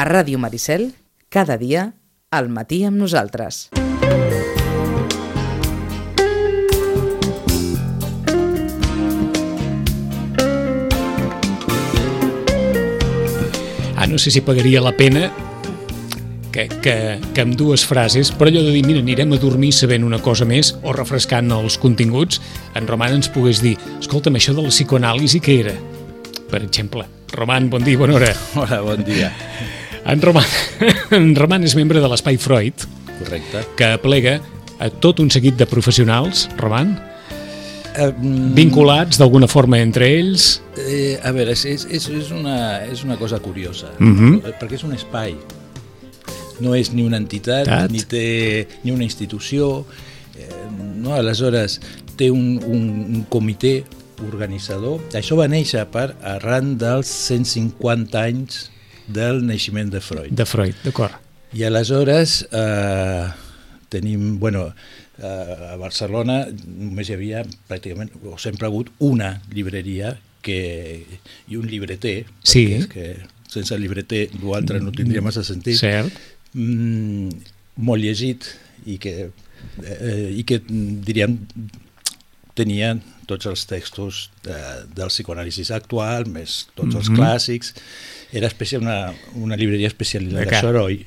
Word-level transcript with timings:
A 0.00 0.04
Ràdio 0.08 0.38
Maricel, 0.40 0.94
cada 1.28 1.58
dia, 1.60 1.90
al 2.32 2.46
matí 2.48 2.78
amb 2.88 2.96
nosaltres. 2.96 3.68
Ah, 13.92 14.06
no 14.08 14.16
sé 14.16 14.32
si 14.32 14.40
pagaria 14.40 14.80
la 14.80 14.94
pena 14.96 15.28
que, 16.48 16.70
que, 16.80 17.20
que 17.20 17.44
amb 17.44 17.52
dues 17.60 17.84
frases, 17.84 18.30
però 18.32 18.48
allò 18.48 18.62
de 18.64 18.72
dir, 18.72 18.86
mira, 18.88 19.02
anirem 19.04 19.36
a 19.36 19.40
dormir 19.42 19.74
sabent 19.76 20.08
una 20.08 20.22
cosa 20.24 20.48
més 20.48 20.72
o 20.80 20.96
refrescant 20.96 21.52
els 21.58 21.76
continguts, 21.76 22.40
en 22.72 22.88
Roman 22.88 23.18
ens 23.18 23.28
pogués 23.28 23.60
dir, 23.60 23.74
escolta'm, 23.98 24.40
això 24.40 24.56
de 24.56 24.64
la 24.64 24.72
psicoanàlisi 24.72 25.44
què 25.44 25.58
era? 25.66 25.76
Per 26.48 26.62
exemple. 26.64 27.04
Roman, 27.36 27.68
bon 27.68 27.84
dia, 27.84 28.00
bona 28.00 28.16
hora. 28.16 28.32
Hola, 28.56 28.80
bon 28.88 29.04
dia. 29.04 29.28
En 30.06 30.20
Roman, 30.22 30.44
en 31.10 31.34
Roman 31.36 31.64
és 31.66 31.74
membre 31.78 32.00
de 32.02 32.08
l'Espai 32.10 32.38
Freud, 32.40 32.86
Correcte. 33.20 33.62
que 33.76 33.90
aplega 33.94 34.38
a 34.80 34.88
tot 34.90 35.20
un 35.20 35.30
seguit 35.30 35.56
de 35.60 35.66
professionals, 35.70 36.48
Roman, 36.58 36.96
Eh, 37.90 38.12
vinculats 38.54 39.18
d'alguna 39.18 39.48
forma 39.50 39.80
entre 39.82 40.06
ells. 40.20 40.60
eh, 40.78 41.18
a 41.26 41.32
veure, 41.34 41.50
és, 41.52 41.64
és, 41.66 41.84
és, 41.90 42.30
una, 42.30 42.84
és 42.86 43.02
una 43.02 43.16
cosa 43.18 43.40
curiosa, 43.42 43.90
Mhm. 43.98 44.42
perquè 44.60 44.74
és 44.78 44.84
un 44.84 44.92
espai. 44.94 45.34
No 46.60 46.76
és 46.76 46.92
ni 46.92 47.02
una 47.02 47.16
entitat, 47.16 47.64
Tat. 47.66 47.90
ni 47.90 47.98
té 48.02 48.68
ni 48.84 48.92
una 48.92 49.02
institució. 49.02 49.84
Eh, 50.38 50.46
no? 50.96 51.14
Aleshores, 51.14 51.80
té 52.16 52.30
un, 52.30 52.62
un, 52.64 52.80
un 53.16 53.26
comitè 53.28 53.82
organitzador. 54.22 55.00
Això 55.12 55.34
va 55.36 55.48
néixer 55.48 55.84
per 55.90 56.14
arran 56.22 56.78
dels 56.78 57.08
150 57.08 58.22
anys 58.22 58.69
del 59.12 59.44
naixement 59.46 59.90
de 59.92 60.00
Freud. 60.04 60.32
De 60.36 60.46
Freud, 60.46 60.74
d'acord. 60.84 61.14
I 61.56 61.64
aleshores 61.66 62.44
eh, 62.52 63.26
tenim, 63.90 64.38
bueno, 64.38 64.68
eh, 65.18 65.72
a 65.72 65.76
Barcelona 65.80 66.44
només 66.66 67.10
hi 67.10 67.16
havia 67.16 67.42
pràcticament, 67.68 68.12
o 68.24 68.36
sempre 68.38 68.66
ha 68.66 68.70
hagut 68.70 68.92
una 69.02 69.32
llibreria 69.52 70.14
que, 70.42 71.04
i 71.50 71.58
un 71.58 71.66
llibreter, 71.68 72.24
Sí. 72.42 72.66
perquè 72.70 72.78
és 72.78 72.86
que 72.88 73.06
sense 73.50 73.76
llibreter 73.82 74.28
l'altre 74.44 74.78
no 74.80 74.92
tindria 74.94 75.20
massa 75.20 75.42
sentit, 75.44 75.76
Cert. 75.80 76.14
mm, 76.54 77.28
molt 77.82 78.02
llegit 78.02 78.46
i 78.86 78.96
que, 79.02 79.30
eh, 79.84 80.30
i 80.38 80.44
que 80.46 80.60
diríem 80.68 81.34
tenia 82.60 82.92
tots 83.30 83.46
els 83.46 83.62
textos 83.70 84.24
de, 84.44 84.54
del 84.96 85.08
psicoanàlisis 85.12 85.70
actual, 85.72 86.26
més 86.26 86.66
tots 86.74 86.96
els 86.98 87.08
Mhm. 87.10 87.16
clàssics. 87.18 87.74
Era 88.32 88.46
especial, 88.46 88.82
una, 88.82 89.12
una 89.34 89.56
llibreria 89.58 89.88
especialitzada, 89.90 90.46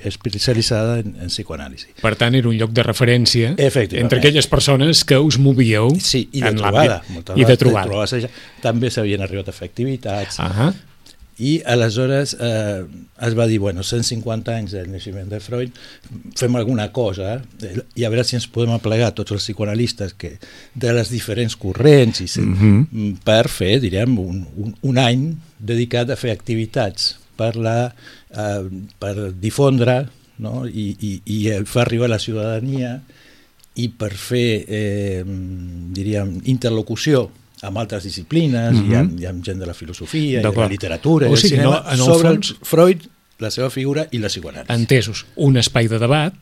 especialitzada 0.04 1.00
en, 1.00 1.16
en 1.22 1.30
psicoanàlisi. 1.32 1.94
Per 2.02 2.14
tant, 2.20 2.36
era 2.36 2.50
un 2.50 2.58
lloc 2.60 2.72
de 2.76 2.84
referència 2.84 3.54
entre 3.58 4.20
aquelles 4.20 4.48
persones 4.52 5.04
que 5.08 5.18
us 5.20 5.38
movíeu 5.40 5.90
Sí, 6.00 6.28
i 6.32 6.42
de 6.42 6.50
en 6.52 6.58
trobada. 6.60 7.02
l'àmbit. 7.08 7.38
I 7.40 7.46
de 7.46 7.58
trobada. 7.58 7.88
trobades 7.88 8.14
allà. 8.18 8.30
També 8.64 8.92
s'havien 8.92 9.22
arribat 9.24 9.50
a 9.50 9.56
fer 9.56 9.70
activitats. 9.70 10.40
Ah 10.40 10.74
I 11.42 11.62
aleshores 11.66 12.36
eh, 12.40 12.84
es 13.26 13.34
va 13.38 13.48
dir, 13.50 13.58
bueno, 13.60 13.82
150 13.84 14.54
anys 14.54 14.72
del 14.76 14.92
naixement 14.92 15.30
de 15.32 15.40
Freud, 15.42 15.72
fem 16.38 16.56
alguna 16.60 16.92
cosa 16.94 17.40
eh, 17.64 17.80
i 17.98 18.06
a 18.06 18.12
veure 18.14 18.24
si 18.28 18.36
ens 18.38 18.46
podem 18.48 18.76
aplegar 18.76 19.14
tots 19.18 19.34
els 19.34 19.42
psicoanalistes 19.48 20.14
que, 20.14 20.36
de 20.76 20.94
les 20.94 21.10
diferents 21.10 21.56
corrents 21.58 22.22
i, 22.22 22.30
Mhm. 22.44 22.88
mm 22.92 23.14
per 23.26 23.48
fer, 23.50 23.80
direm, 23.82 24.18
un, 24.20 24.46
un, 24.58 24.76
un 24.82 24.98
any 25.02 25.36
dedicat 25.60 26.10
a 26.10 26.16
fer 26.20 26.32
activitats 26.32 27.16
per, 27.36 27.56
la, 27.56 27.94
eh, 28.30 28.70
per 29.00 29.32
difondre 29.34 30.04
no? 30.38 30.66
I, 30.68 30.96
i, 31.00 31.12
i 31.26 31.40
fer 31.66 31.82
arribar 31.82 32.06
a 32.10 32.14
la 32.16 32.20
ciutadania 32.20 33.00
i 33.76 33.88
per 33.90 34.12
fer, 34.14 34.66
eh, 34.68 35.24
diríem, 35.94 36.42
interlocució 36.46 37.30
amb 37.64 37.78
altres 37.80 38.04
disciplines, 38.04 38.74
Mhm. 38.76 38.92
i, 38.92 38.96
amb, 38.96 39.20
i 39.22 39.26
amb 39.26 39.44
gent 39.44 39.60
de 39.60 39.66
la 39.66 39.74
filosofia, 39.74 40.40
i 40.40 40.44
de 40.44 40.52
la 40.52 40.68
literatura, 40.68 41.28
O 41.28 41.30
i 41.30 41.32
del 41.34 41.42
sigui, 41.42 41.56
cinema, 41.58 41.80
no, 41.82 41.92
en 41.92 42.00
el 42.00 42.06
sobre 42.06 42.30
fons- 42.30 42.56
Freud, 42.62 43.02
la 43.40 43.50
seva 43.52 43.70
figura 43.70 44.08
i 44.12 44.20
la 44.20 44.28
psicoanàlisi. 44.28 44.70
Entesos. 44.74 45.26
Un 45.36 45.58
espai 45.58 45.88
de 45.88 45.98
debat, 46.00 46.34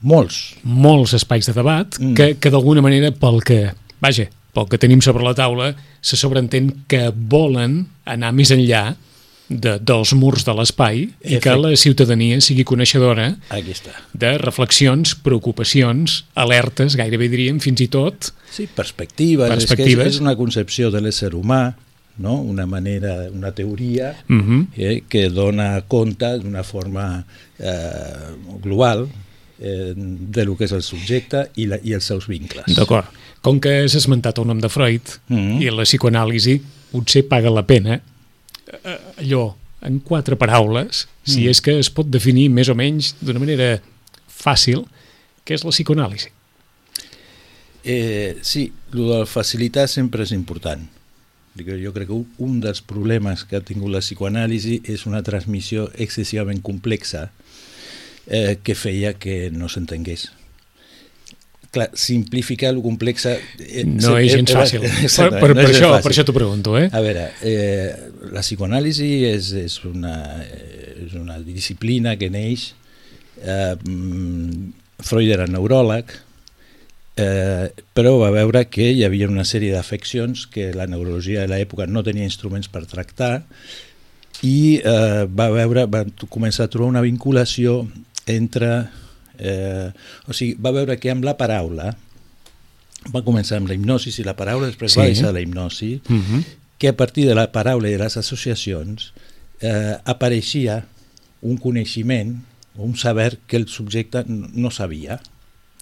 Molts. 0.00 0.56
molts 0.62 1.14
espais 1.14 1.46
de 1.46 1.52
debat, 1.52 1.94
Mm. 1.98 2.14
que, 2.14 2.34
que 2.38 2.50
d'alguna 2.50 2.82
manera, 2.82 3.10
pel 3.12 3.42
que, 3.42 3.72
vaja, 4.00 4.28
pel 4.52 4.68
que 4.68 4.78
tenim 4.78 5.00
sobre 5.02 5.24
la 5.24 5.34
taula, 5.34 5.74
se 6.00 6.16
sobreentén 6.16 6.84
que 6.88 7.10
volen 7.14 7.88
anar 8.04 8.32
més 8.32 8.50
enllà 8.50 8.96
de, 9.48 9.76
dels 9.78 10.12
murs 10.18 10.44
de 10.44 10.52
l'espai 10.58 11.04
i 11.22 11.38
que 11.42 11.54
la 11.56 11.70
ciutadania 11.78 12.40
sigui 12.40 12.64
coneixedora 12.66 13.36
Aquí 13.54 13.70
està. 13.76 13.92
de 14.12 14.36
reflexions, 14.38 15.14
preocupacions, 15.14 16.24
alertes, 16.34 16.96
gairebé 16.98 17.28
diríem, 17.28 17.60
fins 17.60 17.80
i 17.80 17.88
tot, 17.88 18.32
Sí, 18.50 18.66
perspectives. 18.66 19.48
Perspectives. 19.50 19.90
És, 19.92 19.96
que 19.96 20.08
és, 20.08 20.14
és 20.16 20.20
una 20.20 20.36
concepció 20.36 20.90
de 20.90 21.00
l'ésser 21.04 21.34
humà, 21.36 21.74
no? 22.18 22.38
una 22.40 22.64
manera, 22.66 23.28
una 23.30 23.52
teoria 23.52 24.14
uh 24.28 24.34
-huh. 24.34 24.66
eh, 24.76 25.02
que 25.08 25.28
dona 25.28 25.82
compte 25.86 26.38
d'una 26.38 26.62
forma 26.64 27.24
eh, 27.58 28.34
global 28.62 29.06
eh, 29.60 29.92
de 29.96 30.44
lo 30.44 30.56
que 30.56 30.64
és 30.64 30.72
el 30.72 30.82
subjecte 30.82 31.50
i, 31.56 31.66
la, 31.66 31.78
i 31.82 31.92
els 31.92 32.04
seus 32.04 32.26
vincles. 32.26 32.74
D'acord. 32.74 33.06
Com 33.42 33.60
que 33.60 33.84
has 33.84 33.94
esmentat 33.94 34.38
el 34.38 34.46
nom 34.46 34.58
de 34.60 34.68
Freud 34.68 35.02
Mhm. 35.28 35.62
i 35.62 35.70
la 35.70 35.84
psicoanàlisi, 35.84 36.60
potser 36.92 37.26
paga 37.28 37.50
la 37.50 37.66
pena 37.66 38.00
allò, 39.18 39.54
en 39.86 40.00
quatre 40.00 40.36
paraules, 40.36 41.06
si 41.24 41.42
Mm. 41.44 41.50
és 41.50 41.60
que 41.60 41.78
es 41.78 41.90
pot 41.90 42.08
definir 42.08 42.48
més 42.50 42.68
o 42.68 42.74
menys 42.74 43.14
d'una 43.20 43.38
manera 43.38 43.80
fàcil, 44.28 44.84
què 45.44 45.54
és 45.54 45.64
la 45.64 45.70
psicoanàlisi. 45.70 46.30
Eh, 47.84 48.38
sí, 48.42 48.72
el 48.92 49.08
de 49.12 49.26
facilitar 49.26 49.86
sempre 49.88 50.24
és 50.24 50.32
important. 50.32 50.82
Jo 51.56 51.92
crec 51.94 52.08
que 52.10 52.24
un 52.44 52.58
dels 52.60 52.82
problemes 52.82 53.44
que 53.44 53.56
ha 53.56 53.60
tingut 53.64 53.92
la 53.92 54.02
psicoanàlisi 54.02 54.82
és 54.84 55.06
una 55.06 55.22
transmissió 55.22 55.86
excessivament 55.94 56.60
complexa 56.62 57.30
eh, 58.26 58.58
que 58.62 58.74
feia 58.74 59.14
que 59.14 59.50
no 59.52 59.68
s'entengués. 59.68 60.32
Clar, 61.76 61.90
simplificar 61.98 62.72
el 62.72 62.80
complexa... 62.84 63.34
Eh, 63.60 63.84
No 63.84 64.16
és 64.16 64.32
gens 64.32 64.54
fàcil. 64.56 64.84
Per, 65.16 65.28
per, 65.36 65.50
no 65.52 65.60
per, 65.60 65.68
això, 65.68 65.90
fàcil. 65.92 66.02
per 66.06 66.12
això 66.14 66.24
t'ho 66.24 66.36
pregunto, 66.36 66.76
eh? 66.80 66.88
A 66.88 67.02
veure, 67.04 67.28
eh, 67.44 67.92
la 68.32 68.40
psicoanàlisi 68.44 69.10
és, 69.28 69.52
és, 69.66 69.76
una, 69.84 70.16
eh, 70.40 71.06
és 71.06 71.16
una 71.20 71.38
disciplina 71.44 72.16
que 72.20 72.32
neix... 72.32 72.70
Eh, 73.44 73.74
Freud 75.04 75.28
era 75.28 75.44
neuròleg, 75.44 76.12
eh, 77.20 77.68
però 77.92 78.14
va 78.22 78.30
veure 78.32 78.62
que 78.72 78.90
hi 78.92 79.02
havia 79.04 79.28
una 79.28 79.44
sèrie 79.44 79.74
d'afeccions 79.74 80.46
que 80.52 80.70
la 80.76 80.86
neurologia 80.88 81.42
de 81.44 81.50
l'època 81.52 81.84
no 81.88 82.04
tenia 82.06 82.24
instruments 82.24 82.70
per 82.72 82.86
tractar 82.88 83.42
i 84.44 84.80
eh, 84.80 85.24
va 85.28 85.50
veure, 85.52 85.86
va 85.88 86.04
començar 86.32 86.66
a 86.66 86.72
trobar 86.72 86.94
una 86.94 87.04
vinculació 87.04 87.82
entre... 88.26 88.86
Eh, 89.38 89.90
o 90.28 90.32
sigui, 90.32 90.56
va 90.60 90.70
veure 90.72 90.98
que 90.98 91.10
amb 91.10 91.24
la 91.24 91.36
paraula 91.36 91.96
va 93.14 93.22
començar 93.22 93.58
amb 93.60 93.68
la 93.70 93.74
hipnosi 93.76 94.10
i 94.20 94.24
la 94.26 94.34
paraula, 94.36 94.66
després 94.66 94.92
Sí. 94.92 95.00
va 95.00 95.06
deixar 95.06 95.32
la 95.32 95.40
hipnosi, 95.40 96.00
Uh 96.08 96.16
-huh. 96.16 96.44
que 96.78 96.88
a 96.88 96.96
partir 96.96 97.26
de 97.26 97.34
la 97.34 97.52
paraula 97.52 97.88
i 97.88 97.92
de 97.92 97.98
les 97.98 98.16
associacions 98.16 99.12
eh, 99.60 99.96
apareixia 100.04 100.84
un 101.42 101.56
coneixement, 101.56 102.42
un 102.76 102.96
saber 102.96 103.38
que 103.46 103.56
el 103.56 103.68
subjecte 103.68 104.24
no 104.26 104.70
sabia, 104.70 105.20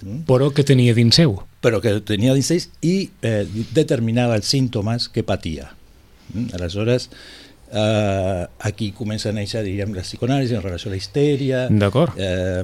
mm? 0.03 0.25
Però 0.27 0.53
que 0.53 0.63
tenia 0.65 0.95
dins 0.95 1.15
seu. 1.17 1.43
però 1.63 1.81
que 1.81 2.01
tenia 2.01 2.35
dins 2.35 2.51
ells 2.51 2.69
i 2.83 3.11
eh, 3.23 3.47
determinava 3.73 4.37
els 4.37 4.47
símptomes 4.47 5.09
que 5.09 5.23
patia. 5.23 5.73
Mm? 6.35 6.47
Aleshores, 6.55 7.09
eh, 7.73 8.47
aquí 8.61 8.93
comença 8.93 9.31
a 9.31 9.33
néixer, 9.33 9.63
diríem, 9.65 9.95
la 9.95 10.03
psicoanàlisi 10.03 10.55
en 10.55 10.63
relació 10.63 10.91
a 10.91 10.93
la 10.93 10.97
histèria, 10.99 11.69
D'acord. 11.71 12.13
eh, 12.19 12.63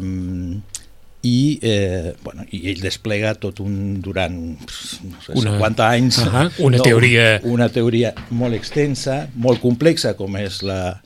i, 1.23 1.59
eh, 1.63 2.15
bueno, 2.25 2.47
i 2.51 2.63
ell 2.71 2.81
desplega 2.81 3.35
tot 3.37 3.61
un, 3.61 4.01
durant 4.01 4.35
no 4.41 5.21
sé, 5.21 5.35
Una- 5.37 5.59
50 5.59 5.89
anys. 5.91 6.19
Ahà, 6.25 6.47
una 6.59 6.79
teoria- 6.79 7.41
una 7.45 7.69
teoria 7.69 8.15
molt 8.31 8.55
extensa, 8.55 9.29
molt 9.35 9.61
complexa 9.61 10.15
com 10.17 10.37
és 10.41 10.63
la 10.63 11.03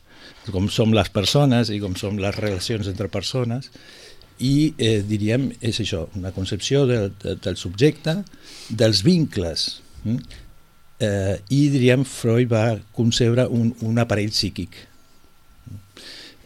com 0.53 0.69
som 0.69 0.93
les 0.93 1.09
persones 1.09 1.71
i 1.73 1.81
com 1.81 1.95
són 1.97 2.19
les 2.21 2.37
relacions 2.37 2.87
entre 2.87 3.09
persones. 3.09 3.71
I 4.39 4.75
eh, 4.79 5.03
diríem, 5.07 5.53
és 5.63 5.79
això, 5.81 6.09
una 6.19 6.33
concepció 6.33 6.87
de, 6.87 7.11
de, 7.23 7.37
del 7.37 7.57
subjecte, 7.57 8.19
dels 8.69 9.03
vincles 9.07 9.81
mm? 10.05 10.19
eh, 11.01 11.37
i 11.55 11.69
diríem 11.73 12.05
Freud 12.05 12.51
va 12.51 12.79
concebre 12.93 13.47
un, 13.47 13.75
un 13.81 13.99
aparell 14.03 14.33
psíquic 14.35 14.75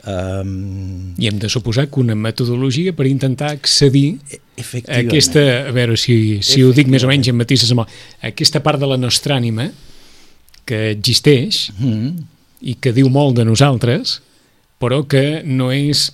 um, 0.08 1.14
I 1.18 1.28
hem 1.28 1.38
de 1.38 1.50
suposar 1.52 1.88
que 1.88 2.00
una 2.00 2.16
metodologia 2.16 2.94
per 2.96 3.06
intentar 3.06 3.52
accedir 3.52 4.18
a 4.58 5.00
aquesta, 5.00 5.42
a 5.68 5.74
veure 5.74 5.96
si, 6.00 6.40
si 6.42 6.64
ho 6.64 6.72
dic 6.74 6.90
més 6.90 7.04
o 7.04 7.10
menys 7.10 7.30
en 7.30 7.38
matices 7.38 7.72
amb 7.74 7.84
aquesta 7.86 8.62
part 8.64 8.80
de 8.80 8.88
la 8.90 8.98
nostra 9.00 9.36
ànima 9.38 9.68
que 10.68 10.88
existeix 10.92 11.68
mm, 11.78 12.08
i 12.68 12.76
que 12.82 12.92
diu 12.92 13.08
molt 13.12 13.38
de 13.38 13.46
nosaltres, 13.48 14.18
però 14.82 15.04
que 15.08 15.42
no 15.46 15.70
és 15.74 16.08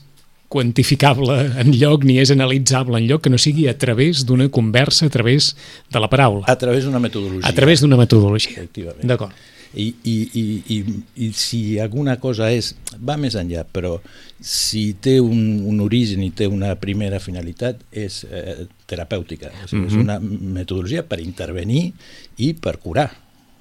quantificable 0.55 1.35
en 1.58 1.73
lloc 1.75 2.05
ni 2.06 2.20
és 2.23 2.31
analitzable 2.31 3.00
en 3.00 3.08
lloc 3.08 3.25
que 3.25 3.32
no 3.32 3.41
sigui 3.41 3.67
a 3.67 3.75
través 3.81 4.23
d'una 4.29 4.46
conversa, 4.55 5.08
a 5.08 5.11
través 5.11 5.55
de 5.91 6.02
la 6.02 6.11
paraula. 6.12 6.46
A 6.46 6.55
través 6.61 6.87
d'una 6.87 7.00
metodologia. 7.02 7.49
A 7.49 7.52
través 7.56 7.82
d'una 7.82 7.99
metodologia. 7.99 8.62
D'acord. 9.02 9.35
I, 9.76 9.88
i, 10.06 10.15
i, 10.38 10.43
i, 10.75 10.79
I 11.26 11.31
si 11.35 11.79
alguna 11.82 12.17
cosa 12.23 12.50
és, 12.55 12.73
va 13.03 13.17
més 13.19 13.35
enllà, 13.35 13.65
però 13.67 13.97
si 14.38 14.94
té 15.03 15.17
un, 15.23 15.65
un 15.67 15.81
origen 15.82 16.23
i 16.23 16.31
té 16.37 16.47
una 16.47 16.75
primera 16.79 17.19
finalitat 17.23 17.82
és 17.91 18.23
eh, 18.29 18.67
terapèutica, 18.87 19.50
o 19.65 19.69
sigui, 19.69 19.82
mm 19.82 19.85
-hmm. 19.85 19.87
és 19.87 19.94
Mhm. 19.94 20.00
una 20.00 20.19
metodologia 20.61 21.03
per 21.03 21.21
intervenir 21.21 21.93
i 22.37 22.55
per 22.55 22.79
curar, 22.79 23.11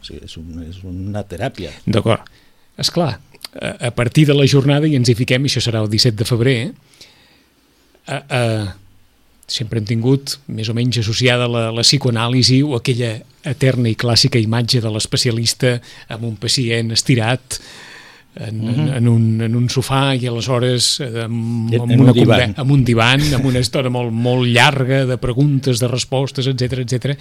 o 0.01 0.03
sigui, 0.05 0.21
és, 0.25 0.37
un, 0.37 0.63
és 0.69 0.83
una 0.83 1.23
teràpia. 1.23 1.71
D'acord. 1.85 2.21
És 2.77 2.89
clar, 2.91 3.19
a, 3.79 3.91
partir 3.91 4.25
de 4.27 4.33
la 4.33 4.45
jornada, 4.47 4.87
i 4.87 4.95
ens 4.95 5.09
hi 5.09 5.15
fiquem, 5.15 5.45
i 5.45 5.49
això 5.49 5.61
serà 5.61 5.81
el 5.81 5.89
17 5.89 6.15
de 6.17 6.25
febrer, 6.25 6.73
a, 8.05 8.15
a, 8.15 8.75
sempre 9.47 9.79
hem 9.79 9.85
tingut 9.85 10.39
més 10.47 10.69
o 10.69 10.73
menys 10.73 10.97
associada 10.97 11.47
la, 11.47 11.71
la 11.71 11.81
psicoanàlisi 11.85 12.61
o 12.63 12.75
aquella 12.75 13.21
eterna 13.43 13.89
i 13.89 13.95
clàssica 13.95 14.39
imatge 14.39 14.81
de 14.81 14.89
l'especialista 14.91 15.77
amb 16.09 16.23
un 16.23 16.35
pacient 16.39 16.91
estirat 16.95 17.59
en, 18.35 18.61
uh 18.61 18.69
-huh. 18.73 18.97
en, 18.97 19.07
un, 19.07 19.41
en 19.41 19.55
un 19.55 19.67
sofà 19.69 20.15
i 20.15 20.25
aleshores 20.27 20.99
eh, 20.99 21.23
amb, 21.23 21.73
amb, 21.73 21.91
en 21.91 21.99
una 21.99 22.11
un 22.11 22.17
divan. 22.17 22.53
amb 22.57 22.71
un 22.71 22.83
divan, 22.83 23.21
amb 23.33 23.45
una 23.45 23.59
estona 23.59 23.89
molt, 23.89 24.11
molt 24.11 24.47
llarga 24.47 25.05
de 25.05 25.17
preguntes, 25.17 25.79
de 25.79 25.87
respostes, 25.87 26.47
etc 26.47 26.79
etc. 26.79 27.17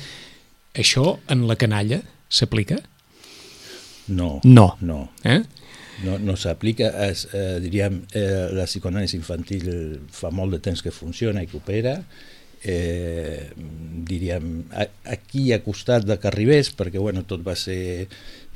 Això 0.74 1.18
en 1.28 1.46
la 1.46 1.56
canalla 1.56 2.00
s'aplica? 2.28 2.76
No, 4.08 4.40
No. 4.44 4.76
no, 4.80 5.10
Eh? 5.24 5.42
no, 6.04 6.18
no 6.18 6.36
s'aplica. 6.36 6.90
Eh, 7.08 7.58
diríem, 7.60 8.02
eh, 8.14 8.48
la 8.52 8.64
psicoanàlisi 8.64 9.16
infantil 9.16 10.00
fa 10.10 10.30
molt 10.30 10.52
de 10.52 10.58
temps 10.58 10.82
que 10.82 10.90
funciona 10.90 11.42
i 11.42 11.46
que 11.46 11.56
opera, 11.58 12.02
eh, 12.64 13.50
diríem, 13.56 14.64
a, 14.72 14.86
aquí 15.14 15.52
a 15.52 15.62
costat 15.64 16.04
de 16.06 16.18
que 16.18 16.28
arribés, 16.30 16.70
perquè 16.74 17.00
bueno, 17.02 17.24
tot 17.28 17.42
va 17.46 17.56
ser, 17.58 18.08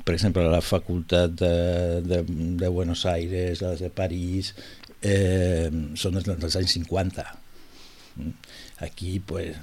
per 0.06 0.14
exemple, 0.14 0.44
la 0.50 0.62
facultat 0.62 1.32
de, 1.40 1.52
de, 2.06 2.20
de 2.62 2.68
Buenos 2.68 3.06
Aires, 3.06 3.62
les 3.62 3.80
de 3.82 3.90
París, 3.90 4.54
eh, 5.02 5.70
són 5.98 6.18
dels, 6.18 6.28
dels 6.38 6.56
anys 6.60 6.76
50. 6.78 7.26
Mm. 8.16 8.30
Aquí 8.84 9.18
pues, 9.24 9.56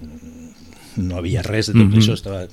no 0.97 1.17
havia 1.19 1.43
res 1.45 1.67
de 1.69 1.73
tot 1.77 1.85
Mhm. 1.89 1.99
això, 2.01 2.15
estava 2.17 2.47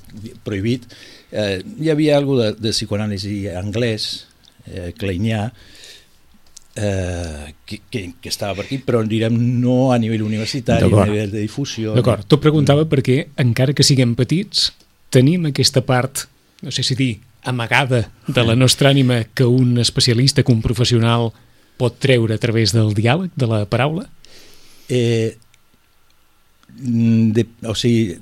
prohibit. 0.45 0.83
Eh, 1.31 1.63
hi 1.81 1.89
havia 1.89 2.17
alguna 2.17 2.51
de, 2.51 2.59
de 2.61 2.73
psicoanàlisi 2.75 3.47
anglès, 3.49 4.27
eh, 4.69 4.91
kleinià, 4.97 5.47
eh, 6.75 7.53
que, 7.65 7.81
que, 7.89 8.13
que 8.21 8.29
estava 8.29 8.55
per 8.55 8.65
aquí, 8.65 8.79
però 8.83 9.01
direm 9.07 9.35
no 9.61 9.91
a 9.91 9.99
nivell 9.99 10.23
universitari, 10.27 10.87
a 10.87 11.05
nivell 11.09 11.31
de 11.33 11.43
difusió. 11.43 11.95
D'acord, 11.97 12.27
t'ho 12.27 12.39
preguntava 12.41 12.85
perquè, 12.89 13.25
encara 13.41 13.75
que 13.77 13.85
siguem 13.85 14.15
petits, 14.19 14.71
tenim 15.11 15.49
aquesta 15.49 15.83
part, 15.85 16.25
no 16.63 16.71
sé 16.71 16.85
si 16.87 16.95
dir, 16.95 17.13
amagada 17.43 18.05
de 18.27 18.43
la 18.45 18.55
nostra 18.55 18.91
ànima 18.91 19.23
que 19.33 19.45
un 19.49 19.79
especialista, 19.81 20.43
que 20.43 20.53
un 20.53 20.61
professional 20.61 21.31
pot 21.81 21.97
treure 21.97 22.37
a 22.37 22.41
través 22.41 22.75
del 22.75 22.93
diàleg, 22.93 23.31
de 23.35 23.47
la 23.49 23.63
paraula? 23.65 24.05
Eh, 24.89 25.37
mm, 26.77 27.31
de, 27.33 27.47
o 27.65 27.75
sigui, 27.75 28.19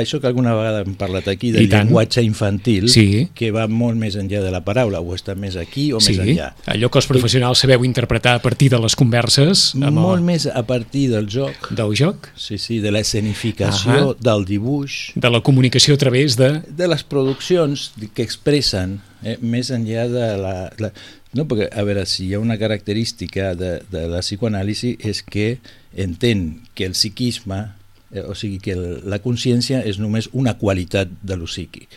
això 0.00 0.20
que 0.20 0.26
alguna 0.30 0.54
vegada 0.56 0.80
hem 0.84 0.94
parlat 0.98 1.28
aquí 1.28 1.50
del 1.54 1.64
I 1.64 1.68
llenguatge 1.72 2.22
infantil, 2.22 2.88
Sí. 2.88 3.28
que 3.34 3.50
va 3.54 3.66
molt 3.68 3.96
més 3.98 4.16
enllà 4.16 4.40
de 4.44 4.50
la 4.50 4.62
paraula, 4.64 5.00
o 5.00 5.14
està 5.14 5.34
més 5.34 5.56
aquí 5.56 5.92
o 5.92 6.00
sí, 6.00 6.16
més 6.16 6.26
enllà. 6.26 6.52
allò 6.66 6.90
que 6.90 6.98
els 6.98 7.06
professionals 7.10 7.58
sabeu 7.64 7.84
interpretar 7.84 8.34
a 8.34 8.42
partir 8.42 8.70
de 8.70 8.78
les 8.78 8.96
converses 8.96 9.74
amb 9.74 9.98
Molt 9.98 10.18
el, 10.18 10.24
més 10.24 10.46
a 10.46 10.62
partir 10.66 11.08
del 11.10 11.28
joc, 11.28 11.70
del 11.70 11.94
joc, 11.96 12.30
sí, 12.36 12.58
sí, 12.58 12.78
de 12.80 12.90
l'escenificació, 12.90 14.14
del 14.20 14.44
dibuix, 14.44 15.12
de 15.14 15.30
la 15.30 15.40
comunicació 15.40 15.94
a 15.94 15.98
través 15.98 16.36
de... 16.36 16.62
de 16.68 16.88
les 16.88 17.02
produccions 17.04 17.92
que 18.14 18.22
expressen 18.22 19.00
eh, 19.22 19.38
més 19.40 19.70
enllà 19.70 20.08
de 20.08 20.28
la, 20.40 20.56
la... 20.78 20.92
No, 21.36 21.44
perquè, 21.44 21.68
a 21.76 21.82
veure, 21.84 22.06
si 22.08 22.26
hi 22.28 22.34
ha 22.34 22.40
una 22.40 22.56
característica 22.56 23.54
de, 23.54 23.82
de 23.92 24.06
la 24.08 24.22
psicoanàlisi 24.24 24.94
és 25.04 25.20
que 25.22 25.58
entén 25.94 26.62
que 26.74 26.86
el 26.88 26.94
psiquisme, 26.96 27.66
eh, 28.12 28.22
o 28.24 28.34
sigui, 28.34 28.58
que 28.62 28.74
la 28.76 29.18
consciència 29.24 29.82
és 29.84 29.98
només 29.98 30.28
una 30.32 30.54
qualitat 30.60 31.08
de 31.22 31.36
lo 31.36 31.46
psíquic. 31.46 31.88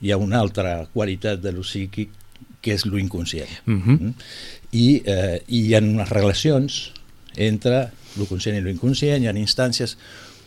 Hi 0.00 0.12
ha 0.12 0.18
una 0.20 0.40
altra 0.40 0.86
qualitat 0.92 1.40
de 1.40 1.52
lo 1.52 1.62
psíquic 1.64 2.10
que 2.60 2.74
és 2.74 2.84
lo 2.86 2.98
inconscient. 2.98 3.48
Uh 3.66 3.72
-huh. 3.74 3.98
Mm? 4.00 4.12
I, 4.72 5.02
eh, 5.06 5.42
i 5.48 5.60
hi 5.68 5.74
ha 5.74 5.78
unes 5.80 6.08
relacions 6.08 6.92
entre 7.36 7.90
lo 8.16 8.26
conscient 8.26 8.58
i 8.58 8.60
lo 8.60 8.70
inconscient, 8.70 9.22
hi 9.22 9.28
ha 9.28 9.32
instàncies... 9.32 9.96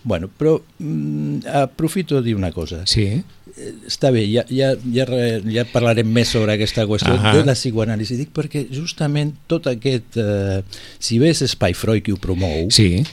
Bueno, 0.01 0.29
però 0.29 0.61
mm, 0.79 1.39
aprofito 1.53 2.15
de 2.15 2.21
dir 2.21 2.35
una 2.35 2.51
cosa. 2.51 2.85
Sí, 2.85 3.21
Eh, 3.57 3.73
Està 3.87 4.11
bé, 4.11 4.25
ja, 4.31 4.45
ja, 4.49 4.75
ja, 4.93 5.05
re- 5.05 5.41
ja 5.51 5.65
parlarem 5.65 6.07
més 6.07 6.29
sobre 6.31 6.53
aquesta 6.53 6.85
qüestió 6.87 7.13
Ahà. 7.17 7.33
de 7.37 7.45
la 7.45 7.55
psicoanàlisi. 7.57 8.15
Dic 8.19 8.29
perquè 8.35 8.65
justament 8.71 9.33
tot 9.47 9.67
aquest... 9.67 10.17
Eh, 10.17 10.61
si 10.99 11.19
bé 11.19 11.29
és 11.33 11.41
Espai 11.41 11.73
Freud 11.73 12.03
qui 12.05 12.13
ho 12.15 12.17
promou, 12.21 12.69
sí, 12.71 13.03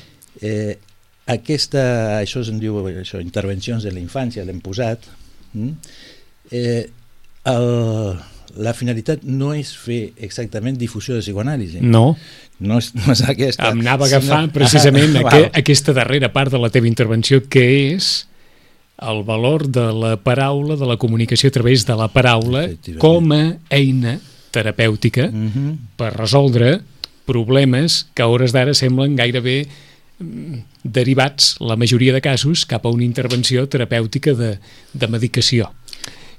eh, 0.41 0.77
aquesta, 1.27 2.21
això 2.23 2.43
se'n 2.47 2.61
diu 2.63 2.79
això, 2.87 3.21
intervencions 3.23 3.83
de 3.87 3.91
la 3.93 4.01
infància, 4.03 4.45
l'hem 4.47 4.61
posat, 4.63 5.03
mm? 5.55 5.71
eh, 6.55 6.87
el, 7.51 8.17
la 8.63 8.73
finalitat 8.75 9.25
no 9.27 9.53
és 9.55 9.73
fer 9.77 10.13
exactament 10.23 10.79
difusió 10.79 11.15
de 11.19 11.25
psicoanàlisi. 11.25 11.83
no, 11.83 12.17
No 12.59 12.79
és, 12.81 12.95
no 12.97 13.13
és 13.13 13.21
aquesta. 13.29 13.69
em 13.69 13.81
anava 13.83 14.07
a 14.07 14.21
sinó- 14.21 14.47
precisament 14.55 15.17
Ah, 15.21 15.27
aqu 15.29 15.51
aquesta 15.61 15.93
darrera 15.93 16.31
part 16.33 16.51
de 16.55 16.59
la 16.59 16.71
teva 16.73 16.89
intervenció, 16.89 17.43
que 17.53 17.93
és 17.93 18.27
el 18.97 19.25
valor 19.29 19.67
de 19.69 19.93
la 19.93 20.15
paraula, 20.17 20.75
de 20.81 20.87
la 20.89 20.97
comunicació 20.97 21.51
a 21.51 21.53
través 21.53 21.85
de 21.85 21.95
la 22.01 22.09
paraula 22.09 22.63
com 22.99 23.29
a 23.37 23.59
eina 23.69 24.15
terapèutica 24.57 25.27
Mhm. 25.29 25.75
per 26.01 26.15
resoldre 26.17 26.81
problemes 27.27 28.07
que 28.15 28.23
a 28.23 28.27
hores 28.33 28.53
d'ara 28.55 28.73
semblen 28.73 29.17
gairebé 29.17 29.67
derivats, 30.19 31.57
la 31.61 31.77
majoria 31.77 32.13
de 32.15 32.23
casos, 32.25 32.65
cap 32.67 32.87
a 32.87 32.93
una 32.93 33.05
intervenció 33.05 33.67
terapèutica 33.69 34.35
de, 34.35 34.57
de 34.93 35.09
medicació. 35.13 35.71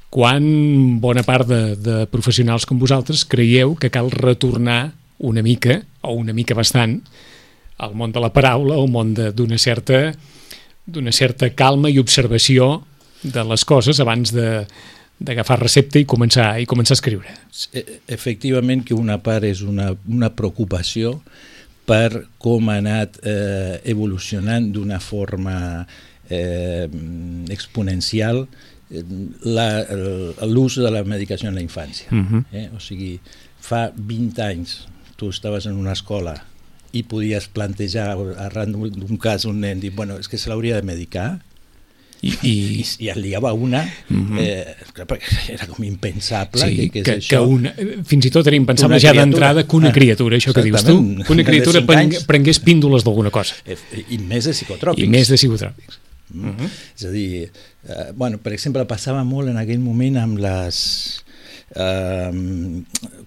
Quan 0.10 1.00
bona 1.04 1.24
part 1.28 1.48
de, 1.50 1.76
de 1.76 1.98
professionals 2.10 2.66
com 2.66 2.80
vosaltres 2.80 3.26
creieu 3.28 3.76
que 3.76 3.92
cal 3.94 4.10
retornar 4.12 4.94
una 5.20 5.44
mica, 5.44 5.82
o 6.02 6.14
una 6.16 6.34
mica 6.34 6.56
bastant, 6.56 7.02
al 7.78 7.94
món 7.94 8.14
de 8.14 8.22
la 8.24 8.32
paraula, 8.34 8.78
al 8.78 8.90
món 8.90 9.14
d'una 9.14 9.58
certa 9.62 10.14
certa 11.12 11.50
calma 11.52 11.90
i 11.92 12.00
observació 12.00 12.86
de 13.22 13.44
les 13.44 13.66
coses 13.66 14.00
abans 14.00 14.32
de 14.34 14.66
d'agafar 15.18 15.58
recepta 15.60 15.98
i 15.98 16.06
començar 16.06 16.60
i 16.62 16.68
començar 16.70 16.94
a 16.94 17.00
escriure. 17.00 17.32
E- 17.74 18.02
Efectivament 18.08 18.84
que 18.86 18.94
una 18.94 19.18
part 19.18 19.48
és 19.50 19.64
una, 19.66 19.90
una 20.08 20.30
preocupació 20.30 21.16
per 21.88 22.26
com 22.42 22.68
ha 22.70 22.78
anat 22.82 23.22
eh, 23.24 23.80
evolucionant 23.88 24.72
d'una 24.76 25.00
forma 25.00 25.86
eh, 26.30 26.88
exponencial 27.54 28.44
eh, 28.92 29.04
l'ús 30.52 30.78
de 30.84 30.92
la 30.92 31.06
medicació 31.08 31.50
en 31.50 31.56
la 31.56 31.64
infància. 31.64 32.12
Mhm. 32.12 32.46
eh? 32.52 32.68
O 32.76 32.84
sigui, 32.84 33.16
fa 33.64 33.88
20 33.96 34.44
anys 34.44 34.78
tu 35.18 35.32
estaves 35.32 35.66
en 35.66 35.80
una 35.80 35.96
escola 35.96 36.36
i 36.96 37.04
podies 37.04 37.50
plantejar 37.52 38.14
arran 38.40 38.76
d'un 38.76 39.18
cas 39.20 39.46
un 39.46 39.60
nen 39.64 39.82
dir, 39.82 39.92
bueno, 39.96 40.18
és 40.20 40.30
que 40.30 40.38
se 40.38 40.50
l'hauria 40.50 40.78
de 40.78 40.88
medicar 40.88 41.40
I, 42.22 42.32
i, 42.42 42.52
i, 42.82 42.86
i 43.06 43.10
en 43.14 43.20
liava 43.22 43.52
una 43.54 43.84
Mhm. 44.10 44.38
eh, 44.40 44.76
clar, 44.94 45.06
perquè 45.08 45.52
era 45.54 45.68
com 45.68 45.84
impensable 45.86 46.62
sí, 46.64 46.76
que, 46.76 46.88
que, 46.90 47.04
que, 47.04 47.18
és 47.20 47.28
que 47.28 47.38
això 47.38 47.44
una, 47.48 47.74
fins 48.06 48.26
i 48.26 48.32
tot 48.34 48.48
era 48.48 48.56
impensable 48.58 48.96
Una 48.98 49.04
ja 49.04 49.14
d'entrada 49.14 49.68
que 49.68 49.76
una 49.76 49.90
Ah, 49.90 49.94
criatura, 49.94 50.38
això 50.38 50.54
que 50.54 50.64
dius 50.64 50.84
tu, 50.84 50.98
que 51.24 51.32
una 51.34 51.44
criatura 51.44 51.84
prengués, 51.86 52.60
píndoles 52.60 53.04
d'alguna 53.06 53.30
cosa 53.30 53.56
Eh, 53.66 53.78
i 54.10 54.18
més 54.18 54.46
de 54.46 54.52
psicotrópics. 54.54 55.04
i 55.06 55.10
més 55.10 55.28
de 55.30 55.36
psicotròpics. 55.38 56.00
Mm. 56.34 56.66
És 56.98 57.06
a 57.06 57.10
dir, 57.12 57.52
eh, 57.88 58.12
bueno, 58.16 58.38
per 58.44 58.52
exemple, 58.54 58.84
passava 58.86 59.24
molt 59.24 59.48
en 59.50 59.58
aquell 59.58 59.80
moment 59.80 60.18
amb 60.18 60.38
les... 60.44 61.24
Eh, 61.76 62.32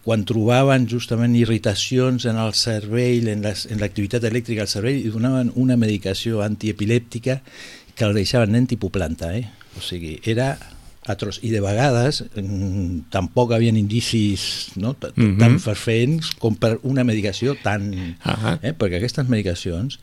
quan 0.04 0.24
trobaven 0.24 0.86
justament 0.88 1.34
irritacions 1.36 2.24
en 2.28 2.38
el 2.40 2.54
cervell, 2.56 3.28
en 3.28 3.42
l'activitat 3.44 4.24
elèctrica 4.24 4.64
al 4.64 4.70
cervell, 4.72 4.96
i 5.00 5.10
donaven 5.12 5.52
una 5.60 5.76
medicació 5.76 6.40
antiepilèptica 6.44 7.40
que 8.00 8.08
el 8.08 8.16
deixava 8.16 8.48
nen 8.48 8.64
tipus 8.70 8.88
planta, 8.94 9.34
eh? 9.36 9.44
O 9.76 9.82
sigui, 9.84 10.16
era 10.24 10.54
atroç. 11.10 11.40
I 11.44 11.50
de 11.52 11.60
vegades 11.60 12.22
mm, 12.36 13.10
tampoc 13.12 13.52
havien 13.52 13.76
indicis 13.76 14.70
no? 14.80 14.94
Mhm. 15.16 15.36
tan 15.40 15.58
fervents 15.60 16.32
com 16.40 16.56
per 16.56 16.78
una 16.82 17.04
medicació 17.04 17.56
tan... 17.60 17.90
Ah, 18.24 18.56
eh? 18.62 18.72
perquè 18.76 19.00
aquestes 19.00 19.28
medicacions 19.28 19.98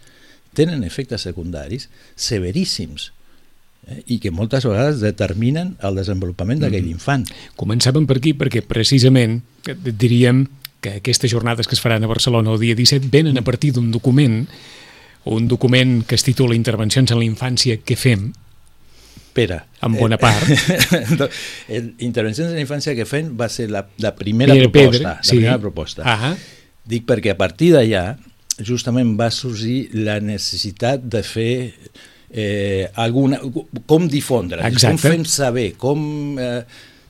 tenen 0.57 0.83
efectes 0.85 1.21
secundaris 1.27 1.87
severíssims 2.17 3.11
eh? 3.87 4.01
i 4.13 4.17
que 4.21 4.31
moltes 4.33 4.65
vegades 4.65 5.01
determinen 5.03 5.75
el 5.85 5.97
desenvolupament 6.01 6.61
d'aquell 6.63 6.85
Mhm. 6.85 6.95
infant. 6.97 7.27
Començàvem 7.57 8.05
per 8.09 8.17
aquí 8.17 8.33
perquè 8.33 8.61
precisament 8.65 9.41
eh, 9.67 9.75
diríem 9.77 10.47
que 10.81 10.97
aquestes 11.01 11.31
jornades 11.31 11.67
que 11.67 11.73
es 11.75 11.81
faran 11.81 12.03
a 12.03 12.07
Barcelona 12.09 12.53
el 12.53 12.59
dia 12.61 12.75
17 12.77 13.09
venen 13.09 13.37
a 13.37 13.45
partir 13.45 13.73
d'un 13.73 13.91
document, 13.91 14.47
un 15.33 15.47
document 15.47 16.01
que 16.07 16.15
es 16.15 16.23
titula 16.23 16.55
Intervencions 16.55 17.11
en 17.11 17.19
la 17.19 17.25
infància, 17.27 17.79
què 17.83 17.97
fem? 17.99 18.29
Espera. 19.37 19.59
En 19.85 19.93
bona 19.99 20.17
part. 20.17 20.47
Eh, 21.69 21.81
Intervencions 22.07 22.49
en 22.49 22.55
la 22.57 22.63
infància 22.63 22.95
que 22.97 23.05
fem 23.05 23.33
va 23.37 23.49
ser 23.53 23.67
la, 23.69 23.83
la 24.01 24.15
primera 24.17 24.53
Pedra, 24.55 24.71
proposta. 24.71 24.97
pedra, 24.97 25.13
la 25.19 25.23
sí. 25.23 25.35
primera 25.37 25.59
proposta. 25.61 26.03
Ah, 26.05 26.35
Dic 26.87 27.03
perquè 27.03 27.33
a 27.33 27.37
partir 27.37 27.73
d'allà 27.75 28.03
justament 28.63 29.11
va 29.19 29.27
sorgir 29.29 29.89
la 29.93 30.21
necessitat 30.23 31.03
de 31.03 31.21
fer 31.27 31.53
eh, 32.31 32.87
alguna, 32.95 33.39
com 33.85 34.07
difondre, 34.09 34.61
com 34.63 34.71
Exacte. 34.71 35.09
fem 35.09 35.25
saber, 35.27 35.73
com... 35.77 35.99
Eh, 36.39 36.61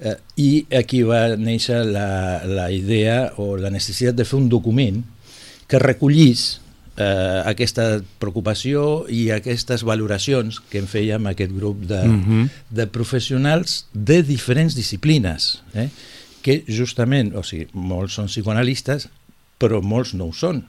eh, 0.02 0.16
I 0.38 0.50
aquí 0.78 1.04
va 1.06 1.36
néixer 1.38 1.84
la, 1.88 2.42
la 2.46 2.68
idea 2.74 3.34
o 3.42 3.56
la 3.58 3.72
necessitat 3.74 4.18
de 4.18 4.26
fer 4.30 4.38
un 4.38 4.50
document 4.50 5.00
que 5.68 5.80
recollís 5.82 6.60
eh, 6.98 7.42
aquesta 7.46 8.02
preocupació 8.20 9.06
i 9.10 9.30
aquestes 9.32 9.84
valoracions 9.86 10.60
que 10.70 10.80
en 10.82 10.88
fèiem 10.90 11.28
aquest 11.30 11.54
grup 11.54 11.84
de, 11.86 12.04
Mhm. 12.08 12.50
de 12.70 12.88
professionals 12.88 13.86
de 13.94 14.24
diferents 14.24 14.76
disciplines, 14.76 15.62
eh? 15.74 15.90
que 16.42 16.64
justament, 16.68 17.36
o 17.36 17.44
sigui, 17.44 17.68
molts 17.74 18.14
són 18.14 18.28
psicoanalistes, 18.28 19.10
però 19.60 19.82
molts 19.82 20.14
no 20.14 20.26
ho 20.30 20.34
són. 20.34 20.64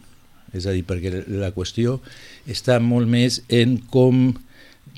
És 0.52 0.66
a 0.66 0.72
dir, 0.72 0.84
perquè 0.84 1.24
la 1.28 1.52
qüestió 1.52 2.00
està 2.48 2.80
molt 2.80 3.06
més 3.06 3.42
en 3.48 3.78
com, 3.78 4.34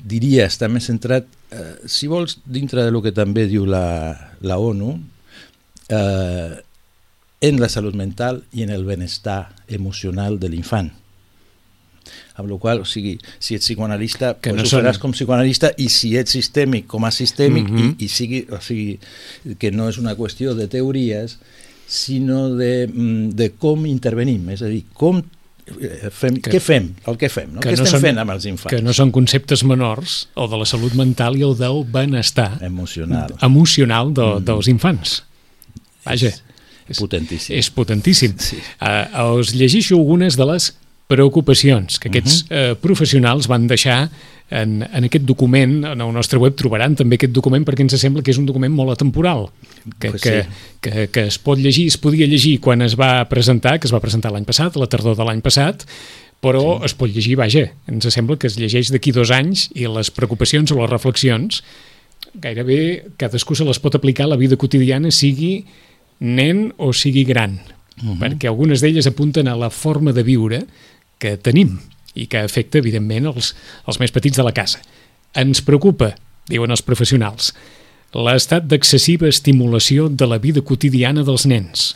diria, 0.03 0.47
està 0.47 0.69
més 0.71 0.85
centrat, 0.87 1.25
eh, 1.51 1.75
si 1.85 2.07
vols, 2.07 2.39
dintre 2.45 2.83
de 2.83 2.91
lo 2.91 3.01
que 3.01 3.11
també 3.11 3.47
diu 3.47 3.65
la, 3.65 4.31
la 4.41 4.57
ONU, 4.57 4.99
eh, 5.89 6.55
en 7.41 7.59
la 7.59 7.69
salut 7.69 7.95
mental 7.95 8.43
i 8.53 8.63
en 8.63 8.69
el 8.69 8.85
benestar 8.85 9.53
emocional 9.67 10.39
de 10.39 10.49
l'infant. 10.49 10.91
Amb 12.35 12.49
la 12.49 12.57
qual, 12.57 12.79
o 12.81 12.85
sigui, 12.85 13.17
si 13.39 13.55
ets 13.55 13.65
psicoanalista, 13.65 14.37
Que 14.39 14.51
pues 14.51 14.55
no 14.55 14.63
ho 14.63 14.65
són- 14.71 14.83
faràs 14.85 14.97
com 14.99 15.11
psicoanalista 15.11 15.73
i 15.77 15.89
si 15.89 16.15
ets 16.17 16.31
sistèmic, 16.31 16.87
com 16.87 17.03
a 17.05 17.11
sistèmic, 17.11 17.67
Mhm. 17.69 17.95
i, 17.99 18.05
i 18.05 18.07
sigui, 18.07 18.45
o 18.49 18.61
sigui, 18.61 18.99
que 19.59 19.71
no 19.71 19.89
és 19.89 19.97
una 19.97 20.15
qüestió 20.15 20.53
de 20.55 20.67
teories, 20.67 21.37
sinó 21.87 22.49
de, 22.55 22.87
mm, 22.87 23.29
de 23.35 23.51
com 23.51 23.85
intervenim, 23.85 24.49
és 24.49 24.61
a 24.61 24.65
dir, 24.67 24.85
com 24.93 25.21
eh, 25.67 26.09
fem, 26.09 26.37
Que- 26.41 26.51
què 26.51 26.59
fem, 26.59 26.93
el 27.05 27.17
que 27.17 27.29
fem, 27.29 27.53
no? 27.53 27.59
Que 27.59 27.69
què 27.73 27.77
no 27.77 27.83
estem 27.83 27.99
són- 27.99 28.01
fent 28.01 28.17
amb 28.19 28.31
els 28.31 28.45
infants? 28.45 28.75
que 28.75 28.81
no 28.81 28.93
són 28.93 29.11
conceptes 29.11 29.63
menors, 29.63 30.27
el 30.35 30.49
de 30.49 30.57
la 30.57 30.65
salut 30.65 30.93
mental 30.93 31.35
i 31.37 31.43
el 31.43 31.55
del 31.57 31.83
benestar 31.85 32.57
Emocional. 32.63 33.35
emocional 33.41 34.13
de, 34.13 34.39
dels 34.41 34.67
infants. 34.67 35.23
Vaja, 36.05 36.31
És 36.89 36.97
potentíssim. 36.99 37.55
és 37.55 37.69
potentíssim. 37.69 38.33
Sí. 38.39 38.57
Uh, 38.81 39.35
us 39.39 39.53
llegeixo 39.53 39.95
algunes 39.95 40.35
de 40.35 40.45
les 40.45 40.73
preocupacions 41.11 41.99
que 41.99 42.09
aquests 42.11 42.45
uh, 42.47 42.73
professionals 42.79 43.49
van 43.51 43.67
deixar 43.67 44.05
en, 44.51 44.81
en 44.83 45.07
aquest 45.07 45.23
document, 45.27 45.77
en 45.87 46.01
el 46.03 46.11
nostre 46.13 46.39
web 46.39 46.57
trobaran 46.59 46.95
també 46.99 47.15
aquest 47.17 47.33
document 47.35 47.63
perquè 47.67 47.85
ens 47.85 47.95
sembla 47.99 48.23
que 48.23 48.33
és 48.33 48.39
un 48.39 48.47
document 48.49 48.73
molt 48.75 48.91
atemporal, 48.95 49.47
que, 49.97 50.11
Pues 50.11 50.23
que, 50.23 50.33
sí. 50.43 50.65
que, 50.83 51.05
que 51.13 51.27
es 51.31 51.39
pot 51.39 51.59
llegir, 51.59 51.87
es 51.87 51.97
podia 51.97 52.27
llegir 52.27 52.57
quan 52.63 52.83
es 52.83 52.97
va 52.99 53.13
presentar, 53.31 53.77
que 53.79 53.87
es 53.87 53.95
va 53.95 54.03
presentar 54.03 54.33
l'any 54.33 54.45
passat, 54.47 54.75
la 54.75 54.89
tardor 54.91 55.15
de 55.17 55.27
l'any 55.27 55.39
passat, 55.41 55.87
però 56.43 56.65
sí. 56.79 56.89
es 56.89 56.97
pot 56.99 57.13
llegir, 57.13 57.37
vaja, 57.39 57.63
ens 57.87 58.11
sembla 58.11 58.37
que 58.41 58.51
es 58.51 58.59
llegeix 58.59 58.91
d'aquí 58.91 59.15
dos 59.15 59.31
anys 59.31 59.69
i 59.71 59.87
les 59.87 60.11
preocupacions 60.11 60.75
o 60.75 60.81
les 60.81 60.91
reflexions 60.91 61.63
gairebé 62.41 63.11
cadascú 63.19 63.55
se 63.55 63.65
les 63.67 63.79
pot 63.79 63.95
aplicar 63.95 64.27
a 64.27 64.33
la 64.33 64.39
vida 64.39 64.57
quotidiana, 64.59 65.11
sigui 65.11 65.65
nen 66.19 66.69
o 66.77 66.91
sigui 66.93 67.23
gran, 67.25 67.59
uh 67.59 68.03
-huh. 68.03 68.19
perquè 68.19 68.47
algunes 68.47 68.81
d'elles 68.81 69.07
apunten 69.07 69.47
a 69.47 69.55
la 69.55 69.69
forma 69.69 70.13
de 70.13 70.23
viure 70.23 70.65
que 71.21 71.37
tenim 71.37 71.77
i 72.17 72.25
que 72.27 72.41
afecta, 72.41 72.81
evidentment, 72.81 73.29
els, 73.31 73.53
els 73.87 74.01
més 74.01 74.11
petits 74.11 74.39
de 74.39 74.45
la 74.45 74.55
casa. 74.55 74.81
Ens 75.37 75.61
preocupa, 75.63 76.11
diuen 76.51 76.73
els 76.73 76.83
professionals, 76.83 77.53
l'estat 78.11 78.65
d'excessiva 78.67 79.29
estimulació 79.31 80.09
de 80.09 80.27
la 80.27 80.41
vida 80.41 80.63
quotidiana 80.65 81.23
dels 81.23 81.45
nens. 81.47 81.93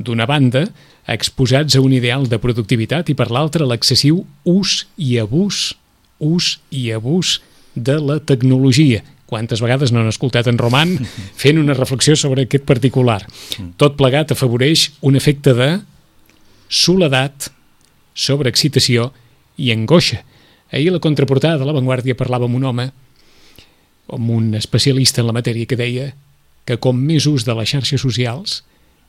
D'una 0.00 0.24
banda, 0.24 0.64
exposats 1.10 1.76
a 1.76 1.82
un 1.84 1.92
ideal 1.92 2.26
de 2.30 2.38
productivitat 2.40 3.10
i 3.12 3.16
per 3.18 3.28
l'altra 3.28 3.68
l'excessiu 3.68 4.22
ús 4.48 4.84
i 4.96 5.18
abús, 5.20 5.74
ús 6.20 6.58
i 6.70 6.90
abús 6.96 7.40
de 7.74 7.98
la 8.00 8.20
tecnologia. 8.24 9.02
Quantes 9.30 9.60
vegades 9.62 9.92
no 9.92 10.00
han 10.00 10.10
escoltat 10.10 10.48
en 10.50 10.58
Roman 10.58 10.96
fent 11.42 11.60
una 11.60 11.76
reflexió 11.76 12.16
sobre 12.16 12.46
aquest 12.46 12.64
particular. 12.66 13.20
Tot 13.76 13.98
plegat 14.00 14.32
afavoreix 14.34 14.88
un 15.06 15.18
efecte 15.20 15.54
de 15.54 15.70
soledat, 16.70 17.50
sobreexcitació 18.20 19.10
i 19.60 19.70
angoixa. 19.74 20.22
Ahir 20.70 20.92
la 20.94 21.00
contraportada 21.02 21.58
de 21.58 21.66
La 21.66 21.74
Vanguardia 21.74 22.14
parlava 22.16 22.46
amb 22.46 22.56
un 22.60 22.64
home, 22.68 22.90
amb 24.10 24.30
un 24.30 24.54
especialista 24.54 25.20
en 25.22 25.26
la 25.30 25.34
matèria, 25.36 25.66
que 25.66 25.76
deia 25.78 26.12
que 26.68 26.76
com 26.78 26.96
més 26.98 27.26
ús 27.26 27.44
de 27.46 27.54
les 27.58 27.70
xarxes 27.72 28.00
socials, 28.02 28.60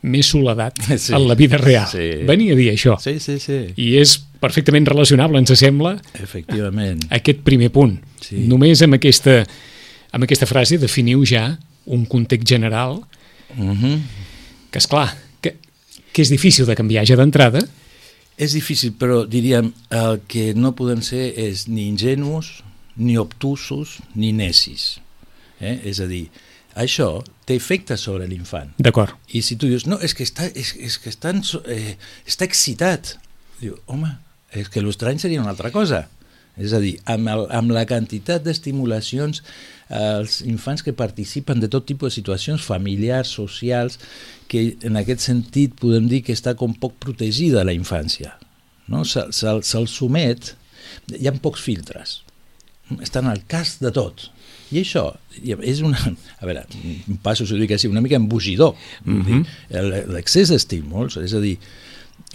més 0.01 0.31
soledat 0.33 0.79
Sí. 0.97 1.13
en 1.13 1.27
la 1.27 1.35
vida 1.37 1.59
real. 1.61 1.87
Sí. 1.91 2.23
Venia 2.25 2.55
a 2.55 2.57
dir 2.57 2.71
això. 2.73 2.95
Sí, 3.01 3.19
sí, 3.21 3.37
sí, 3.39 3.59
I 3.77 3.91
és 4.01 4.15
perfectament 4.41 4.87
relacionable, 4.89 5.37
ens 5.37 5.53
sembla, 5.59 5.97
efectivament. 6.17 7.03
aquest 7.13 7.43
primer 7.45 7.69
punt. 7.71 7.99
Sí. 8.25 8.39
Només 8.49 8.81
amb 8.81 8.97
aquesta, 8.97 9.43
amb 10.11 10.25
aquesta 10.25 10.47
frase 10.49 10.79
definiu 10.81 11.21
ja 11.25 11.51
un 11.85 12.05
context 12.05 12.47
general 12.47 13.01
Uh 13.51 13.73
-huh. 13.75 13.99
que, 14.71 14.77
és 14.79 14.87
clar 14.87 15.11
que, 15.41 15.57
que 16.13 16.21
és 16.21 16.29
difícil 16.29 16.65
de 16.65 16.73
canviar 16.73 17.03
ja 17.05 17.17
d'entrada, 17.17 17.59
És 18.41 18.55
difícil, 18.57 18.95
però 18.97 19.21
diríem 19.29 19.69
el 19.93 20.21
que 20.31 20.51
no 20.57 20.73
podem 20.77 21.03
ser 21.05 21.27
és 21.37 21.67
ni 21.69 21.85
ingenus, 21.91 22.63
ni 22.97 23.17
obtusos, 23.21 23.99
ni 24.17 24.31
necis. 24.33 24.95
Eh? 25.61 25.77
És 25.91 25.99
a 26.01 26.07
dir, 26.09 26.25
això 26.73 27.21
té 27.45 27.55
efecte 27.59 27.97
sobre 28.01 28.27
l'infant. 28.27 28.71
d'acord, 28.77 29.13
I 29.29 29.43
si 29.45 29.57
tu 29.61 29.67
dius, 29.69 29.85
no, 29.85 29.99
és 30.01 30.15
que 30.17 30.25
està, 30.25 30.49
és, 30.55 30.73
és 30.79 30.97
que 30.97 31.11
so- 31.43 31.63
eh, 31.67 31.97
està 32.25 32.45
excitat. 32.45 33.17
Diu, 33.59 33.77
home, 33.85 34.17
és 34.51 34.69
que 34.69 34.81
l'estrany 34.81 35.19
seria 35.19 35.41
una 35.41 35.51
altra 35.51 35.71
cosa. 35.71 36.07
És 36.57 36.73
a 36.73 36.79
dir, 36.79 36.99
amb, 37.05 37.27
el, 37.29 37.45
amb 37.49 37.71
la 37.71 37.85
quantitat 37.85 38.43
d'estimulacions, 38.43 39.43
eh, 39.89 40.17
els 40.19 40.41
infants 40.41 40.83
que 40.83 40.93
participen 40.93 41.59
de 41.59 41.69
tot 41.69 41.85
tipus 41.85 42.11
de 42.11 42.15
situacions 42.15 42.61
familiars, 42.61 43.29
socials, 43.29 43.99
que 44.51 44.65
en 44.87 44.99
aquest 44.99 45.23
sentit 45.23 45.77
podem 45.79 46.09
dir 46.11 46.21
que 46.27 46.35
està 46.35 46.53
com 46.59 46.73
poc 46.75 46.97
protegida 47.03 47.63
la 47.67 47.75
infància. 47.75 48.33
No? 48.91 49.05
Se'l 49.07 49.31
se, 49.31 49.55
se 49.63 49.85
somet, 49.87 50.53
hi 51.15 51.29
ha 51.29 51.35
pocs 51.39 51.63
filtres, 51.63 52.19
estan 52.99 53.29
al 53.31 53.45
cas 53.47 53.77
de 53.79 53.93
tot. 53.95 54.27
I 54.71 54.81
això 54.83 55.05
és 55.43 55.81
una... 55.83 55.99
A 56.41 56.47
veure, 56.47 56.65
passo 57.23 57.45
a 57.47 57.59
dir 57.59 57.69
així, 57.71 57.89
una 57.91 58.03
mica 58.03 58.19
embogidor. 58.19 58.75
Mm. 59.05 59.21
-hmm. 59.21 60.11
L'excés 60.15 60.51
d'estímuls, 60.51 61.17
és 61.17 61.33
a 61.33 61.39
dir, 61.43 61.57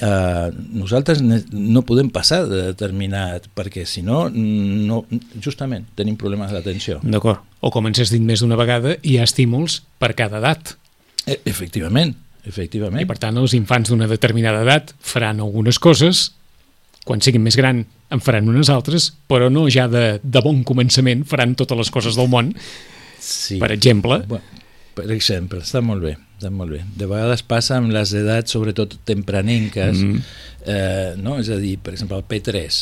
eh, 0.00 0.48
nosaltres 0.72 1.22
no 1.22 1.82
podem 1.82 2.10
passar 2.12 2.44
de 2.48 2.62
determinat, 2.70 3.48
perquè 3.56 3.84
si 3.84 4.02
no, 4.02 4.28
no, 4.30 5.04
justament 5.40 5.86
tenim 5.94 6.16
problemes 6.16 6.52
d'atenció. 6.52 7.00
d'acord. 7.02 7.40
O 7.60 7.70
com 7.70 7.86
ens 7.86 8.00
has 8.00 8.10
dit 8.10 8.22
més 8.22 8.40
d'una 8.40 8.56
vegada, 8.56 8.96
hi 9.02 9.18
ha 9.18 9.24
estímuls 9.24 9.82
per 9.98 10.14
cada 10.14 10.38
edat. 10.38 10.76
E 11.26 11.40
efectivament, 11.44 12.14
efectivament. 12.46 13.02
I 13.02 13.08
per 13.10 13.18
tant, 13.18 13.36
els 13.40 13.54
infants 13.58 13.90
d'una 13.90 14.06
determinada 14.10 14.62
edat 14.62 14.92
faran 15.02 15.40
algunes 15.42 15.78
coses, 15.82 16.28
quan 17.06 17.20
siguin 17.22 17.42
més 17.42 17.56
gran 17.58 17.84
en 18.10 18.20
faran 18.22 18.46
unes 18.50 18.70
altres, 18.70 19.08
però 19.30 19.48
no 19.50 19.64
ja 19.70 19.88
de, 19.90 20.20
de 20.22 20.42
bon 20.42 20.62
començament 20.66 21.24
faran 21.26 21.54
totes 21.58 21.78
les 21.78 21.90
coses 21.90 22.14
del 22.18 22.28
món. 22.30 22.52
sí. 23.18 23.58
Per 23.58 23.72
exemple, 23.74 24.20
Bueno, 24.30 24.44
per 24.94 25.10
exemple, 25.12 25.60
està 25.60 25.82
molt 25.82 26.02
bé, 26.02 26.16
està 26.38 26.50
molt 26.50 26.70
bé. 26.72 26.84
De 26.96 27.06
vegades 27.10 27.42
passa 27.42 27.76
amb 27.76 27.90
les 27.92 28.12
edats, 28.14 28.50
sobretot 28.54 28.94
tempranenques, 29.04 29.98
Mm. 29.98 30.12
mm. 30.14 30.22
eh, 30.66 31.14
no? 31.18 31.38
és 31.38 31.50
a 31.50 31.56
dir, 31.60 31.76
per 31.78 31.92
exemple, 31.94 32.16
el 32.16 32.24
P3. 32.24 32.78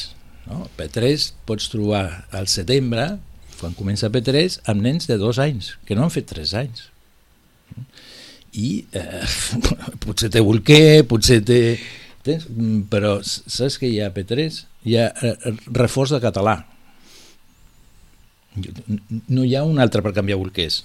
No? 0.47 0.67
El 0.69 0.71
P3 0.77 1.31
pots 1.49 1.71
trobar 1.73 2.27
al 2.31 2.47
setembre, 2.53 3.17
quan 3.61 3.73
comença 3.75 4.11
P3, 4.13 4.61
amb 4.69 4.83
nens 4.85 5.07
de 5.09 5.17
dos 5.17 5.39
anys, 5.41 5.75
que 5.87 5.97
no 5.97 6.05
han 6.05 6.13
fet 6.13 6.27
tres 6.29 6.53
anys. 6.55 6.91
I 8.55 8.71
eh, 8.95 9.27
potser 10.05 10.31
té 10.33 10.43
bolquer, 10.45 11.05
potser 11.11 11.43
té... 11.47 11.61
Tens, 12.25 12.47
Mm, 12.49 12.87
però 12.89 13.19
saps 13.21 13.77
que 13.77 13.91
hi 13.91 13.99
ha 14.01 14.09
P3? 14.15 14.63
Hi 14.89 14.95
ha 14.97 15.11
eh, 15.29 15.53
reforç 15.77 16.15
de 16.15 16.23
català. 16.25 16.55
No 19.29 19.45
hi 19.45 19.53
ha 19.59 19.65
un 19.69 19.83
altre 19.83 20.01
per 20.01 20.15
canviar 20.17 20.39
bolquers 20.41 20.81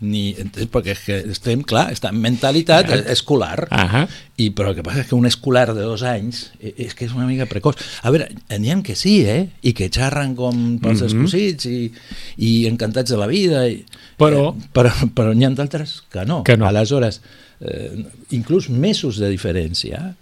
ni, 0.00 0.34
perquè 0.34 0.90
és 0.92 1.00
que 1.06 1.16
estem, 1.32 1.62
clar, 1.62 1.86
està 1.94 2.10
en 2.10 2.18
mentalitat 2.20 2.90
Ah. 2.90 2.96
escolar 3.12 3.68
Ahà. 3.70 4.06
i, 4.36 4.50
però 4.50 4.70
el 4.70 4.74
que 4.76 4.82
passa 4.82 5.00
és 5.00 5.06
que 5.08 5.14
un 5.14 5.24
escolar 5.26 5.72
de 5.74 5.80
dos 5.82 6.02
anys 6.02 6.50
eh, 6.60 6.74
és 6.76 6.94
que 6.94 7.06
és 7.06 7.12
una 7.14 7.26
mica 7.26 7.46
precoç. 7.46 7.76
A 8.02 8.10
veure, 8.10 8.28
n'hi 8.58 8.70
ha 8.70 8.82
que 8.82 8.96
sí, 8.96 9.20
eh? 9.24 9.48
I 9.62 9.72
que 9.72 9.88
xerren 9.88 10.34
com 10.34 10.78
pels 10.78 11.00
Mhm. 11.00 11.06
escocits 11.06 11.66
i, 11.66 11.92
i 12.38 12.66
encantats 12.66 13.10
de 13.10 13.16
la 13.16 13.26
vida. 13.26 13.68
I, 13.68 13.84
Però- 14.18 14.54
Eh, 14.54 14.68
però, 14.74 14.90
però 15.14 15.32
n'hi 15.34 15.44
ha 15.44 15.50
d'altres 15.50 16.02
que 16.10 16.24
no. 16.24 16.42
Que 16.44 16.56
no. 16.56 16.66
Aleshores, 16.66 17.20
eh, 17.60 18.04
inclús 18.30 18.68
mesos 18.68 19.16
de 19.18 19.30
diferència, 19.30 20.16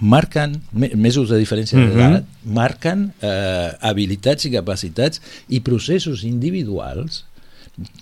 marquen, 0.00 0.62
me, 0.72 0.90
mesos 0.96 1.28
de 1.28 1.38
diferència 1.38 1.78
Mhm. 1.78 1.90
d'edat, 1.90 2.24
marquen 2.44 3.12
eh, 3.22 3.72
habilitats 3.80 4.44
i 4.46 4.50
capacitats 4.50 5.20
i 5.48 5.60
processos 5.60 6.24
individuals 6.24 7.24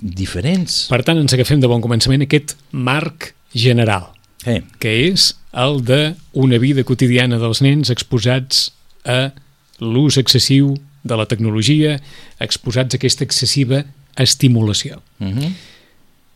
diferents. 0.01 0.87
Per 0.91 1.03
tant, 1.07 1.19
ens 1.21 1.35
agafem 1.37 1.61
de 1.63 1.69
bon 1.71 1.83
començament 1.85 2.23
aquest 2.27 2.57
marc 2.73 3.35
general, 3.55 4.11
Eh, 4.47 4.63
que 4.81 5.11
és 5.11 5.35
el 5.53 5.83
de 5.85 6.15
una 6.33 6.57
vida 6.57 6.81
quotidiana 6.89 7.37
dels 7.39 7.61
nens 7.61 7.91
exposats 7.93 8.71
a 9.05 9.35
l'ús 9.81 10.17
excessiu 10.17 10.79
de 11.05 11.17
la 11.17 11.27
tecnologia, 11.27 11.99
exposats 12.41 12.95
a 12.95 12.97
aquesta 12.97 13.25
excessiva 13.25 13.85
estimulació. 14.17 15.03
uh 15.21 15.27
-huh. 15.27 15.53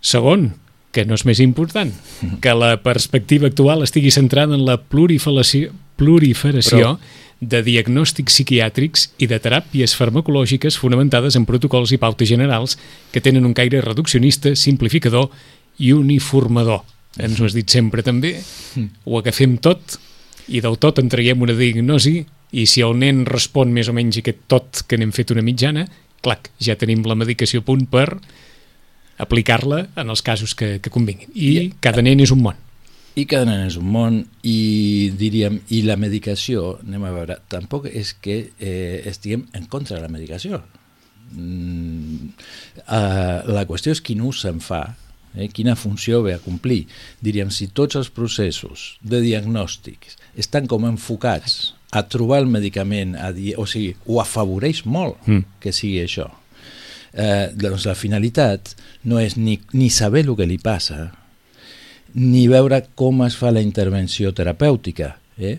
Segon, 0.00 0.54
que 0.92 1.06
no 1.06 1.14
és 1.14 1.24
més 1.24 1.40
important, 1.40 1.92
que 2.40 2.54
la 2.54 2.76
perspectiva 2.82 3.46
actual 3.46 3.82
estigui 3.82 4.10
centrada 4.10 4.54
en 4.54 4.66
la 4.66 4.76
pluriferació, 4.76 5.72
pluriferació 5.96 6.78
Però- 6.78 6.98
de 7.40 7.60
diagnòstics 7.66 8.32
psiquiàtrics 8.32 9.08
i 9.22 9.28
de 9.30 9.38
teràpies 9.42 9.94
farmacològiques 9.98 10.78
fonamentades 10.80 11.36
en 11.38 11.46
protocols 11.48 11.92
i 11.94 12.00
pautes 12.00 12.28
generals 12.28 12.78
que 13.12 13.22
tenen 13.24 13.46
un 13.46 13.54
caire 13.54 13.82
reduccionista, 13.84 14.54
simplificador 14.54 15.30
i 15.78 15.92
uniformador. 15.92 16.84
Ens 17.18 17.40
ho 17.40 17.46
has 17.46 17.54
dit 17.54 17.70
sempre 17.70 18.02
també, 18.02 18.36
ho 19.04 19.18
agafem 19.18 19.58
tot 19.62 19.98
i 20.48 20.60
del 20.60 20.78
tot 20.82 20.98
en 21.00 21.08
traiem 21.08 21.42
una 21.42 21.54
diagnosi 21.56 22.24
i 22.54 22.66
si 22.70 22.82
el 22.86 22.96
nen 22.98 23.24
respon 23.26 23.72
més 23.74 23.88
o 23.90 23.94
menys 23.96 24.20
aquest 24.20 24.44
tot 24.50 24.84
que 24.88 24.98
n'hem 24.98 25.12
fet 25.14 25.32
una 25.34 25.42
mitjana, 25.42 25.86
clar, 26.24 26.40
ja 26.62 26.76
tenim 26.78 27.04
la 27.06 27.16
medicació 27.18 27.62
a 27.62 27.66
punt 27.66 27.86
per 27.90 28.08
aplicar-la 29.18 29.84
en 30.00 30.10
els 30.10 30.22
casos 30.26 30.54
que, 30.58 30.78
que 30.82 30.90
convinguin. 30.90 31.30
I 31.34 31.74
cada 31.82 32.02
nen 32.02 32.22
és 32.22 32.32
un 32.34 32.42
món. 32.42 32.58
I 33.14 33.26
cada 33.30 33.46
nen 33.46 33.68
és 33.68 33.76
un 33.78 33.86
món 33.94 34.16
i 34.42 35.10
diríem, 35.14 35.60
i 35.70 35.82
la 35.86 35.94
medicació, 36.00 36.80
anem 36.82 37.04
a 37.06 37.12
veure, 37.14 37.36
tampoc 37.52 37.86
és 37.86 38.10
que 38.18 38.40
eh, 38.58 39.02
estiguem 39.06 39.44
en 39.54 39.68
contra 39.70 39.96
de 39.96 40.02
la 40.02 40.10
medicació. 40.10 40.58
Mm, 41.34 42.32
eh, 42.82 43.38
la 43.54 43.64
qüestió 43.70 43.94
és 43.94 44.02
quin 44.02 44.22
ús 44.26 44.42
se'n 44.42 44.58
fa, 44.62 44.82
eh, 45.36 45.46
quina 45.54 45.76
funció 45.78 46.24
ve 46.26 46.34
a 46.34 46.42
complir. 46.42 46.84
Diríem, 47.22 47.54
si 47.54 47.70
tots 47.70 47.94
els 48.00 48.10
processos 48.10 48.96
de 49.00 49.22
diagnòstics 49.22 50.18
estan 50.36 50.66
com 50.66 50.86
enfocats 50.90 51.74
a 51.94 52.02
trobar 52.10 52.40
el 52.42 52.50
medicament, 52.50 53.14
a 53.14 53.30
dir, 53.30 53.54
o 53.56 53.66
sigui, 53.70 53.94
ho 54.06 54.18
afavoreix 54.20 54.82
molt 54.84 55.22
Mm. 55.26 55.44
que 55.60 55.72
sigui 55.72 56.02
això. 56.02 56.32
Eh, 57.14 57.52
doncs 57.54 57.86
la 57.86 57.94
finalitat 57.94 58.74
no 59.04 59.20
és 59.20 59.36
ni, 59.36 59.60
ni 59.72 59.88
saber 59.90 60.26
el 60.26 60.34
que 60.34 60.46
li 60.50 60.58
passa, 60.58 61.12
ni 62.14 62.46
veure 62.48 62.80
com 62.94 63.24
es 63.26 63.36
fa 63.38 63.50
la 63.50 63.62
intervenció 63.64 64.32
terapèutica, 64.34 65.16
eh? 65.38 65.58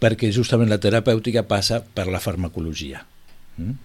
perquè 0.00 0.30
justament 0.32 0.70
la 0.72 0.80
terapèutica 0.80 1.44
passa 1.48 1.80
per 1.80 2.06
la 2.08 2.20
farmacologia. 2.20 3.02
Mm? 3.56 3.82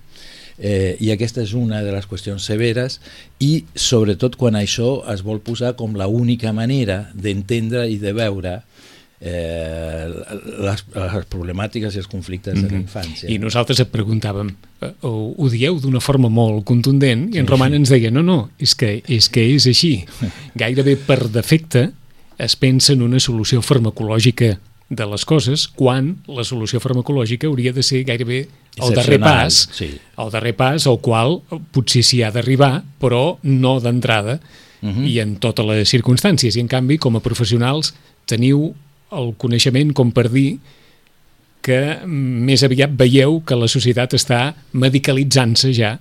Eh, 0.61 0.97
I 1.01 1.09
aquesta 1.13 1.41
és 1.41 1.55
una 1.57 1.79
de 1.81 1.93
les 1.93 2.05
qüestions 2.05 2.43
severes 2.45 2.99
i 3.41 3.63
sobretot 3.73 4.35
quan 4.37 4.57
això 4.59 4.99
es 5.09 5.23
vol 5.25 5.39
posar 5.41 5.73
com 5.79 5.95
la 5.97 6.05
única 6.11 6.51
manera 6.53 7.07
d'entendre 7.15 7.87
i 7.89 7.97
de 7.97 8.11
veure 8.13 8.59
eh, 9.21 10.07
les, 10.65 10.83
les 10.95 11.27
problemàtiques 11.29 11.95
i 11.95 12.01
els 12.01 12.09
conflictes 12.09 12.57
de 12.57 12.67
la 12.67 12.79
infància. 12.79 13.29
I 13.29 13.37
nosaltres 13.41 13.79
et 13.83 13.91
preguntàvem, 13.93 14.49
eh, 14.81 14.91
ho, 15.07 15.13
ho 15.37 15.49
dieu 15.53 15.77
d'una 15.81 16.01
forma 16.03 16.29
molt 16.29 16.65
contundent, 16.67 17.27
i 17.33 17.41
en 17.41 17.49
Roman 17.49 17.77
ens 17.77 17.93
deia, 17.93 18.11
no, 18.13 18.23
no, 18.25 18.39
és 18.59 18.75
que 18.75 18.97
és, 19.05 19.29
que 19.29 19.45
és 19.55 19.67
així. 19.69 19.93
Gairebé 20.61 20.97
per 21.05 21.23
defecte 21.29 21.91
es 22.41 22.57
pensa 22.57 22.95
en 22.95 23.05
una 23.05 23.21
solució 23.21 23.61
farmacològica 23.61 24.55
de 24.91 25.05
les 25.07 25.23
coses 25.23 25.69
quan 25.71 26.17
la 26.27 26.43
solució 26.43 26.81
farmacològica 26.83 27.47
hauria 27.47 27.71
de 27.71 27.83
ser 27.85 28.01
gairebé 28.03 28.41
el 28.81 28.95
darrer 28.95 29.21
pas, 29.23 29.61
sí. 29.71 29.87
el 30.19 30.31
darrer 30.33 30.51
pas 30.59 30.83
al 30.87 30.97
qual 31.03 31.37
potser 31.71 32.01
s'hi 32.03 32.19
ha 32.25 32.31
d'arribar, 32.33 32.81
però 32.99 33.37
no 33.43 33.77
d'entrada 33.79 34.39
Mhm. 34.81 35.05
i 35.05 35.19
en 35.21 35.35
totes 35.37 35.65
les 35.65 35.89
circumstàncies. 35.93 36.57
I 36.57 36.63
en 36.65 36.67
canvi, 36.67 36.97
com 36.97 37.15
a 37.15 37.21
professionals, 37.23 37.93
teniu 38.25 38.73
el 39.11 39.33
coneixement 39.37 39.93
com 39.97 40.11
per 40.15 40.29
dir 40.31 40.57
que 41.61 41.77
més 42.09 42.63
aviat 42.65 42.93
veieu 42.97 43.41
que 43.45 43.55
la 43.59 43.67
societat 43.69 44.15
està 44.17 44.41
medicalitzant-se 44.73 45.73
ja 45.77 45.95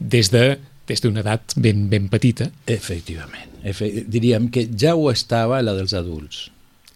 des 0.00 0.30
de 0.32 0.56
des 0.88 1.00
d'una 1.00 1.20
edat 1.22 1.52
ben, 1.56 1.84
ben 1.88 2.08
petita, 2.10 2.48
Efectivament. 2.66 3.52
Efe 3.62 3.86
diríem 4.10 4.48
que 4.50 4.64
ja 4.76 4.96
ho 4.98 5.10
estava 5.12 5.60
la 5.62 5.74
dels 5.78 5.92
adults. 5.94 6.48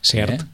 cert? 0.02 0.40
Eh? 0.42 0.46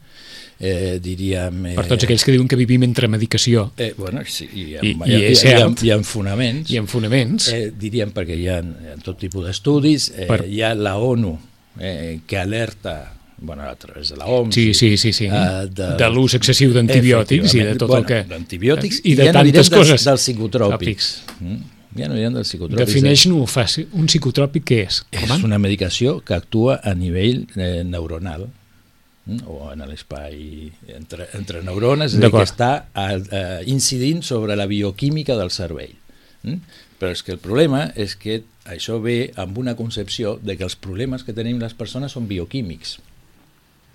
Eh, 0.62 0.98
diríem... 1.03 1.64
Eh, 1.66 1.75
Per 1.75 1.87
tots 1.88 2.05
aquells 2.05 2.22
que 2.22 2.35
diuen 2.35 2.46
que 2.46 2.59
vivim 2.61 2.85
entre 2.87 3.09
medicació 3.11 3.70
Eh, 3.81 3.94
bueno, 3.98 4.20
sí, 4.29 4.46
i, 4.53 4.66
amb, 4.79 5.07
i 5.09 5.14
i, 5.16 5.22
és 5.33 5.42
i, 5.42 5.48
i, 5.48 5.55
amb, 5.57 5.75
cert. 5.79 5.87
i 5.88 5.90
amb 5.96 6.05
fonaments. 6.07 6.70
i 6.70 6.77
en 6.79 6.87
fonaments, 6.87 7.48
Eh, 7.57 7.70
diríem 7.75 8.12
perquè 8.14 8.37
hi 8.38 8.46
ha, 8.53 8.61
hi 8.61 8.92
ha 8.92 8.98
tot 9.03 9.18
tipus 9.18 9.46
d'estudis, 9.48 10.11
eh, 10.14 10.27
Per- 10.29 10.44
hi 10.46 10.61
ha 10.62 10.75
la 10.75 10.98
ONU 11.03 11.33
eh, 11.81 12.20
que 12.27 12.38
alerta 12.38 13.14
bueno, 13.42 13.62
a 13.62 13.74
través 13.74 14.11
de 14.11 14.16
la 14.16 14.26
OMS 14.26 14.55
sí, 14.55 14.72
sí, 14.72 14.96
sí, 14.96 15.12
sí. 15.12 15.26
eh, 15.26 15.68
de 15.68 16.09
l'ús 16.11 16.37
excessiu 16.38 16.72
d'antibiòtics 16.72 17.57
i 17.59 17.66
de 17.66 17.76
tot 17.81 17.92
el 17.98 18.07
que... 18.09 18.22
D'antibiòtics 18.31 19.02
i 19.02 19.16
de 19.18 19.26
ja 19.28 19.35
no 19.35 19.40
tantes 19.40 19.68
direm 19.68 19.78
coses. 19.81 19.92
Dels, 19.92 20.09
dels 20.09 20.26
psicotròpics. 20.26 21.12
Mm? 21.40 21.61
Ja 21.98 22.09
no 22.09 22.16
direm 22.16 22.38
dels 22.38 22.48
psicotròpics. 22.48 22.87
Defineix-nos 22.87 23.52
fàcil. 23.52 23.88
Un 23.98 24.09
psicotròpic 24.09 24.66
què 24.70 24.81
és? 24.87 25.02
És 25.11 25.26
Roman? 25.26 25.46
una 25.50 25.61
medicació 25.62 26.20
que 26.24 26.38
actua 26.38 26.78
a 26.81 26.94
nivell 26.96 27.42
eh, 27.57 27.83
neuronal 27.85 28.46
mm, 28.46 29.42
o 29.50 29.72
en 29.74 29.85
l'espai 29.90 30.70
entre, 30.94 31.28
entre 31.38 31.64
neurones, 31.66 32.14
és 32.14 32.22
a 32.22 32.24
dir, 32.24 32.33
que 32.33 32.46
està 32.46 32.72
eh, 32.94 33.61
incidint 33.72 34.22
sobre 34.24 34.57
la 34.57 34.70
bioquímica 34.70 35.37
del 35.40 35.52
cervell. 35.52 35.98
Mm? 36.46 36.62
Però 37.02 37.11
és 37.11 37.26
que 37.26 37.35
el 37.35 37.42
problema 37.42 37.88
és 37.98 38.14
que 38.14 38.44
això 38.70 39.00
ve 39.02 39.33
amb 39.37 39.59
una 39.59 39.74
concepció 39.74 40.37
de 40.42 40.55
que 40.57 40.62
els 40.62 40.78
problemes 40.78 41.26
que 41.26 41.35
tenim 41.35 41.59
les 41.59 41.74
persones 41.74 42.14
són 42.14 42.28
bioquímics. 42.31 43.00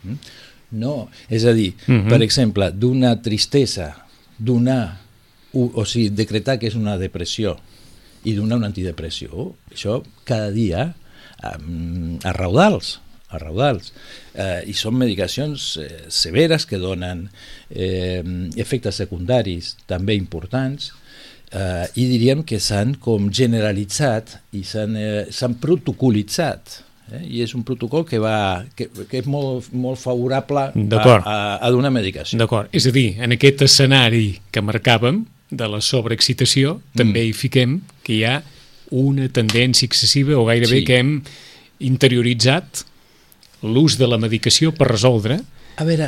Mm? 0.03 0.15
No, 0.71 1.09
és 1.29 1.45
a 1.47 1.53
dir, 1.55 1.73
Mhm. 1.87 2.09
per 2.09 2.21
exemple, 2.21 2.71
d'una 2.71 3.21
tristesa, 3.21 4.05
donar, 4.37 4.99
o, 5.53 5.71
o 5.73 5.85
sigui, 5.85 6.09
decretar 6.09 6.57
que 6.59 6.67
és 6.67 6.75
una 6.75 6.97
depressió 6.97 7.57
i 8.25 8.33
donar 8.35 8.57
una 8.57 8.67
antidepressió, 8.67 9.55
això 9.71 10.03
cada 10.25 10.51
dia 10.51 10.93
um, 11.43 12.17
a 12.23 12.33
raudals, 12.33 12.99
a 13.29 13.37
raudals. 13.39 13.93
Eh, 14.33 14.63
I 14.71 14.73
són 14.73 14.95
medicacions 14.97 15.77
eh, 15.77 16.05
severes 16.09 16.65
que 16.65 16.77
donen 16.79 17.29
eh, 17.69 18.23
efectes 18.55 18.95
secundaris 18.95 19.75
també 19.85 20.15
importants 20.15 20.91
eh, 21.51 21.87
i 21.95 22.05
diríem 22.07 22.43
que 22.47 22.59
s'han 22.59 22.95
com 22.95 23.29
generalitzat 23.31 24.37
i 24.53 24.63
s'han 24.63 24.95
eh, 24.95 25.25
protocolitzat 25.59 26.81
eh? 27.13 27.23
i 27.27 27.41
és 27.45 27.53
un 27.55 27.63
protocol 27.67 28.05
que, 28.07 28.19
va, 28.19 28.65
que, 28.75 28.89
que 29.09 29.21
és 29.21 29.27
molt, 29.29 29.71
molt 29.73 29.99
favorable 30.01 30.67
a, 30.73 31.01
a, 31.17 31.37
a 31.61 31.71
donar 31.71 31.91
medicació. 31.95 32.39
D'acord. 32.39 32.69
És 32.75 32.87
a 32.87 32.93
dir, 32.95 33.15
en 33.23 33.35
aquest 33.35 33.63
escenari 33.67 34.39
que 34.51 34.63
marcàvem 34.63 35.23
de 35.49 35.67
la 35.71 35.79
sobreexcitació, 35.81 36.81
també 36.97 37.23
hi 37.27 37.33
fiquem 37.33 37.79
que 38.03 38.17
hi 38.17 38.23
ha 38.27 38.41
una 38.91 39.27
tendència 39.31 39.87
excessiva 39.87 40.35
o 40.39 40.45
gairebé 40.47 40.81
Sí. 40.81 40.85
que 40.87 40.97
hem 40.99 41.21
interioritzat 41.83 42.83
l'ús 43.63 43.97
de 43.97 44.07
la 44.07 44.17
medicació 44.21 44.71
per 44.75 44.87
resoldre 44.91 45.39
A 45.77 45.85
veure, 45.85 46.07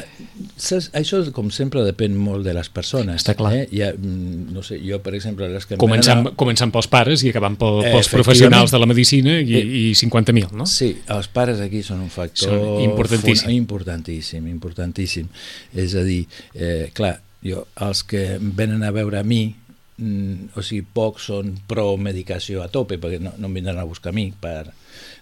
saps, 0.58 0.88
això 0.98 1.20
com 1.36 1.52
sempre 1.54 1.84
depèn 1.86 2.16
molt 2.18 2.42
de 2.48 2.56
les 2.58 2.70
persones. 2.74 3.20
Està 3.22 3.36
clar. 3.38 3.52
Eh? 3.54 3.68
Ha, 3.84 3.92
mm, 3.94 4.48
no 4.56 4.64
sé, 4.66 4.80
jo 4.82 4.98
per 5.06 5.14
exemple, 5.14 5.46
les 5.52 5.68
que 5.70 5.78
començant, 5.78 6.24
a- 6.26 6.32
començant 6.36 6.72
pels 6.74 6.88
pares 6.90 7.22
i 7.24 7.30
acabant 7.30 7.56
pel, 7.60 7.84
Eh, 7.86 7.92
pels 7.94 8.10
professionals 8.10 8.72
de 8.74 8.80
la 8.82 8.88
medicina 8.90 9.36
i, 9.40 9.60
i 9.62 9.94
50.000, 9.94 10.52
no? 10.58 10.66
Sí, 10.66 10.96
els 11.08 11.28
pares 11.28 11.60
aquí 11.62 11.84
són 11.86 12.02
un 12.02 12.10
factor 12.10 12.50
Són 12.50 12.82
importantíssim. 12.82 13.46
fun- 13.46 13.54
importantíssim, 13.60 14.48
importantíssim. 14.48 15.28
És 15.76 15.94
a 15.96 16.02
dir, 16.04 16.26
eh, 16.56 16.90
clar, 16.94 17.20
jo, 17.46 17.68
els 17.80 18.04
que 18.04 18.40
venen 18.42 18.82
a 18.84 18.90
veure 18.92 19.20
a 19.20 19.24
mi, 19.24 19.54
mm, 19.98 20.50
o 20.58 20.62
sigui, 20.64 20.82
pocs 20.82 21.26
són 21.30 21.60
pro-medicació 21.68 22.64
a 22.64 22.70
tope, 22.70 22.98
perquè 23.00 23.20
no, 23.22 23.34
no 23.38 23.48
em 23.48 23.54
vindran 23.54 23.78
a 23.78 23.84
buscar 23.84 24.10
a 24.10 24.14
mi 24.14 24.32
per... 24.40 24.72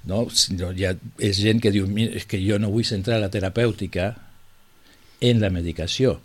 No? 0.07 0.29
Sinó 0.31 0.71
ja 0.71 0.93
és 1.19 1.35
gent 1.35 1.59
que 1.61 1.69
diu, 1.71 1.85
"Mira, 1.85 2.13
és 2.15 2.23
que 2.25 2.39
jo 2.39 2.57
no 2.57 2.69
vull 2.71 2.85
centrar 2.87 3.19
la 3.19 3.27
terapèutica 3.29 4.15
en 5.21 5.39
la 5.41 5.49
medicació. 5.49 6.19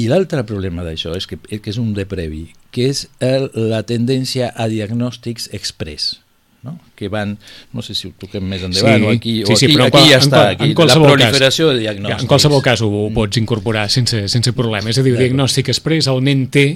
I 0.00 0.06
l'altre 0.08 0.44
problema 0.48 0.84
d'això 0.86 1.12
és 1.18 1.26
que, 1.28 1.36
que 1.36 1.70
és 1.70 1.76
un 1.80 1.92
de 1.96 2.06
previ, 2.08 2.46
que 2.72 2.86
és 2.88 3.04
el, 3.20 3.50
la 3.70 3.82
tendència 3.84 4.52
a 4.56 4.66
diagnòstics 4.70 5.50
express 5.52 6.20
no? 6.62 6.78
que 6.96 7.08
van, 7.12 7.34
no 7.72 7.82
sé 7.84 7.94
si 7.96 8.08
ho 8.08 8.12
toquem 8.20 8.44
més 8.48 8.62
endavant 8.64 9.00
Sí, 9.00 9.06
o 9.06 9.10
aquí, 9.12 9.34
sí, 9.44 9.52
o 9.52 9.56
sí, 9.56 9.66
aquí, 9.66 9.74
però 9.76 9.86
aquí 9.88 9.96
qual- 9.98 10.08
ja 10.10 10.16
en 10.20 10.24
està, 10.24 10.40
aquí, 10.54 10.64
en 10.64 10.70
la 10.72 10.78
qualsevol 10.78 11.08
cas. 11.08 11.16
proliferació 11.18 11.68
de 11.70 11.78
diagnòstics. 11.80 12.22
En 12.24 12.28
qualsevol 12.32 12.62
cas 12.64 12.82
ho, 12.84 12.88
ho 12.88 13.10
pots 13.16 13.40
incorporar 13.40 13.86
sense, 13.92 14.22
sense 14.32 14.52
problema. 14.56 14.88
És 14.92 14.98
a 15.00 15.04
dir, 15.04 15.14
diagnòstic 15.18 15.68
express, 15.72 16.08
el 16.12 16.20
nen 16.24 16.46
té... 16.52 16.66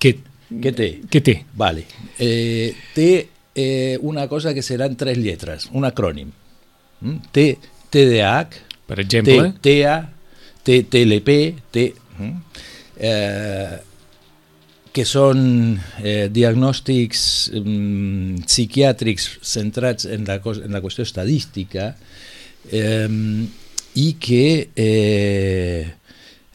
Què, 0.00 0.14
Què 0.60 0.72
té? 0.76 0.88
què 1.10 1.20
té? 1.24 1.34
Vale. 1.56 1.84
Eh, 2.20 2.74
té 2.96 3.08
eh, 3.54 3.96
una 4.04 4.26
cosa 4.28 4.52
que 4.56 4.62
seran 4.62 4.96
tres 5.00 5.16
lletres, 5.18 5.68
un 5.72 5.84
acrònim. 5.88 6.28
mm? 7.00 7.16
té 7.32 7.46
TDAH, 7.90 8.60
Per 8.88 9.00
exemple, 9.00 9.52
TEA, 9.64 9.96
té 10.66 10.82
TLP, 10.90 11.40
té... 11.74 11.88
Mm? 12.18 12.62
Eh, 12.94 13.82
que 14.94 15.02
són 15.02 15.40
eh, 16.06 16.28
diagnòstics 16.30 17.22
mm, 17.58 18.44
psiquiàtrics 18.46 19.24
centrats 19.42 20.06
en 20.06 20.22
la, 20.28 20.36
en 20.38 20.76
la 20.76 20.80
qüestió 20.84 21.02
estadística 21.02 21.88
eh, 22.70 23.08
i 23.98 24.06
que 24.22 24.44
eh, 24.70 25.82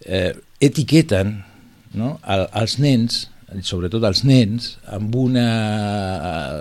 eh, 0.06 0.32
etiqueten 0.70 1.36
no, 2.00 2.14
al, 2.24 2.46
als 2.62 2.78
nens, 2.80 3.26
sobretot 3.66 4.08
als 4.08 4.24
nens, 4.28 4.78
amb 4.88 5.20
una... 5.20 5.50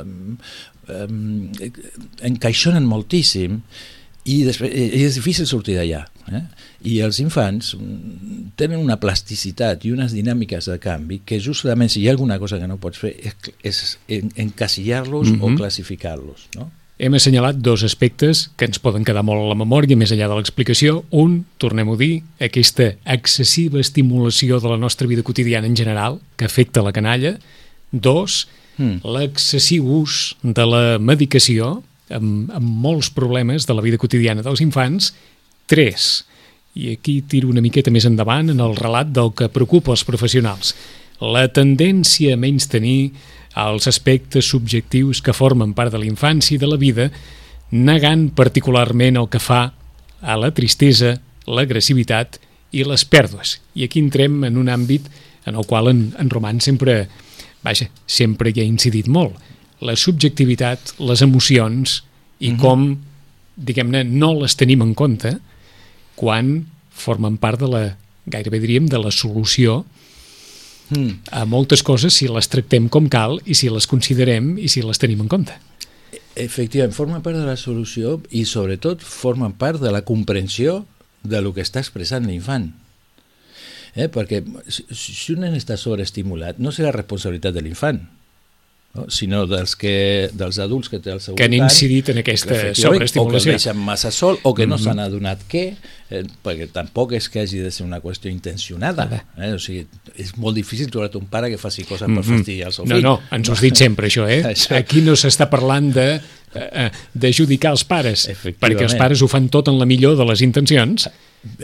Eh, 0.02 0.98
eh, 0.98 1.70
encaixonen 2.26 2.86
moltíssim 2.88 3.60
i, 4.28 4.42
després, 4.44 4.72
i 4.74 5.04
és 5.06 5.16
difícil 5.18 5.46
sortir 5.48 5.78
d'allà. 5.78 6.02
Eh? 6.28 6.42
I 6.92 6.98
els 7.06 7.18
infants 7.22 7.70
tenen 8.60 8.82
una 8.82 8.98
plasticitat 9.00 9.86
i 9.88 9.92
unes 9.94 10.12
dinàmiques 10.12 10.68
de 10.68 10.76
canvi 10.82 11.22
que 11.24 11.38
justament 11.40 11.88
si 11.92 12.02
hi 12.02 12.08
ha 12.08 12.12
alguna 12.16 12.36
cosa 12.42 12.58
que 12.60 12.68
no 12.68 12.76
pots 12.82 13.00
fer 13.00 13.14
és, 13.16 13.54
és 13.64 13.78
en, 14.18 14.28
encasillar-los 14.48 15.30
mm 15.30 15.34
-hmm. 15.38 15.42
o 15.44 15.48
Mhm. 15.48 15.56
classificar-los. 15.56 16.48
No? 16.56 16.70
hem 16.98 17.14
assenyalat 17.14 17.56
dos 17.62 17.84
aspectes 17.84 18.50
que 18.56 18.64
ens 18.66 18.80
poden 18.82 19.04
quedar 19.04 19.22
molt 19.22 19.38
a 19.40 19.48
la 19.48 19.54
memòria, 19.54 19.96
més 19.96 20.10
enllà 20.10 20.26
de 20.28 20.34
l'explicació. 20.34 21.04
Un, 21.10 21.44
tornem-ho 21.56 21.94
a 21.94 21.96
dir, 21.96 22.22
aquesta 22.40 22.96
excessiva 23.06 23.78
estimulació 23.78 24.58
de 24.58 24.68
la 24.68 24.76
nostra 24.76 25.06
vida 25.06 25.22
quotidiana 25.22 25.68
en 25.68 25.76
general, 25.76 26.18
que 26.36 26.44
afecta 26.44 26.82
la 26.82 26.92
canalla. 26.92 27.38
Dos, 27.92 28.48
Mm. 28.78 29.00
l'excessiu 29.04 29.84
ús 29.84 30.36
de 30.42 30.64
la 30.66 30.98
medicació 30.98 31.82
amb, 32.14 32.50
amb 32.54 32.68
molts 32.84 33.10
problemes 33.14 33.66
de 33.68 33.76
la 33.76 33.84
vida 33.84 33.98
quotidiana 34.00 34.44
dels 34.44 34.62
infants. 34.64 35.12
Tres, 35.68 36.24
i 36.78 36.92
aquí 36.94 37.20
tiro 37.28 37.50
una 37.50 37.64
miqueta 37.64 37.92
més 37.94 38.06
endavant 38.08 38.52
en 38.52 38.60
el 38.62 38.76
relat 38.78 39.10
del 39.14 39.32
que 39.36 39.50
preocupa 39.52 39.92
els 39.94 40.04
professionals. 40.06 40.74
La 41.18 41.48
tendència 41.50 42.36
a 42.36 42.40
menys 42.40 42.68
tenir 42.70 43.12
els 43.58 43.88
aspectes 43.90 44.46
subjectius 44.46 45.22
que 45.24 45.34
formen 45.34 45.74
part 45.74 45.92
de 45.92 45.98
la 45.98 46.06
infància 46.06 46.54
i 46.54 46.60
de 46.62 46.68
la 46.70 46.78
vida, 46.78 47.08
negant 47.70 48.28
particularment 48.36 49.18
el 49.18 49.26
que 49.28 49.42
fa 49.42 49.62
a 50.20 50.36
la 50.38 50.52
tristesa, 50.54 51.16
l'agressivitat 51.48 52.38
i 52.76 52.84
les 52.84 53.04
pèrdues. 53.08 53.58
I 53.74 53.88
aquí 53.88 54.00
entrem 54.02 54.44
en 54.46 54.58
un 54.60 54.68
àmbit 54.70 55.08
en 55.48 55.56
el 55.56 55.66
qual 55.66 55.88
en, 55.90 56.02
en 56.18 56.30
Roman 56.30 56.60
sempre, 56.60 57.08
vaja, 57.64 57.88
sempre 58.06 58.52
hi 58.52 58.62
ha 58.62 58.68
incidit 58.68 59.08
molt. 59.08 59.34
La 59.84 59.94
subjectivitat, 59.98 60.94
les 60.98 61.22
emocions 61.22 62.00
i 62.42 62.54
com, 62.58 62.90
diguem-ne, 63.54 64.02
no 64.08 64.32
les 64.40 64.56
tenim 64.58 64.82
en 64.82 64.94
compte 64.98 65.36
quan 66.18 66.66
formen 66.90 67.36
part 67.38 67.60
de 67.62 67.68
la, 67.70 67.84
gairebé 68.26 68.58
diríem, 68.62 68.88
de 68.90 68.98
la 68.98 69.14
solució 69.14 69.84
Mm. 70.88 71.20
a 71.36 71.44
moltes 71.44 71.82
coses 71.84 72.16
si 72.16 72.30
les 72.32 72.48
tractem 72.48 72.86
com 72.88 73.10
cal 73.12 73.36
i 73.44 73.52
si 73.58 73.68
les 73.68 73.84
considerem 73.84 74.54
i 74.56 74.70
si 74.72 74.80
les 74.80 74.96
tenim 74.96 75.20
en 75.20 75.28
compte. 75.28 75.52
Efectivament, 76.38 76.94
forma 76.96 77.20
part 77.20 77.36
de 77.36 77.44
la 77.44 77.58
solució 77.60 78.18
i 78.32 78.46
sobretot 78.48 79.02
formen 79.04 79.52
part 79.60 79.82
de 79.82 79.92
la 79.92 80.00
comprensió 80.08 80.86
de 81.22 81.42
lo 81.44 81.52
que 81.52 81.60
està 81.60 81.82
expressant 81.82 82.24
l'infant. 82.24 82.70
Eh? 83.98 84.08
Perquè 84.08 84.40
si, 84.70 84.86
si 84.94 85.34
un 85.34 85.42
nen 85.44 85.58
està 85.58 85.76
sobreestimulat, 85.76 86.62
no 86.62 86.72
serà 86.72 86.94
responsabilitat 86.94 87.56
de 87.58 87.64
l'infant, 87.66 88.00
no? 88.94 89.04
sinó 89.12 89.46
dels, 89.46 89.76
que, 89.76 90.30
dels 90.32 90.58
adults 90.58 90.88
que 90.88 90.98
té 90.98 91.12
al 91.12 91.20
seu 91.20 91.34
Que 91.36 91.44
han 91.44 91.52
voltant, 91.52 91.70
incidit 91.70 92.08
en 92.10 92.18
aquesta 92.22 92.48
que 92.48 92.54
efectivament, 92.54 92.76
O 92.78 92.98
que 92.98 93.04
el 93.04 93.08
sobreestimulació. 93.10 93.52
deixen 93.52 93.76
massa 93.84 94.10
sol, 94.10 94.38
o 94.42 94.54
que 94.54 94.66
no 94.66 94.76
Mhm. 94.76 94.82
s'han 94.84 94.98
adonat 94.98 95.40
què, 95.48 95.76
eh, 96.10 96.24
perquè 96.44 96.68
tampoc 96.72 97.12
és 97.12 97.28
que 97.28 97.40
hagi 97.40 97.58
de 97.58 97.70
ser 97.70 97.84
una 97.86 98.00
qüestió 98.00 98.30
intencionada. 98.30 99.24
Eh? 99.36 99.52
O 99.52 99.58
sigui, 99.58 99.86
és 100.16 100.36
molt 100.36 100.56
difícil 100.56 100.90
trobar 100.90 101.14
un 101.16 101.26
pare 101.26 101.50
que 101.50 101.58
faci 101.58 101.84
coses 101.84 102.08
per 102.08 102.24
fastidiar 102.24 102.68
el 102.68 102.72
seu. 102.72 102.86
No, 102.86 102.94
fill. 102.96 103.04
no, 103.04 103.20
ens 103.30 103.48
ho 103.48 103.52
has 103.52 103.60
dit 103.60 103.74
sempre, 103.76 104.08
això, 104.08 104.26
eh? 104.28 104.42
Això. 104.54 104.74
Aquí 104.76 105.00
no 105.02 105.12
s'està 105.12 105.48
parlant 105.48 105.92
de 105.92 106.20
eh, 106.54 106.68
eh, 106.72 106.90
d'adjudicar 107.14 107.72
els 107.72 107.84
pares, 107.84 108.26
perquè 108.58 108.82
els 108.82 108.94
pares 108.94 109.20
ho 109.22 109.28
fan 109.28 109.48
tot 109.50 109.68
en 109.68 109.78
la 109.78 109.84
millor 109.84 110.16
de 110.16 110.24
les 110.24 110.40
intencions. 110.40 111.08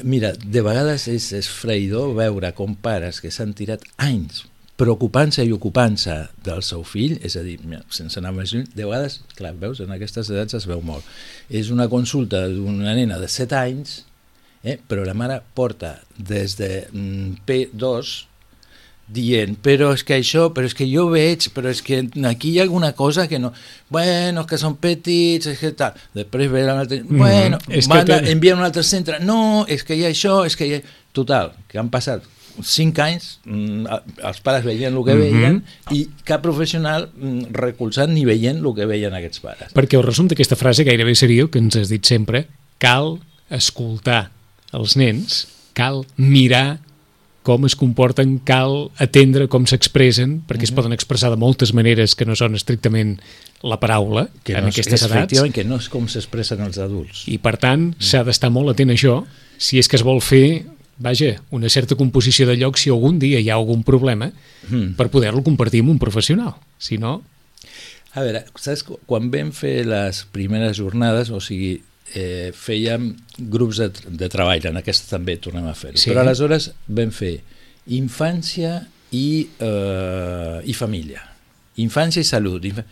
Mira, 0.04 0.34
de 0.36 0.60
vegades 0.60 1.08
és 1.08 1.32
esfreïdor 1.32 2.14
veure 2.14 2.52
com 2.54 2.76
pares 2.76 3.20
que 3.20 3.30
s'han 3.30 3.54
tirat 3.54 3.80
anys 3.96 4.44
preocupant-se 4.76 5.44
i 5.46 5.52
ocupant-se 5.54 6.16
del 6.44 6.62
seu 6.66 6.82
fill, 6.82 7.18
és 7.22 7.36
a 7.38 7.42
dir, 7.46 7.58
sense 7.94 8.18
anar 8.18 8.32
més 8.34 8.50
lluny, 8.54 8.66
de 8.74 8.84
vegades, 8.88 9.20
clar, 9.38 9.52
veus, 9.60 9.78
en 9.84 9.92
aquestes 9.94 10.30
edats 10.34 10.56
es 10.58 10.66
veu 10.66 10.80
molt. 10.82 11.04
És 11.48 11.70
una 11.70 11.86
consulta 11.88 12.46
d'una 12.50 12.94
nena 12.98 13.20
de 13.22 13.28
7 13.30 13.54
anys, 13.60 14.00
eh, 14.64 14.78
però 14.88 15.04
la 15.06 15.14
mare 15.14 15.40
porta 15.54 16.00
des 16.18 16.56
de 16.58 16.86
mm, 16.90 17.44
P2 17.46 18.14
dient, 19.06 19.52
però 19.60 19.90
és 19.92 20.00
que 20.02 20.16
això, 20.16 20.46
però 20.56 20.64
és 20.64 20.72
que 20.74 20.86
jo 20.88 21.10
veig, 21.12 21.50
però 21.52 21.68
és 21.68 21.82
que 21.84 21.98
aquí 22.26 22.54
hi 22.54 22.58
ha 22.58 22.62
alguna 22.64 22.94
cosa 22.96 23.26
que 23.28 23.38
no... 23.38 23.50
Bueno, 23.92 24.40
és 24.40 24.48
que 24.48 24.56
són 24.58 24.78
petits, 24.80 25.46
és 25.52 25.58
que 25.60 25.74
tal. 25.76 25.92
Després 26.16 26.48
ve 26.50 26.62
l'altre... 26.64 27.02
Bueno, 27.04 27.58
Mhm, 27.60 27.74
és 27.76 27.84
és 27.84 27.86
que 27.86 27.92
van 27.92 28.00
a 28.10 28.20
té- 28.24 28.32
enviar 28.32 28.56
a 28.56 28.58
un 28.62 28.64
altre 28.64 28.82
centre. 28.82 29.18
No, 29.20 29.66
és 29.68 29.84
que 29.84 29.94
hi 29.94 30.06
ha 30.06 30.08
això, 30.10 30.40
és 30.48 30.56
que 30.56 30.66
hi 30.66 30.78
ha... 30.78 30.80
Total, 31.14 31.52
que 31.68 31.78
han 31.78 31.92
passat 31.92 32.24
cinc 32.62 32.98
anys, 33.02 33.40
mm, 33.44 33.86
els 34.22 34.40
pares 34.40 34.64
veien 34.64 34.94
el 34.94 35.04
que 35.04 35.14
Mhm. 35.14 35.20
veien 35.20 35.62
i 35.90 36.08
cap 36.24 36.42
professional 36.42 37.08
mm, 37.16 37.52
recolzant 37.52 38.12
ni 38.12 38.24
veient 38.24 38.58
el 38.64 38.74
que 38.74 38.86
veien 38.86 39.14
aquests 39.14 39.40
pares. 39.40 39.72
Perquè 39.74 39.96
el 39.98 40.02
resum 40.06 40.28
d'aquesta 40.28 40.56
frase 40.56 40.84
gairebé 40.84 41.14
seria 41.14 41.46
que 41.48 41.58
ens 41.58 41.76
has 41.76 41.88
dit 41.88 42.04
sempre, 42.04 42.46
cal 42.78 43.18
escoltar 43.50 44.30
els 44.72 44.96
nens, 44.96 45.46
cal 45.74 46.04
mirar 46.16 46.80
com 47.44 47.66
es 47.68 47.74
comporten, 47.76 48.38
cal 48.40 48.90
atendre 48.96 49.48
com 49.52 49.66
s'expressen, 49.68 50.38
perquè 50.48 50.64
es 50.64 50.72
poden 50.72 50.94
expressar 50.96 51.28
de 51.30 51.36
moltes 51.36 51.74
maneres 51.76 52.14
que 52.16 52.24
no 52.24 52.32
són 52.34 52.54
estrictament 52.56 53.18
la 53.62 53.76
paraula 53.80 54.30
Que 54.44 54.54
en 54.56 54.64
no 54.64 54.68
és, 54.72 54.78
aquestes 54.78 55.02
edats. 55.02 55.12
efectivament, 55.12 55.52
que 55.52 55.64
no 55.64 55.76
és 55.76 55.90
com 55.92 56.08
s'expressen 56.08 56.62
els 56.64 56.78
adults. 56.80 57.26
I, 57.28 57.36
per 57.38 57.58
tant, 57.60 57.94
s'ha 58.00 58.24
d'estar 58.24 58.48
molt 58.50 58.70
atent 58.72 58.90
a 58.90 58.94
això 58.96 59.26
si 59.58 59.78
és 59.78 59.88
que 59.88 59.96
es 59.96 60.02
vol 60.02 60.22
fer, 60.24 60.64
vaja, 60.98 61.42
una 61.50 61.68
certa 61.68 61.94
composició 61.96 62.46
de 62.46 62.56
lloc 62.56 62.76
si 62.78 62.90
algun 62.90 63.18
dia 63.18 63.40
hi 63.40 63.48
ha 63.50 63.54
algun 63.54 63.82
problema 63.82 64.30
Mm. 64.70 64.94
per 64.96 65.10
poder-lo 65.10 65.42
compartir 65.42 65.80
amb 65.80 65.90
un 65.90 65.98
professional. 65.98 66.54
Si 66.78 66.98
no, 66.98 67.22
A 68.14 68.22
veure, 68.22 68.44
saps, 68.54 68.84
qu- 68.86 69.00
quan 69.06 69.26
vam 69.28 69.48
fer 69.50 69.84
les 69.86 70.20
primeres 70.30 70.76
jornades, 70.78 71.30
o 71.34 71.40
sigui, 71.42 71.82
eh, 72.14 72.52
fèiem 72.54 73.08
grups 73.50 73.80
de, 73.82 73.88
de 73.90 74.28
treball, 74.30 74.62
en 74.70 74.76
aquesta 74.78 75.16
també 75.16 75.34
tornem 75.36 75.66
a 75.66 75.74
fer-ho, 75.74 75.96
Sí. 75.98 76.10
però 76.12 76.20
aleshores 76.22 76.70
vam 76.86 77.10
fer 77.10 77.40
infància 77.90 78.86
i, 79.10 79.48
eh, 79.58 80.60
i 80.64 80.72
família, 80.74 81.22
infància 81.76 82.20
i 82.22 82.24
salut, 82.28 82.64
infa... 82.64 82.84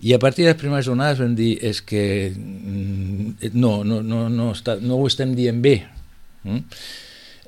i 0.00 0.12
a 0.12 0.18
partir 0.18 0.44
de 0.44 0.52
les 0.52 0.60
primeres 0.60 0.86
jornades 0.88 1.18
vam 1.20 1.34
dir 1.36 1.58
és 1.64 1.80
que 1.82 2.32
mm, 2.34 3.52
no, 3.54 3.82
no, 3.84 4.00
no, 4.02 4.28
no, 4.32 4.50
està, 4.52 4.78
no 4.80 4.96
ho 4.96 5.06
estem 5.06 5.34
dient 5.36 5.60
bé, 5.64 5.76
mm? 6.44 6.58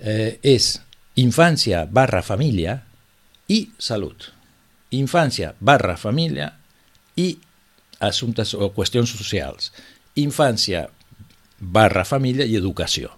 Eh, 0.00 0.38
és 0.42 0.76
infància 1.16 1.87
barra 1.87 2.22
família 2.22 2.80
i 3.48 3.68
salut. 3.78 4.32
Infància 4.96 5.54
barra 5.61 5.96
família 5.96 6.52
i 7.16 7.37
assumptes 8.04 8.54
o 8.54 8.70
qüestions 8.76 9.12
socials. 9.16 9.72
Infància 10.16 10.87
barra 11.59 12.04
família 12.04 12.44
i 12.44 12.56
educació. 12.56 13.11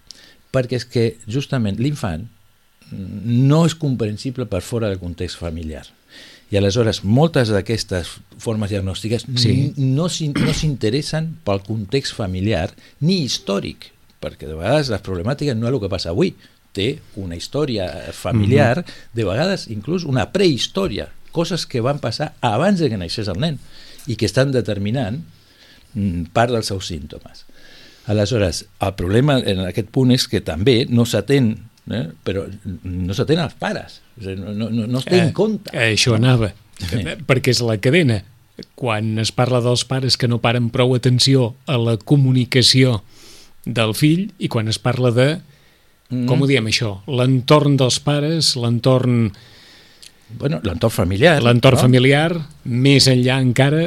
Perquè 0.54 0.78
és 0.78 0.86
que 0.88 1.06
justament 1.26 1.78
l'infant 1.82 2.26
no 2.90 3.64
és 3.66 3.74
comprensible 3.76 4.46
per 4.48 4.62
fora 4.64 4.88
del 4.88 5.00
context 5.02 5.36
familiar. 5.36 5.84
I 6.48 6.56
aleshores 6.56 7.02
moltes 7.04 7.50
d'aquestes 7.52 8.14
formes 8.40 8.70
diagnòstiques 8.72 9.26
Sí. 9.36 9.74
no 9.76 10.08
s'interessen 10.08 11.34
pel 11.44 11.60
context 11.66 12.14
familiar 12.16 12.70
ni 13.00 13.24
històric, 13.26 13.90
perquè 14.22 14.48
de 14.48 14.54
vegades 14.56 14.88
les 14.88 15.02
problemàtiques 15.04 15.54
no 15.58 15.68
és 15.68 15.74
el 15.74 15.80
que 15.82 15.90
passa 15.92 16.14
avui, 16.14 16.32
té 16.78 16.88
una 17.18 17.36
història 17.38 17.88
familiar, 18.14 18.84
de 19.14 19.26
vegades 19.26 19.66
inclús 19.74 20.06
una 20.06 20.28
prehistòria, 20.34 21.08
coses 21.34 21.66
que 21.68 21.82
van 21.84 21.98
passar 22.02 22.32
abans 22.40 22.80
de 22.80 22.88
que 22.90 23.00
naixés 23.00 23.28
el 23.28 23.40
nen 23.42 23.58
i 24.08 24.16
que 24.16 24.26
estan 24.30 24.54
determinant 24.54 25.20
mm, 25.92 26.30
part 26.32 26.54
dels 26.54 26.70
seus 26.70 26.88
símptomes. 26.88 27.44
Aleshores, 28.08 28.62
el 28.80 28.94
problema 28.96 29.36
en 29.42 29.66
aquest 29.66 29.90
punt 29.92 30.14
és 30.14 30.24
que 30.30 30.40
també 30.40 30.86
no 30.88 31.04
s'atén, 31.04 31.50
eh, 31.92 32.06
però 32.24 32.46
no 32.86 33.16
s'atén 33.16 33.42
als 33.42 33.58
pares, 33.60 34.00
no, 34.16 34.54
no, 34.54 34.70
no, 34.72 35.02
es 35.02 35.10
té 35.10 35.20
en 35.20 35.34
compte. 35.36 35.74
Eh, 35.76 35.92
això 35.92 36.16
anava, 36.16 36.54
Sí. 36.78 37.02
Eh, 37.02 37.16
perquè 37.26 37.52
és 37.54 37.62
la 37.64 37.78
cadena. 37.82 38.22
Quan 38.78 39.18
es 39.22 39.30
parla 39.34 39.60
dels 39.62 39.84
pares 39.86 40.16
que 40.18 40.28
no 40.30 40.40
paren 40.42 40.70
prou 40.74 40.96
atenció 40.96 41.52
a 41.66 41.78
la 41.78 41.96
comunicació 41.98 43.02
del 43.64 43.94
fill 43.94 44.32
i 44.38 44.50
quan 44.50 44.70
es 44.70 44.80
parla 44.82 45.12
de, 45.14 45.28
Mm. 46.08 46.24
com 46.26 46.40
ho 46.42 46.46
diem 46.48 46.66
això, 46.70 46.98
l'entorn 47.06 47.76
dels 47.76 47.98
pares, 48.00 48.54
l'entorn 48.56 49.30
bueno, 50.38 50.60
l'entorn 50.64 50.92
familiar. 50.92 51.42
L'entorn 51.42 51.76
no? 51.76 51.82
familiar, 51.82 52.32
més 52.64 53.08
enllà 53.08 53.38
encara, 53.40 53.86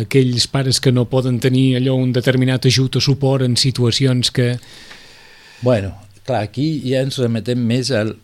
aquells 0.00 0.46
pares 0.48 0.80
que 0.80 0.92
no 0.92 1.06
poden 1.10 1.38
tenir 1.44 1.76
allò 1.78 1.96
un 2.00 2.12
determinat 2.12 2.68
ajut 2.70 2.96
o 2.96 3.02
suport 3.04 3.44
en 3.44 3.56
situacions 3.60 4.32
que... 4.32 4.54
Bueno, 5.64 5.92
clar, 6.24 6.42
aquí 6.48 6.68
ja 6.86 7.02
ens 7.04 7.18
remetem 7.20 7.60
més 7.60 7.92
al, 7.92 8.14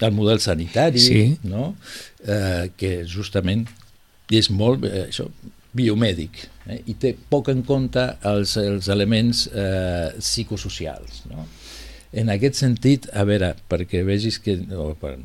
al 0.00 0.14
model 0.14 0.42
sanitari, 0.42 1.02
Sí. 1.02 1.22
no? 1.46 1.74
eh, 2.26 2.70
que 2.76 3.04
justament 3.06 3.66
és 4.30 4.50
molt 4.50 4.86
eh, 4.88 5.06
això, 5.08 5.28
biomèdic 5.74 6.44
eh? 6.70 6.80
i 6.90 6.94
té 6.98 7.14
poc 7.30 7.50
en 7.52 7.62
compte 7.66 8.02
els, 8.26 8.56
els 8.58 8.88
elements 8.90 9.46
eh, 9.52 10.14
psicosocials. 10.18 11.24
No? 11.30 11.46
En 12.14 12.28
aquest 12.30 12.54
sentit, 12.60 13.08
a 13.12 13.24
veure, 13.26 13.48
perquè 13.68 14.04
vegis 14.06 14.36
que, 14.38 14.54
o, 14.76 14.92
per, 15.00 15.16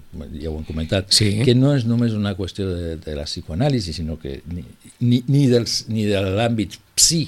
ja 0.41 0.49
ho 0.49 0.55
hem 0.57 0.63
comentat, 0.65 1.11
Sí. 1.13 1.41
que 1.45 1.53
no 1.53 1.75
és 1.77 1.85
només 1.85 2.15
una 2.17 2.31
qüestió 2.37 2.65
de, 2.69 2.95
de 3.03 3.13
la 3.15 3.27
psicoanàlisi, 3.29 3.93
sinó 3.93 4.17
que 4.17 4.39
ni, 4.49 4.63
ni, 4.99 5.19
ni, 5.27 5.43
dels, 5.51 5.83
ni 5.87 6.05
de 6.09 6.17
l'àmbit 6.23 6.79
psi, 6.97 7.27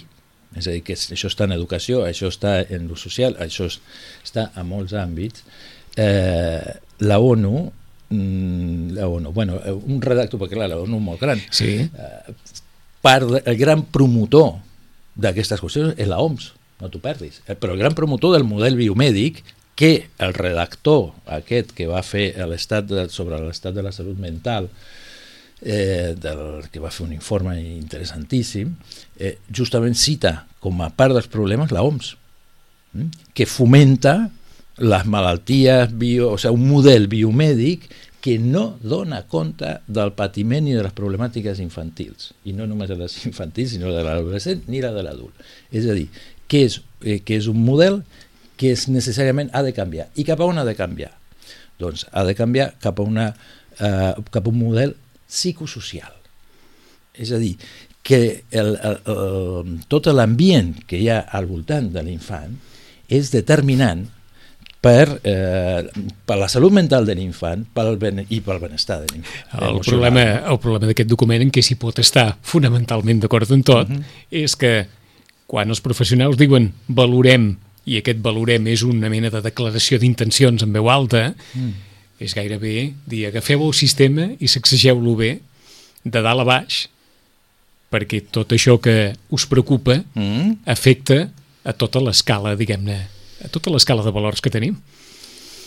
és 0.57 0.65
a 0.67 0.71
dir, 0.73 0.81
que 0.83 0.93
això 0.97 1.29
està 1.29 1.45
en 1.45 1.53
educació, 1.55 2.01
això 2.07 2.27
està 2.33 2.57
en 2.73 2.87
lo 2.89 2.97
social, 2.97 3.37
això 3.39 3.67
es- 3.69 3.79
està 4.25 4.49
a 4.55 4.63
molts 4.67 4.93
àmbits, 4.97 5.43
eh, 5.95 6.73
la 6.99 7.19
ONU, 7.19 7.71
mm, 8.09 8.91
la 8.97 9.07
ONU, 9.07 9.31
bueno, 9.31 9.59
eh, 9.63 9.71
un 9.71 10.01
redactor, 10.01 10.39
perquè 10.41 10.57
clar, 10.57 10.69
la 10.69 10.79
ONU 10.81 10.99
molt 10.99 11.21
gran, 11.21 11.39
Sí, 11.51 11.87
part, 13.01 13.29
de- 13.29 13.43
el 13.45 13.57
gran 13.57 13.85
promotor 13.85 14.55
d'aquestes 15.15 15.61
qüestions 15.61 15.93
és 15.97 16.07
la 16.07 16.19
OMS, 16.19 16.51
no 16.81 16.89
t'ho 16.89 17.01
perdis, 17.03 17.41
Eh, 17.47 17.55
però 17.55 17.73
el 17.73 17.79
gran 17.79 17.95
promotor 17.97 18.33
del 18.35 18.47
model 18.47 18.75
biomèdic 18.79 19.43
que 19.75 20.09
el 20.19 20.33
redactor 20.33 21.13
aquest 21.25 21.71
que 21.77 21.87
va 21.87 22.03
fer 22.03 22.33
l'estat 22.49 22.91
sobre 23.09 23.39
l'estat 23.39 23.73
de 23.73 23.85
la 23.85 23.93
salut 23.95 24.19
mental 24.19 24.67
eh, 25.61 26.13
del, 26.17 26.67
que 26.71 26.81
va 26.81 26.91
fer 26.91 27.05
un 27.07 27.13
informe 27.13 27.55
interessantíssim 27.61 28.75
eh, 29.17 29.37
justament 29.49 29.95
cita 29.95 30.45
com 30.59 30.81
a 30.81 30.91
part 30.93 31.15
dels 31.15 31.31
problemes 31.31 31.71
la 31.71 31.85
OMS 31.87 32.15
mm? 32.93 33.33
que 33.33 33.47
fomenta 33.47 34.29
les 34.81 35.05
malalties 35.05 35.91
bio, 35.97 36.31
o 36.33 36.37
sigui, 36.41 36.57
un 36.57 36.67
model 36.67 37.07
biomèdic 37.11 37.89
que 38.21 38.37
no 38.37 38.77
dona 38.85 39.23
compte 39.27 39.79
del 39.89 40.13
patiment 40.13 40.67
i 40.69 40.75
de 40.77 40.83
les 40.85 40.93
problemàtiques 40.93 41.59
infantils, 41.63 42.29
i 42.45 42.53
no 42.53 42.67
només 42.69 42.89
de 42.91 42.99
les 42.99 43.15
infantils, 43.29 43.73
sinó 43.73 43.91
de 43.93 44.03
l'adolescent 44.05 44.67
ni 44.69 44.81
la 44.83 44.93
de 44.93 45.03
l'adult. 45.05 45.41
És 45.73 45.89
a 45.89 45.97
dir, 45.97 46.07
que 46.51 46.65
és, 46.67 46.81
eh, 47.05 47.21
que 47.23 47.37
és 47.39 47.47
un 47.47 47.61
model 47.63 48.01
que 48.59 48.73
és 48.75 48.87
necessàriament 48.91 49.49
ha 49.55 49.63
de 49.63 49.71
canviar. 49.73 50.09
I 50.19 50.27
cap 50.27 50.41
a 50.41 50.47
on 50.49 50.59
ha 50.59 50.67
de 50.67 50.75
canviar? 50.77 51.13
Doncs 51.79 52.05
ha 52.11 52.25
de 52.27 52.35
canviar 52.37 52.73
cap 52.83 52.99
a, 52.99 53.05
una, 53.07 53.31
eh, 53.79 54.11
cap 54.29 54.45
a 54.45 54.51
un 54.51 54.59
model 54.59 54.95
psicosocial. 55.31 56.11
És 57.15 57.31
a 57.31 57.39
dir, 57.41 57.55
que 58.03 58.43
el, 58.51 58.75
el, 58.75 58.97
el, 59.13 59.75
tot 59.91 60.09
l'ambient 60.11 60.73
que 60.89 60.99
hi 60.99 61.09
ha 61.13 61.21
al 61.37 61.47
voltant 61.49 61.91
de 61.93 62.03
l'infant 62.03 62.57
és 63.11 63.29
determinant 63.33 64.07
per, 64.81 65.19
eh, 65.23 65.83
per 66.25 66.37
la 66.41 66.47
salut 66.49 66.73
mental 66.73 67.05
de 67.05 67.13
l'infant 67.15 67.67
ben, 68.01 68.23
i 68.29 68.39
pel 68.41 68.59
benestar 68.59 68.97
de 69.03 69.11
l'infant. 69.11 69.43
el 69.53 69.75
emocional. 69.75 69.83
problema, 69.85 70.23
el 70.51 70.59
problema 70.59 70.89
d'aquest 70.89 71.09
document 71.09 71.45
en 71.45 71.51
què 71.53 71.61
s'hi 71.61 71.77
pot 71.77 72.01
estar 72.01 72.31
fonamentalment 72.41 73.21
d'acord 73.21 73.51
en 73.53 73.61
tot 73.63 73.93
és 74.31 74.57
que 74.57 74.73
quan 75.51 75.69
els 75.73 75.81
professionals 75.83 76.37
diuen 76.39 76.69
valorem 76.87 77.49
i 77.89 77.97
aquest 77.99 78.21
valorem 78.23 78.67
és 78.71 78.83
una 78.87 79.09
mena 79.11 79.29
de 79.33 79.41
declaració 79.43 79.97
d'intencions 79.99 80.63
en 80.63 80.71
veu 80.73 80.87
alta 80.89 81.33
Mm. 81.55 81.73
és 82.21 82.35
gairebé 82.37 82.93
dir 83.09 83.25
agafeu 83.27 83.65
el 83.67 83.73
sistema 83.73 84.29
i 84.39 84.47
sacsegeu-lo 84.47 85.15
bé 85.17 85.31
de 86.05 86.21
dalt 86.21 86.41
a 86.41 86.47
baix 86.47 86.85
perquè 87.91 88.21
tot 88.31 88.53
això 88.55 88.77
que 88.79 89.13
us 89.35 89.45
preocupa 89.45 90.03
Mm? 90.15 90.61
afecta 90.65 91.29
a 91.63 91.73
tota 91.73 91.99
l'escala, 91.99 92.55
diguem-ne, 92.55 92.95
a 93.43 93.47
tota 93.51 93.69
l'escala 93.69 94.01
de 94.03 94.11
valors 94.11 94.39
que 94.41 94.49
tenim. 94.49 94.77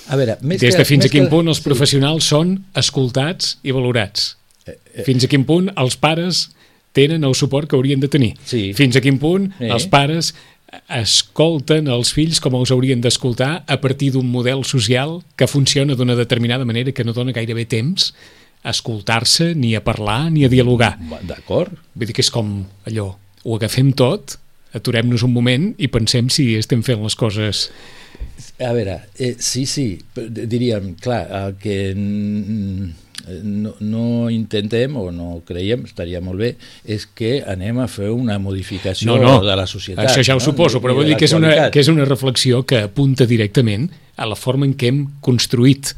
A 0.09 0.17
veure, 0.17 0.39
més 0.43 0.61
Des 0.61 0.75
que, 0.75 0.79
de 0.83 0.85
fins 0.85 1.05
més 1.05 1.11
a 1.11 1.13
quin 1.13 1.25
que- 1.25 1.31
punt 1.31 1.49
els 1.49 1.59
sí. 1.59 1.65
professionals 1.65 2.25
són 2.25 2.65
escoltats 2.75 3.59
i 3.63 3.71
valorats. 3.73 4.37
Eh, 4.67 4.79
eh, 4.95 5.03
Fins 5.05 5.25
a 5.25 5.29
quin 5.29 5.45
punt 5.45 5.71
els 5.77 5.97
pares 5.97 6.51
tenen 6.95 7.27
el 7.27 7.35
suport 7.35 7.69
que 7.69 7.77
haurien 7.77 8.01
de 8.01 8.09
tenir. 8.09 8.35
Sí. 8.47 8.69
Fins 8.79 8.97
a 8.97 9.03
quin 9.05 9.19
punt 9.19 9.51
Eh. 9.59 9.69
els 9.75 9.87
pares 9.91 10.33
escolten 10.91 11.87
els 11.93 12.13
fills 12.15 12.41
com 12.43 12.55
els 12.59 12.73
haurien 12.75 13.03
d'escoltar 13.03 13.65
a 13.67 13.77
partir 13.83 14.13
d'un 14.15 14.27
model 14.31 14.65
social 14.67 15.21
que 15.39 15.47
funciona 15.47 15.95
d'una 15.95 16.17
determinada 16.19 16.65
manera 16.67 16.93
que 16.93 17.05
no 17.05 17.13
dona 17.15 17.35
gairebé 17.35 17.67
temps 17.67 18.13
a 18.65 18.71
escoltar-se, 18.73 19.53
ni 19.55 19.75
a 19.77 19.83
parlar, 19.85 20.31
ni 20.33 20.47
a 20.47 20.49
dialogar. 20.49 20.97
D'acord. 21.29 21.75
Vull 21.95 22.09
dir 22.09 22.17
que 22.17 22.25
és 22.25 22.31
com 22.33 22.65
allò, 22.89 23.11
ho 23.45 23.57
agafem 23.59 23.93
tot, 23.93 24.39
aturem-nos 24.75 25.23
un 25.23 25.35
moment 25.35 25.75
i 25.79 25.91
pensem 25.93 26.31
si 26.33 26.55
estem 26.57 26.83
fent 26.83 27.03
les 27.05 27.15
coses... 27.15 27.69
A 28.59 28.73
veure, 28.73 29.01
eh, 29.19 29.35
sí, 29.39 29.67
sí, 29.67 29.99
diríem, 30.17 30.95
clar, 31.03 31.27
el 31.43 31.57
que 31.61 31.77
no, 33.43 33.75
no 33.81 34.31
intentem 34.31 34.97
o 34.97 35.11
no 35.15 35.41
creiem, 35.47 35.85
estaria 35.89 36.21
molt 36.21 36.41
bé, 36.43 36.51
és 36.85 37.07
que 37.07 37.39
anem 37.47 37.79
a 37.81 37.89
fer 37.89 38.11
una 38.13 38.39
modificació 38.43 39.15
No, 39.15 39.19
no, 39.23 39.35
de 39.45 39.57
la 39.57 39.67
societat. 39.67 40.05
això 40.09 40.23
ja 40.27 40.37
ho 40.37 40.43
no? 40.43 40.45
suposo, 40.45 40.81
però 40.83 40.95
vull 40.97 41.07
dir 41.09 41.17
que 41.17 41.29
és, 41.29 41.33
una, 41.37 41.71
que 41.71 41.81
és 41.81 41.89
una 41.93 42.05
reflexió 42.09 42.65
que 42.67 42.85
apunta 42.89 43.27
directament 43.27 43.91
a 44.17 44.27
la 44.27 44.37
forma 44.37 44.67
en 44.67 44.75
què 44.77 44.91
hem 44.93 45.01
construït 45.25 45.95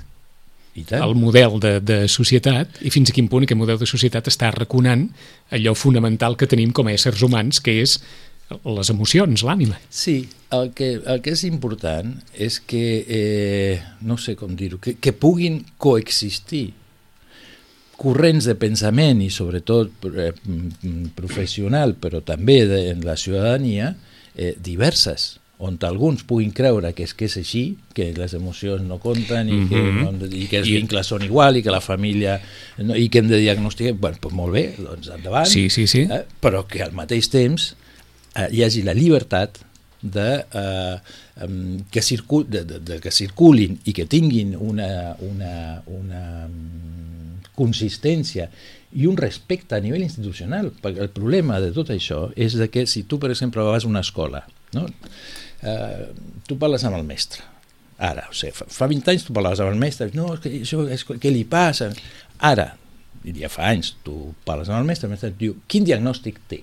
I 0.76 0.84
tant. 0.84 1.02
el 1.02 1.14
model 1.16 1.58
de, 1.60 1.80
de 1.80 1.98
societat 2.08 2.80
i 2.84 2.92
fins 2.92 3.10
a 3.10 3.16
quin 3.16 3.28
punt 3.32 3.46
aquest 3.46 3.58
model 3.58 3.78
de 3.80 3.88
societat 3.88 4.28
està 4.28 4.52
reconant 4.54 5.08
allò 5.50 5.74
fonamental 5.74 6.36
que 6.36 6.46
tenim 6.46 6.72
com 6.76 6.86
a 6.86 6.94
éssers 6.94 7.22
humans, 7.24 7.60
que 7.64 7.80
és 7.82 7.98
les 8.62 8.90
emocions, 8.92 9.42
l'ànima. 9.42 9.74
Sí, 9.90 10.28
el 10.54 10.68
que, 10.76 11.00
el 11.02 11.18
que 11.24 11.32
és 11.34 11.42
important 11.48 12.12
és 12.38 12.60
que, 12.62 12.82
eh, 13.08 13.80
no 14.06 14.14
sé 14.22 14.36
com 14.38 14.52
dir-ho, 14.54 14.78
que, 14.78 14.94
que 15.02 15.10
puguin 15.12 15.64
coexistir 15.82 16.68
corrents 17.96 18.44
de 18.44 18.54
pensament 18.60 19.22
i 19.24 19.30
sobretot 19.32 20.04
eh, 20.12 20.32
mm, 20.44 21.14
professional, 21.16 21.94
però 22.00 22.20
també 22.24 22.60
de, 22.68 22.82
en 22.92 23.02
la 23.06 23.16
ciutadania, 23.16 23.94
eh, 24.36 24.54
diverses, 24.62 25.38
on 25.58 25.78
alguns 25.88 26.20
puguin 26.28 26.50
creure 26.52 26.90
que 26.92 27.06
és 27.08 27.14
que 27.16 27.24
és 27.24 27.36
així, 27.40 27.62
que 27.96 28.10
les 28.12 28.34
emocions 28.36 28.82
no 28.84 28.98
compten 29.00 29.48
i, 29.48 29.62
que, 29.70 29.78
Mhm. 29.80 30.02
no, 30.20 30.26
i 30.28 30.44
que 30.50 30.58
els 30.60 30.68
I- 30.68 30.74
vincles 30.76 31.06
són 31.08 31.22
igual 31.24 31.56
i 31.56 31.62
que 31.64 31.70
la 31.72 31.80
família 31.80 32.34
no, 32.76 32.94
i 32.94 33.08
que 33.08 33.18
hem 33.22 33.28
de 33.28 33.38
diagnosticar, 33.40 33.94
bueno, 33.96 34.18
doncs 34.20 34.34
molt 34.36 34.52
bé, 34.52 34.74
doncs 34.76 35.08
endavant, 35.08 35.46
Sí, 35.48 35.70
sí, 35.70 35.86
sí. 35.86 36.00
eh, 36.10 36.26
però 36.42 36.66
que 36.68 36.82
al 36.84 36.92
mateix 36.92 37.30
temps 37.32 37.74
eh, 38.36 38.48
hi 38.52 38.62
hagi 38.64 38.82
la 38.84 38.92
llibertat 38.92 39.56
de, 40.02 40.44
eh, 40.52 40.96
que, 41.90 42.02
circul, 42.02 42.44
de, 42.50 42.62
de, 42.64 42.78
de 42.80 43.00
que 43.00 43.10
circulin 43.10 43.78
i 43.86 43.94
que 43.96 44.04
tinguin 44.04 44.54
una, 44.60 45.16
una, 45.24 45.82
una 45.86 46.46
mm, 46.48 46.95
consistència 47.56 48.48
i 48.96 49.08
un 49.08 49.18
respecte 49.18 49.76
a 49.76 49.82
nivell 49.82 50.04
institucional, 50.06 50.70
perquè 50.82 51.02
el 51.04 51.12
problema 51.14 51.58
de 51.62 51.72
tot 51.76 51.90
això 51.92 52.26
és 52.36 52.56
de 52.56 52.68
que 52.72 52.86
si 52.88 53.04
tu, 53.08 53.18
per 53.22 53.32
exemple, 53.32 53.64
vas 53.66 53.84
a 53.84 53.90
una 53.90 54.04
escola, 54.04 54.44
no? 54.76 54.86
eh, 55.62 56.08
tu 56.46 56.58
parles 56.60 56.84
amb 56.86 56.98
el 56.98 57.04
mestre, 57.08 57.44
ara, 57.98 58.26
o 58.30 58.36
sigui, 58.36 58.54
fa, 58.56 58.68
fa 58.72 58.88
20 58.88 59.12
anys 59.12 59.26
tu 59.26 59.36
parlaves 59.36 59.62
amb 59.64 59.72
el 59.72 59.80
mestre, 59.80 60.08
no, 60.16 60.32
és 60.36 60.42
que 60.44 60.52
això, 60.62 60.82
és, 60.92 61.04
què 61.06 61.32
li 61.32 61.44
passa? 61.48 61.90
Ara, 62.44 62.70
ja 63.36 63.50
fa 63.52 63.70
anys, 63.72 63.94
tu 64.06 64.34
parles 64.46 64.70
amb 64.70 64.80
el 64.80 64.88
mestre, 64.88 65.08
el 65.08 65.16
mestre 65.16 65.32
diu, 65.38 65.56
quin 65.68 65.86
diagnòstic 65.88 66.40
té? 66.50 66.62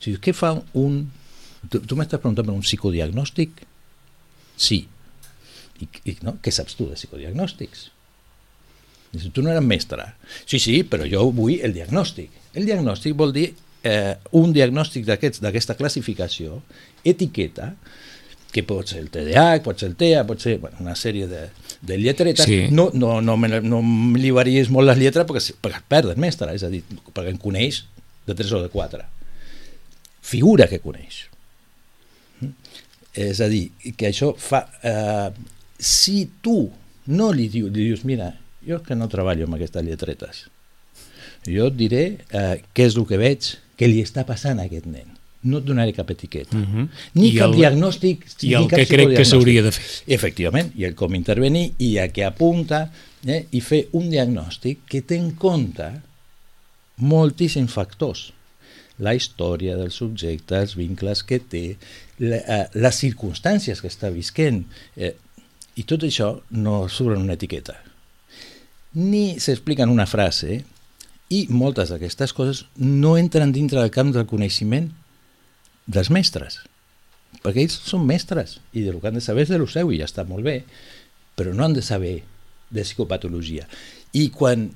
O 0.00 0.04
sigui, 0.04 0.20
què 0.28 0.36
fa 0.36 0.54
un... 0.80 1.02
Tu, 1.68 1.80
tu 1.84 1.96
m'estàs 1.96 2.20
preguntant 2.22 2.46
per 2.46 2.54
un 2.54 2.64
psicodiagnòstic? 2.64 3.64
Sí. 4.60 4.84
I, 5.80 5.88
i 6.08 6.14
no? 6.24 6.38
Què 6.40 6.52
saps 6.54 6.76
tu 6.78 6.86
de 6.88 6.96
psicodiagnòstics? 6.96 7.90
Dius, 9.10 9.30
tu 9.34 9.42
no 9.42 9.50
eres 9.50 9.64
mestre. 9.64 10.04
Sí, 10.44 10.60
sí, 10.62 10.80
però 10.86 11.08
jo 11.10 11.26
vull 11.34 11.58
el 11.66 11.74
diagnòstic. 11.74 12.30
El 12.54 12.68
diagnòstic 12.68 13.16
vol 13.18 13.34
dir 13.34 13.48
eh, 13.82 14.14
un 14.38 14.54
diagnòstic 14.54 15.06
d'aquesta 15.08 15.76
classificació, 15.78 16.60
etiqueta, 17.04 17.72
que 18.50 18.62
pot 18.66 18.90
ser 18.90 19.00
el 19.04 19.10
TDAH, 19.14 19.62
pot 19.62 19.78
ser 19.78 19.90
el 19.92 19.96
TEA, 19.98 20.24
pot 20.26 20.42
ser 20.42 20.56
bueno, 20.62 20.80
una 20.82 20.96
sèrie 20.98 21.28
de, 21.30 21.44
de 21.86 21.98
lletretes. 21.98 22.46
Sí. 22.46 22.66
No, 22.74 22.88
no, 22.94 23.20
no, 23.22 23.36
me, 23.38 23.48
no 23.62 23.80
em 23.82 24.16
llibaries 24.18 24.70
molt 24.74 24.90
les 24.90 24.98
lletres 24.98 25.26
perquè, 25.28 25.54
perquè 25.62 25.80
es 25.80 25.88
perd 25.90 26.12
el 26.14 26.20
mestre, 26.22 26.50
és 26.56 26.66
a 26.66 26.70
dir, 26.72 26.82
perquè 27.14 27.30
en 27.30 27.38
coneix 27.40 27.84
de 28.26 28.36
3 28.36 28.56
o 28.58 28.62
de 28.64 28.72
4. 28.72 29.06
Figura 30.30 30.66
que 30.70 30.82
coneix. 30.82 31.22
Mm? 32.40 32.52
És 33.30 33.40
a 33.42 33.48
dir, 33.50 33.68
que 33.96 34.10
això 34.10 34.34
fa... 34.38 34.64
Eh, 34.82 35.56
si 35.80 36.26
tu 36.44 36.66
no 37.10 37.30
li, 37.32 37.46
diu, 37.48 37.70
li 37.70 37.88
dius, 37.88 38.02
mira, 38.04 38.34
jo 38.66 38.82
que 38.82 38.94
no 38.94 39.08
treballo 39.08 39.44
amb 39.46 39.54
aquestes 39.56 39.84
lletretes, 39.86 40.44
jo 41.46 41.66
et 41.70 41.76
diré 41.76 42.02
eh, 42.30 42.60
què 42.74 42.86
és 42.90 42.96
el 42.96 43.06
que 43.08 43.16
veig, 43.20 43.54
què 43.78 43.88
li 43.88 44.02
està 44.04 44.26
passant 44.28 44.60
a 44.60 44.66
aquest 44.68 44.86
nen. 44.86 45.16
no 45.42 45.56
et 45.56 45.64
donaré 45.64 45.94
cap 45.96 46.10
etiqueta. 46.10 46.54
Mhm. 46.54 46.74
-huh. 46.76 46.88
Ni 47.14 47.28
I 47.28 47.36
cap 47.38 47.48
el- 47.48 47.56
diagnòstic, 47.56 48.26
i 48.42 48.48
ni 48.48 48.54
el 48.54 48.66
cap 48.68 48.78
que 48.78 48.86
crec 48.86 49.16
que 49.16 49.24
s'hauria 49.24 49.62
de 49.62 49.72
fer. 49.72 49.84
Efectivament, 50.06 50.70
i 50.76 50.84
el 50.84 50.94
com 50.94 51.14
intervenir 51.14 51.72
i 51.78 51.96
a 51.98 52.12
què 52.12 52.26
apunta 52.26 52.92
eh, 53.26 53.46
i 53.50 53.60
fer 53.62 53.88
un 53.92 54.10
diagnòstic 54.10 54.80
que 54.86 55.00
té 55.00 55.16
en 55.16 55.30
compte 55.32 56.02
moltíssims 56.98 57.72
factors 57.72 58.32
la 58.98 59.14
història 59.14 59.76
del 59.78 59.90
subjecte, 59.90 60.58
els 60.60 60.74
vincles 60.76 61.22
que 61.24 61.38
té, 61.38 61.76
la, 62.18 62.36
eh, 62.36 62.66
les 62.74 62.94
circumstàncies 63.02 63.80
que 63.80 63.88
està 63.88 64.10
visquent, 64.12 64.66
eh, 64.96 65.14
i 65.76 65.84
tot 65.84 66.02
això 66.02 66.42
no 66.50 66.86
surt 66.88 67.16
en 67.16 67.22
una 67.22 67.32
etiqueta. 67.32 67.78
Ni 68.94 69.38
s'explica 69.38 69.84
en 69.86 69.92
una 69.92 70.08
frase, 70.10 70.64
i 71.30 71.44
moltes 71.54 71.92
d'aquestes 71.92 72.34
coses 72.34 72.64
no 72.74 73.14
entren 73.16 73.52
dintre 73.54 73.78
del 73.78 73.92
camp 73.94 74.10
del 74.10 74.26
coneixement 74.26 74.88
dels 75.86 76.10
mestres, 76.10 76.58
perquè 77.44 77.62
ells 77.62 77.76
són 77.86 78.02
mestres, 78.06 78.58
i 78.74 78.82
del 78.82 78.98
que 78.98 79.10
han 79.10 79.18
de 79.18 79.22
saber 79.22 79.46
és 79.46 79.52
de 79.52 79.60
lo 79.62 79.68
seu, 79.70 79.92
i 79.94 80.00
ja 80.00 80.08
està 80.10 80.26
molt 80.26 80.42
bé, 80.46 80.56
però 81.38 81.54
no 81.54 81.64
han 81.64 81.76
de 81.76 81.84
saber 81.86 82.16
de 82.70 82.82
psicopatologia. 82.82 83.68
I 84.18 84.26
quan 84.34 84.68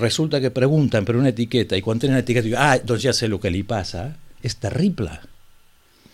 resulta 0.00 0.40
que 0.42 0.50
pregunten 0.54 1.06
per 1.06 1.14
una 1.14 1.30
etiqueta, 1.30 1.78
i 1.78 1.84
quan 1.86 2.02
tenen 2.02 2.18
etiqueta 2.18 2.48
diuen, 2.48 2.60
ah, 2.60 2.82
doncs 2.82 3.06
ja 3.06 3.14
sé 3.14 3.30
el 3.30 3.38
que 3.38 3.54
li 3.54 3.62
passa, 3.62 4.08
és 4.42 4.58
terrible. 4.58 5.14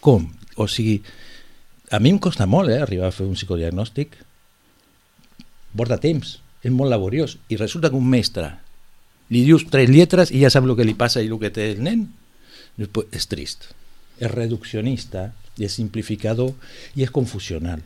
Com? 0.04 0.28
O 0.60 0.68
sigui, 0.68 1.00
a 1.90 1.98
mi 2.04 2.12
em 2.12 2.20
costa 2.20 2.44
molt 2.46 2.68
eh, 2.68 2.80
arribar 2.84 3.08
a 3.08 3.16
fer 3.16 3.24
un 3.24 3.36
psicodiagnòstic, 3.38 4.12
porta 5.76 5.96
temps, 6.02 6.36
és 6.62 6.70
molt 6.72 6.90
laboriós, 6.90 7.38
i 7.48 7.56
resulta 7.56 7.90
que 7.90 7.96
un 7.96 8.08
mestre 8.08 8.50
li 9.30 9.44
dius 9.46 9.66
tres 9.70 9.88
lletres 9.88 10.30
i 10.34 10.40
ja 10.42 10.50
sap 10.50 10.64
el 10.64 10.76
que 10.76 10.84
li 10.84 10.94
passa 10.94 11.22
i 11.22 11.28
el 11.28 11.38
que 11.38 11.50
té 11.50 11.70
el 11.72 11.82
nen, 11.82 12.08
Després, 12.80 13.06
és 13.12 13.26
trist, 13.28 13.64
és 14.20 14.30
reduccionista, 14.30 15.32
i 15.58 15.66
és 15.66 15.74
simplificador 15.76 16.52
i 16.96 17.02
és 17.04 17.10
confusional. 17.12 17.82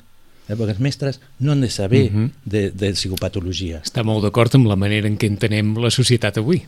Eh? 0.47 0.55
Perquè 0.55 0.75
els 0.77 0.81
mestres 0.85 1.19
no 1.41 1.53
han 1.53 1.61
de 1.65 1.71
saber 1.71 2.05
uh 2.11 2.13
Mhm. 2.13 2.25
-huh. 2.25 2.31
de, 2.45 2.71
de 2.71 2.93
psicopatologia. 2.93 3.83
Està 3.83 4.05
molt 4.05 4.23
d'acord 4.23 4.55
amb 4.55 4.67
la 4.67 4.77
manera 4.77 5.09
en 5.09 5.19
què 5.19 5.27
entenem 5.27 5.77
la 5.77 5.91
societat 5.91 6.39
avui. 6.39 6.63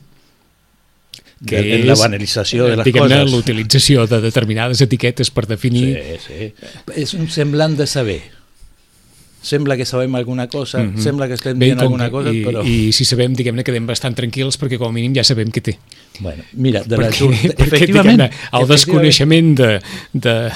Que 1.46 1.60
és 1.60 1.84
la 1.84 1.94
banalització 1.94 2.64
de 2.64 2.76
les 2.76 2.92
coses. 2.92 3.30
l'utilització 3.30 4.06
de 4.06 4.20
determinades 4.22 4.80
etiquetes 4.80 5.30
per 5.30 5.46
definir... 5.46 5.98
Sí, 6.18 6.18
sí. 6.26 6.52
És 6.94 7.12
un 7.14 7.28
semblant 7.28 7.76
de 7.76 7.86
saber. 7.86 8.22
Sembla 9.46 9.76
que 9.78 9.84
sabem 9.86 10.10
alguna 10.18 10.48
cosa, 10.50 10.80
uh 10.82 10.88
-huh. 10.90 10.98
sembla 10.98 11.28
que 11.28 11.34
estem 11.38 11.58
Bé, 11.58 11.66
dient 11.70 11.80
alguna 11.84 12.10
cosa, 12.10 12.32
i, 12.34 12.42
però... 12.42 12.64
I 12.66 12.90
si 12.92 13.04
sabem, 13.06 13.32
diguem-ne, 13.38 13.62
quedem 13.62 13.86
bastant 13.86 14.16
tranquils 14.18 14.58
perquè 14.58 14.78
com 14.78 14.88
a 14.88 14.92
mínim 14.92 15.14
ja 15.14 15.22
sabem 15.22 15.52
què 15.54 15.62
té. 15.62 15.76
Bueno, 16.18 16.42
mira, 16.54 16.82
de 16.82 16.96
la 16.96 17.06
perquè, 17.08 17.18
jur- 17.20 17.30
perquè 17.58 17.66
efectivament, 17.66 18.20
el 18.20 18.26
efectivament, 18.26 18.68
desconeixement 18.72 19.54
de, 19.58 19.80
de, 20.12 20.50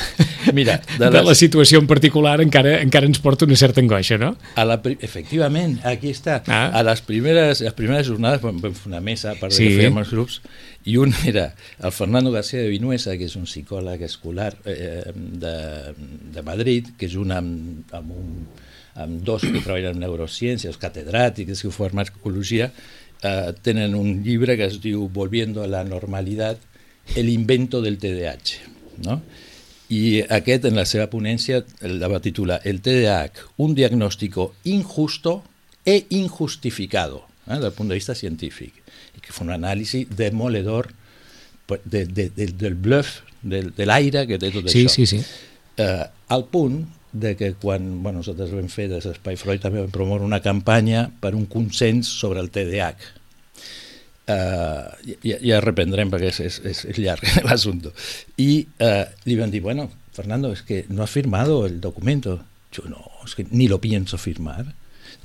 Mira, 0.52 0.80
de 0.98 1.04
de, 1.06 1.10
les- 1.10 1.26
la 1.26 1.34
situació 1.34 1.78
en 1.78 1.86
particular 1.86 2.40
encara 2.40 2.80
encara 2.82 3.06
ens 3.06 3.20
porta 3.20 3.44
una 3.44 3.56
certa 3.56 3.80
angoixa, 3.80 4.18
no? 4.18 4.36
A 4.56 4.64
la, 4.64 4.80
efectivament, 5.00 5.78
aquí 5.84 6.10
està. 6.10 6.42
Ah. 6.48 6.70
A 6.72 6.82
les 6.82 7.00
primeres, 7.02 7.60
les 7.60 7.72
primeres 7.74 8.06
jornades 8.08 8.40
vam, 8.42 8.58
vam 8.60 8.74
fer 8.74 8.88
una 8.88 9.00
mesa 9.00 9.34
per 9.38 9.52
Sí. 9.52 9.68
que 9.68 9.76
fèiem 9.84 9.98
els 9.98 10.10
grups 10.10 10.40
i 10.84 10.96
un 10.96 11.12
era 11.26 11.54
el 11.82 11.92
Fernando 11.92 12.32
García 12.32 12.60
de 12.62 12.68
Vinuesa, 12.72 13.16
que 13.18 13.24
és 13.28 13.36
un 13.36 13.44
psicòleg 13.44 14.02
escolar 14.02 14.56
eh, 14.64 15.12
de, 15.14 15.54
de 16.34 16.42
Madrid, 16.42 16.88
que 16.98 17.06
és 17.06 17.14
un 17.20 17.30
amb, 17.32 17.84
amb, 17.92 18.10
un, 18.16 18.46
amb 19.02 19.22
dos 19.24 19.42
que 19.42 19.60
treballen 19.60 19.96
en 19.96 20.04
neurociències, 20.04 20.78
catedràtics, 20.80 21.62
que 21.62 21.70
fan 21.70 21.90
farmacologia, 21.90 22.70
eh, 23.22 23.52
tenen 23.62 23.94
un 23.94 24.22
llibre 24.24 24.56
que 24.56 24.66
es 24.70 24.80
diu 24.80 25.08
Volviendo 25.12 25.62
a 25.62 25.68
la 25.68 25.84
normalidad, 25.84 26.58
el 27.16 27.28
invento 27.28 27.80
del 27.82 27.98
TDAH, 27.98 28.60
no? 29.04 29.20
I 29.90 30.20
aquest, 30.30 30.68
en 30.68 30.76
la 30.78 30.84
seva 30.86 31.08
ponència, 31.10 31.64
la 31.82 32.06
va 32.06 32.20
titular 32.22 32.60
El 32.64 32.78
TDAH, 32.80 33.48
un 33.58 33.74
diagnóstico 33.74 34.52
injusto 34.64 35.40
e 35.84 36.04
injustificado, 36.10 37.24
eh, 37.48 37.58
del 37.58 37.72
punt 37.72 37.88
de 37.90 37.96
vista 37.98 38.14
científic. 38.14 38.72
I 39.16 39.20
que 39.24 39.34
fa 39.34 39.42
un 39.42 39.50
anàlisi 39.50 40.04
demoledor 40.06 40.92
de, 41.84 42.04
de, 42.06 42.28
de, 42.30 42.46
del 42.54 42.74
bluff, 42.78 43.22
del, 43.42 43.72
de 43.74 43.86
l'aire 43.88 44.26
que 44.28 44.38
té 44.38 44.52
tot 44.54 44.68
Sí, 44.70 44.84
això. 44.86 44.94
sí, 44.94 45.06
sí. 45.06 45.20
Eh, 45.80 46.04
al 46.28 46.46
punt 46.52 46.84
de 47.12 47.36
que 47.36 47.54
quan 47.54 48.02
bueno, 48.02 48.20
nosaltres 48.20 48.52
vam 48.54 48.68
fer 48.70 48.88
des 48.90 49.06
d'Espai 49.06 49.36
Freud 49.36 49.62
també 49.62 49.80
vam 49.82 49.90
promoure 49.90 50.24
una 50.24 50.40
campanya 50.44 51.08
per 51.20 51.34
un 51.34 51.46
consens 51.50 52.08
sobre 52.08 52.40
el 52.40 52.50
TDAH. 52.50 53.16
Uh, 54.30 54.86
ja, 55.26 55.40
ja 55.42 55.56
reprendrem 55.64 56.10
perquè 56.12 56.28
és, 56.30 56.38
és, 56.44 56.58
és, 56.70 56.84
és 56.92 56.98
llarg 57.02 57.24
l'assumpte. 57.48 57.90
I 58.38 58.62
uh, 58.78 59.02
li 59.26 59.34
van 59.40 59.50
dir, 59.50 59.62
bueno, 59.64 59.88
Fernando, 60.14 60.52
es 60.52 60.62
que 60.62 60.84
no 60.88 61.02
has 61.02 61.10
firmado 61.10 61.66
el 61.66 61.80
documento. 61.80 62.38
Yo, 62.70 62.84
no, 62.88 63.02
es 63.24 63.34
que 63.34 63.46
ni 63.50 63.66
lo 63.66 63.80
pienso 63.80 64.18
firmar. 64.18 64.66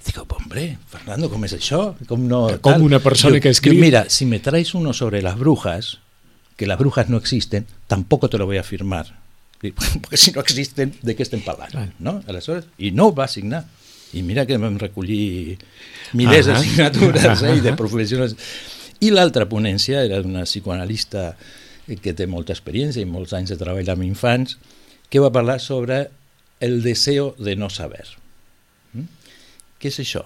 Digo, 0.05 0.25
hombre, 0.29 0.77
Fernando, 0.87 1.29
¿cómo 1.29 1.45
es 1.45 1.53
eso? 1.53 1.95
¿Cómo 2.07 2.27
no, 2.27 2.59
Com 2.61 2.73
tal?" 2.73 2.81
una 2.81 2.99
persona 2.99 3.33
Digo, 3.35 3.43
que 3.43 3.49
escriu- 3.51 3.79
mira, 3.79 4.09
si 4.09 4.25
me 4.25 4.39
traes 4.39 4.73
uno 4.73 4.93
sobre 4.93 5.21
las 5.21 5.37
brujas, 5.37 5.99
que 6.57 6.65
las 6.65 6.79
brujas 6.79 7.09
no 7.09 7.17
existen, 7.17 7.67
tampoco 7.87 8.29
te 8.29 8.37
lo 8.37 8.45
voy 8.45 8.57
a 8.57 8.63
firmar. 8.63 9.19
Dic, 9.65 9.81
Perquè 10.05 10.19
si 10.21 10.33
no 10.35 10.43
existen, 10.45 10.93
de 11.01 11.15
què 11.17 11.25
estem 11.25 11.43
parlant? 11.45 11.73
Clar. 11.73 11.89
No? 12.03 12.19
Aleshores, 12.31 12.69
I 12.77 12.93
no 12.95 13.11
va 13.15 13.27
signar. 13.31 13.65
I 14.15 14.21
mira 14.23 14.45
que 14.47 14.57
vam 14.61 14.77
recollir 14.79 15.57
milers 16.15 16.47
Ahà. 16.47 16.59
de 16.59 16.69
signatures 16.69 17.43
eh, 17.43 17.55
i 17.57 17.63
de 17.65 17.75
professionals. 17.81 18.37
I 19.03 19.11
l'altra 19.11 19.47
ponència 19.51 20.05
era 20.05 20.21
d'una 20.23 20.45
psicoanalista 20.47 21.33
que 22.01 22.13
té 22.17 22.25
molta 22.25 22.55
experiència 22.55 23.03
i 23.03 23.09
molts 23.09 23.35
anys 23.37 23.51
de 23.53 23.59
treball 23.59 23.89
amb 23.93 24.05
infants, 24.05 24.55
que 25.11 25.21
va 25.21 25.33
parlar 25.33 25.59
sobre 25.61 26.05
el 26.63 26.81
deseo 26.81 27.33
de 27.37 27.55
no 27.59 27.69
saber. 27.69 28.05
Mm? 28.93 29.05
Què 29.81 29.91
és 29.91 29.99
això? 30.01 30.23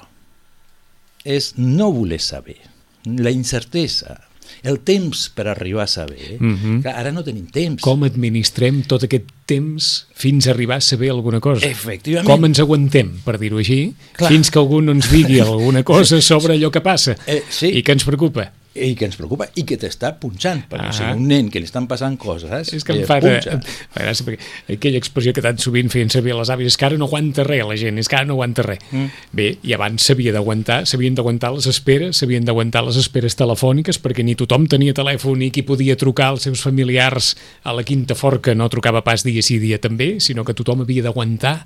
És 1.27 1.53
no 1.57 1.89
voler 1.91 2.21
saber, 2.23 2.59
la 3.03 3.33
incertesa, 3.35 4.21
el 4.63 4.79
temps 4.81 5.29
per 5.33 5.47
arribar 5.47 5.83
a 5.83 5.87
saber. 5.87 6.37
Mhm. 6.39 6.81
Clar, 6.83 6.95
ara 6.99 7.11
no 7.11 7.23
tenim 7.23 7.45
temps. 7.47 7.81
Com 7.81 8.03
administrem 8.03 8.81
tot 8.83 9.03
aquest 9.03 9.25
temps 9.45 10.07
fins 10.13 10.47
a 10.47 10.51
arribar 10.51 10.77
a 10.77 10.81
saber 10.81 11.09
alguna 11.09 11.39
cosa? 11.39 11.65
Efectivament. 11.65 12.27
Com 12.27 12.45
ens 12.45 12.59
aguantem, 12.59 13.11
per 13.25 13.37
dir-ho 13.39 13.57
així, 13.57 13.93
Clar. 14.13 14.31
fins 14.31 14.51
que 14.51 14.59
algú 14.59 14.81
no 14.81 14.91
ens 14.91 15.09
digui 15.11 15.39
alguna 15.39 15.83
cosa 15.83 16.21
sobre 16.21 16.53
allò 16.55 16.69
que 16.71 16.81
passa 16.81 17.15
Eh, 17.25 17.43
sí. 17.49 17.67
i 17.79 17.83
que 17.83 17.91
ens 17.93 18.03
preocupa. 18.03 18.51
I 18.85 18.95
que 18.95 19.05
ens 19.09 19.17
preocupa 19.19 19.47
i 19.59 19.65
que 19.67 19.77
t'està 19.79 20.13
punxant 20.19 20.63
perquè 20.69 20.89
Ah. 20.89 20.93
si 20.95 21.03
un 21.03 21.27
nen 21.27 21.49
que 21.51 21.59
li 21.59 21.67
estan 21.67 21.87
passant 21.87 22.17
coses 22.17 22.73
És 22.73 22.83
que 22.83 22.93
em 22.93 23.01
eh, 23.03 23.05
fa, 23.05 23.19
punxa. 23.19 23.59
fa 23.59 24.73
aquella 24.73 24.97
expressió 24.97 25.33
que 25.33 25.41
tan 25.41 25.57
sovint 25.57 25.89
feien 25.91 26.09
servir 26.09 26.35
les 26.35 26.49
àvies, 26.49 26.67
és 26.73 26.77
que 26.77 26.85
ara 26.85 26.97
no 26.97 27.05
aguanta 27.05 27.43
res 27.43 27.65
la 27.67 27.77
gent, 27.77 27.97
és 27.99 28.07
que 28.09 28.15
ara 28.15 28.25
no 28.25 28.33
aguanta 28.37 28.63
res. 28.63 28.79
Mm. 28.91 29.05
Bé, 29.35 29.49
i 29.63 29.73
abans 29.73 30.03
s'havia 30.03 30.33
d'aguantar, 30.35 30.85
s'havien 30.89 31.15
d'aguantar 31.15 31.51
les 31.55 31.67
esperes, 31.67 32.17
s'havien 32.17 32.45
d'aguantar 32.45 32.83
les 32.85 32.97
esperes 32.97 33.35
telefòniques, 33.35 33.99
perquè 34.01 34.23
ni 34.23 34.35
tothom 34.39 34.67
tenia 34.67 34.93
telèfon 34.93 35.41
i 35.43 35.51
qui 35.51 35.63
podia 35.63 35.97
trucar 35.99 36.29
als 36.33 36.47
seus 36.47 36.61
familiars 36.61 37.35
a 37.63 37.73
la 37.73 37.83
quinta 37.83 38.15
forca 38.15 38.55
no 38.55 38.69
trucava 38.69 39.03
pas 39.03 39.23
dia 39.23 39.41
sí 39.41 39.59
dia 39.59 39.79
també, 39.79 40.19
sinó 40.19 40.45
que 40.45 40.53
tothom 40.53 40.81
havia 40.81 41.03
d'aguantar 41.03 41.65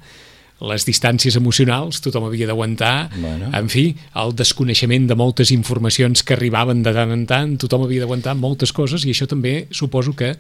les 0.62 0.86
distàncies 0.88 1.36
emocionals, 1.36 2.00
tothom 2.02 2.26
havia 2.26 2.48
d'aguantar, 2.48 3.10
Bueno. 3.18 3.50
en 3.54 3.70
fi, 3.70 3.96
el 4.16 4.36
desconeixement 4.36 5.08
de 5.08 5.16
moltes 5.16 5.52
informacions 5.52 6.24
que 6.24 6.34
arribaven 6.34 6.84
de 6.84 6.94
tant 6.94 7.12
en 7.12 7.26
tant, 7.26 7.58
tothom 7.58 7.84
havia 7.84 8.00
d'aguantar 8.02 8.36
moltes 8.36 8.72
coses 8.72 9.04
i 9.06 9.12
això 9.12 9.28
també 9.28 9.68
suposo 9.72 10.14
que 10.16 10.36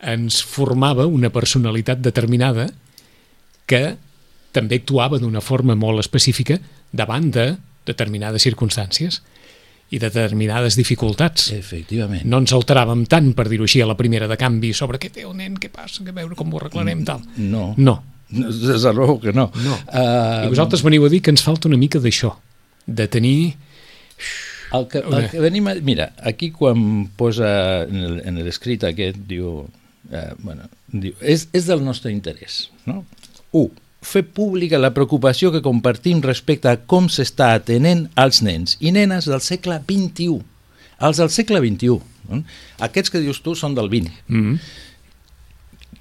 ens 0.00 0.42
formava 0.42 1.06
una 1.06 1.30
personalitat 1.30 2.00
determinada 2.02 2.72
que 3.66 3.96
també 4.52 4.76
actuava 4.82 5.18
d'una 5.18 5.40
forma 5.40 5.74
molt 5.78 6.00
específica 6.00 6.58
davant 6.92 7.30
de 7.30 7.56
determinades 7.86 8.42
circumstàncies 8.42 9.20
i 9.92 9.98
de 9.98 10.08
determinades 10.08 10.74
dificultats. 10.76 11.50
Efectivament. 11.52 12.24
No 12.24 12.38
ens 12.38 12.52
alteràvem 12.52 13.06
tant, 13.06 13.32
per 13.36 13.48
dir-ho 13.48 13.64
així, 13.68 13.80
a 13.82 13.86
la 13.86 13.96
primera 13.96 14.26
de 14.26 14.36
canvi 14.40 14.72
sobre 14.72 14.98
què 14.98 15.10
té 15.12 15.22
el 15.22 15.36
nen, 15.36 15.58
què 15.60 15.68
passa, 15.70 16.02
que 16.04 16.12
veure 16.16 16.34
com 16.34 16.52
ho 16.52 16.58
arreglarem, 16.58 17.04
tal. 17.04 17.20
No. 17.36 17.74
No. 17.76 18.02
Des 18.32 18.82
de 18.82 18.92
raó 18.92 19.18
que 19.20 19.32
no. 19.36 19.50
No. 19.64 19.74
Uh, 19.92 20.46
I 20.46 20.48
vosaltres 20.52 20.82
veniu 20.82 21.04
a 21.04 21.10
dir 21.12 21.20
que 21.22 21.30
ens 21.34 21.42
falta 21.44 21.68
una 21.68 21.76
mica 21.80 22.00
d'això, 22.00 22.32
de 22.86 23.06
tenir... 23.08 23.54
el 24.72 24.86
que, 24.88 25.02
el 25.04 25.28
que 25.28 25.40
venim 25.44 25.66
a, 25.68 25.74
mira, 25.84 26.12
aquí 26.24 26.50
quan 26.50 27.06
posa 27.16 27.82
en 27.84 27.96
el- 28.00 28.20
en 28.24 28.38
l'escrit 28.44 28.84
aquest, 28.88 29.18
diu, 29.28 29.66
eh, 30.10 30.30
bueno, 30.40 30.64
diu 30.88 31.12
és, 31.20 31.48
és 31.52 31.66
del 31.68 31.82
nostre 31.84 32.10
interès. 32.14 32.70
No? 32.88 33.02
1. 33.52 33.68
Fer 34.02 34.22
pública 34.24 34.80
la 34.80 34.90
preocupació 34.96 35.52
que 35.52 35.60
compartim 35.62 36.22
respecte 36.24 36.70
a 36.72 36.78
com 36.90 37.06
s'està 37.12 37.52
atenent 37.58 38.08
als 38.16 38.40
nens 38.42 38.78
i 38.80 38.90
nenes 38.96 39.28
del 39.30 39.40
segle 39.44 39.76
XXI. 39.84 40.40
Els 41.02 41.20
del 41.20 41.30
segle 41.30 41.60
XXI. 41.60 42.00
No? 42.32 42.40
Aquests 42.82 43.12
que 43.12 43.20
dius 43.20 43.42
tu 43.44 43.54
són 43.58 43.76
del 43.76 43.90
XX. 43.92 44.10
Mm. 44.28 44.56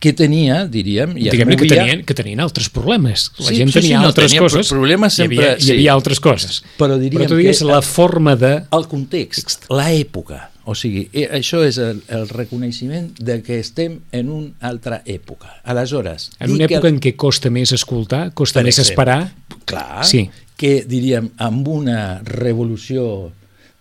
Que 0.01 0.11
tenia, 0.17 0.63
diríem, 0.65 1.11
i 1.15 1.27
Diguem-ne 1.29 1.55
que, 1.59 1.67
tenien, 1.69 1.99
que 2.09 2.15
tenien 2.17 2.39
altres 2.41 2.71
problemes. 2.73 3.27
La 3.37 3.51
Sí, 3.51 3.59
gent 3.61 3.69
sí, 3.69 3.77
sí, 3.77 3.81
tenia 3.85 3.99
no, 4.01 4.07
altres 4.09 4.31
tenia 4.31 4.41
coses. 4.41 4.71
problemes 4.73 5.17
hi 5.19 5.27
havia, 5.27 5.41
sempre, 5.51 5.65
hi 5.67 5.71
havia 5.75 5.91
sí. 5.91 5.95
altres 5.95 6.19
coses. 6.19 6.63
Però 6.79 6.97
diríem 6.97 7.21
Però 7.21 7.29
tu 7.29 7.37
que- 7.37 7.67
la 7.69 7.81
forma 7.85 8.33
de... 8.35 8.55
el 8.73 8.87
context, 8.89 9.69
l'època, 9.69 10.47
O 10.63 10.75
sigui, 10.77 11.07
eh, 11.11 11.25
això 11.33 11.63
és 11.65 11.79
el, 11.81 12.03
el 12.13 12.27
reconeixement 12.29 13.07
de 13.17 13.39
que 13.41 13.55
estem 13.59 13.95
en 14.13 14.29
una 14.29 14.51
altra 14.61 14.99
època. 15.09 15.55
Aleshores... 15.65 16.29
En 16.39 16.51
una 16.53 16.67
època 16.67 16.85
el... 16.87 16.93
en 16.95 16.99
què 17.01 17.15
costa 17.17 17.49
més 17.49 17.71
escoltar, 17.73 18.27
costa 18.37 18.61
més 18.61 18.77
exemple, 18.77 18.91
esperar... 18.93 19.33
Clar, 19.65 20.05
sí. 20.05 20.27
que 20.55 20.83
diríem 20.85 21.31
amb 21.41 21.67
una 21.67 22.21
revolució 22.25 23.31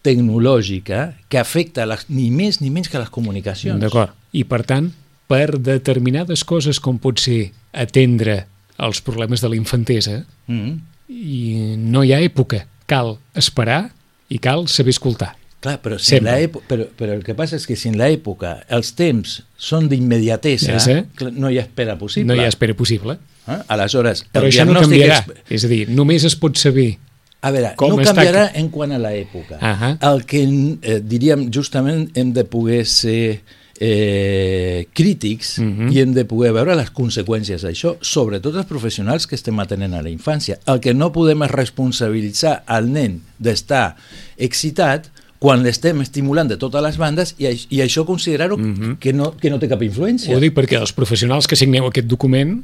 tecnològica 0.00 1.14
que 1.28 1.38
afecta 1.38 1.84
les, 1.86 2.06
ni 2.08 2.30
més 2.30 2.60
ni 2.60 2.70
menys 2.72 2.88
que 2.88 2.98
les 3.00 3.10
comunicacions. 3.12 3.80
D'acord. 3.82 4.12
I 4.32 4.44
per 4.48 4.62
tant, 4.64 4.90
per 5.30 5.60
determinades 5.62 6.42
coses 6.44 6.80
com 6.82 6.98
pot 6.98 7.22
ser 7.22 7.52
atendre 7.70 8.42
els 8.80 9.02
problemes 9.04 9.42
de 9.44 9.50
la 9.52 9.58
infantesa, 9.58 10.24
mm 10.46 10.58
-hmm. 10.58 10.78
i 11.08 11.76
no 11.78 12.02
hi 12.02 12.12
ha 12.12 12.20
època. 12.20 12.66
Cal 12.86 13.18
esperar 13.34 13.92
i 14.28 14.38
cal 14.38 14.66
saber 14.68 14.90
escoltar. 14.90 15.36
Clar, 15.60 15.76
però, 15.82 15.98
si 15.98 16.16
en 16.16 16.24
però, 16.24 16.86
però 16.96 17.12
el 17.12 17.22
que 17.22 17.34
passa 17.34 17.56
és 17.56 17.66
que 17.66 17.76
si 17.76 17.88
en 17.88 17.98
l'època 17.98 18.64
els 18.68 18.94
temps 18.96 19.42
són 19.56 19.88
d'immediatesa, 19.88 20.78
sí. 20.80 20.92
no 21.36 21.50
hi 21.50 21.58
ha 21.58 21.62
espera 21.62 21.98
possible. 21.98 22.26
No 22.26 22.34
hi 22.34 22.44
ha 22.44 22.48
espera 22.48 22.74
possible. 22.74 23.18
Eh? 23.46 23.58
Aleshores, 23.68 24.24
però 24.32 24.46
això 24.46 24.64
no 24.64 24.80
canviarà. 24.80 25.18
És... 25.28 25.44
és 25.60 25.64
a 25.64 25.68
dir, 25.68 25.88
només 25.90 26.24
es 26.24 26.34
pot 26.34 26.56
saber 26.56 26.96
a 27.40 27.50
veure, 27.52 27.72
Com 27.76 27.94
no 27.94 28.04
canviarà 28.04 28.46
està... 28.48 28.60
en 28.60 28.68
quant 28.72 28.92
a 28.92 28.98
l'època. 29.00 29.56
Uh 29.56 29.82
-huh. 29.82 29.92
El 30.12 30.24
que 30.24 30.42
eh, 30.42 31.00
diríem 31.00 31.50
justament 31.52 32.10
hem 32.14 32.32
de 32.32 32.44
poder 32.44 32.86
ser 32.86 33.40
eh, 33.80 34.86
crítics 34.92 35.58
uh 35.58 35.64
-huh. 35.64 35.92
i 35.92 36.00
hem 36.00 36.12
de 36.12 36.24
poder 36.24 36.52
veure 36.52 36.76
les 36.76 36.92
conseqüències 36.92 37.64
d'això, 37.64 37.96
sobretot 38.00 38.54
els 38.54 38.66
professionals 38.66 39.26
que 39.26 39.34
estem 39.34 39.58
atenent 39.58 39.94
a 39.94 40.02
la 40.02 40.10
infància. 40.10 40.58
El 40.66 40.80
que 40.80 40.94
no 40.94 41.12
podem 41.12 41.42
és 41.42 41.50
responsabilitzar 41.50 42.62
al 42.66 42.92
nen 42.92 43.22
d'estar 43.38 43.96
excitat 44.36 45.10
quan 45.38 45.62
l'estem 45.62 46.00
estimulant 46.00 46.48
de 46.48 46.58
totes 46.58 46.82
les 46.82 46.98
bandes 46.98 47.34
i, 47.38 47.46
i 47.46 47.80
això 47.80 48.04
considerar-ho 48.04 48.58
mm 48.58 48.74
-hmm. 48.74 48.98
que, 48.98 49.12
no, 49.12 49.34
que 49.36 49.50
no 49.50 49.58
té 49.58 49.68
cap 49.68 49.82
influència. 49.82 50.36
Ho 50.36 50.40
dic 50.40 50.54
perquè 50.54 50.78
els 50.78 50.92
professionals 50.92 51.46
que 51.46 51.56
signeu 51.56 51.86
aquest 51.86 52.06
document 52.06 52.62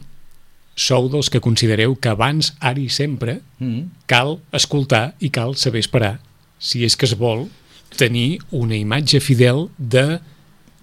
sou 0.75 1.09
dels 1.09 1.31
que 1.31 1.41
considereu 1.41 1.97
que 1.97 2.09
abans, 2.09 2.55
ara 2.61 2.79
i 2.79 2.89
sempre, 2.89 3.41
mm 3.59 3.67
-hmm. 3.67 3.85
cal 4.07 4.39
escoltar 4.53 5.15
i 5.19 5.31
cal 5.31 5.57
saber 5.57 5.81
esperar 5.81 6.21
si 6.59 6.85
és 6.85 6.97
que 6.97 7.07
es 7.07 7.17
vol 7.17 7.49
tenir 7.97 8.39
una 8.51 8.77
imatge 8.77 9.21
fidel 9.21 9.69
de 9.79 10.21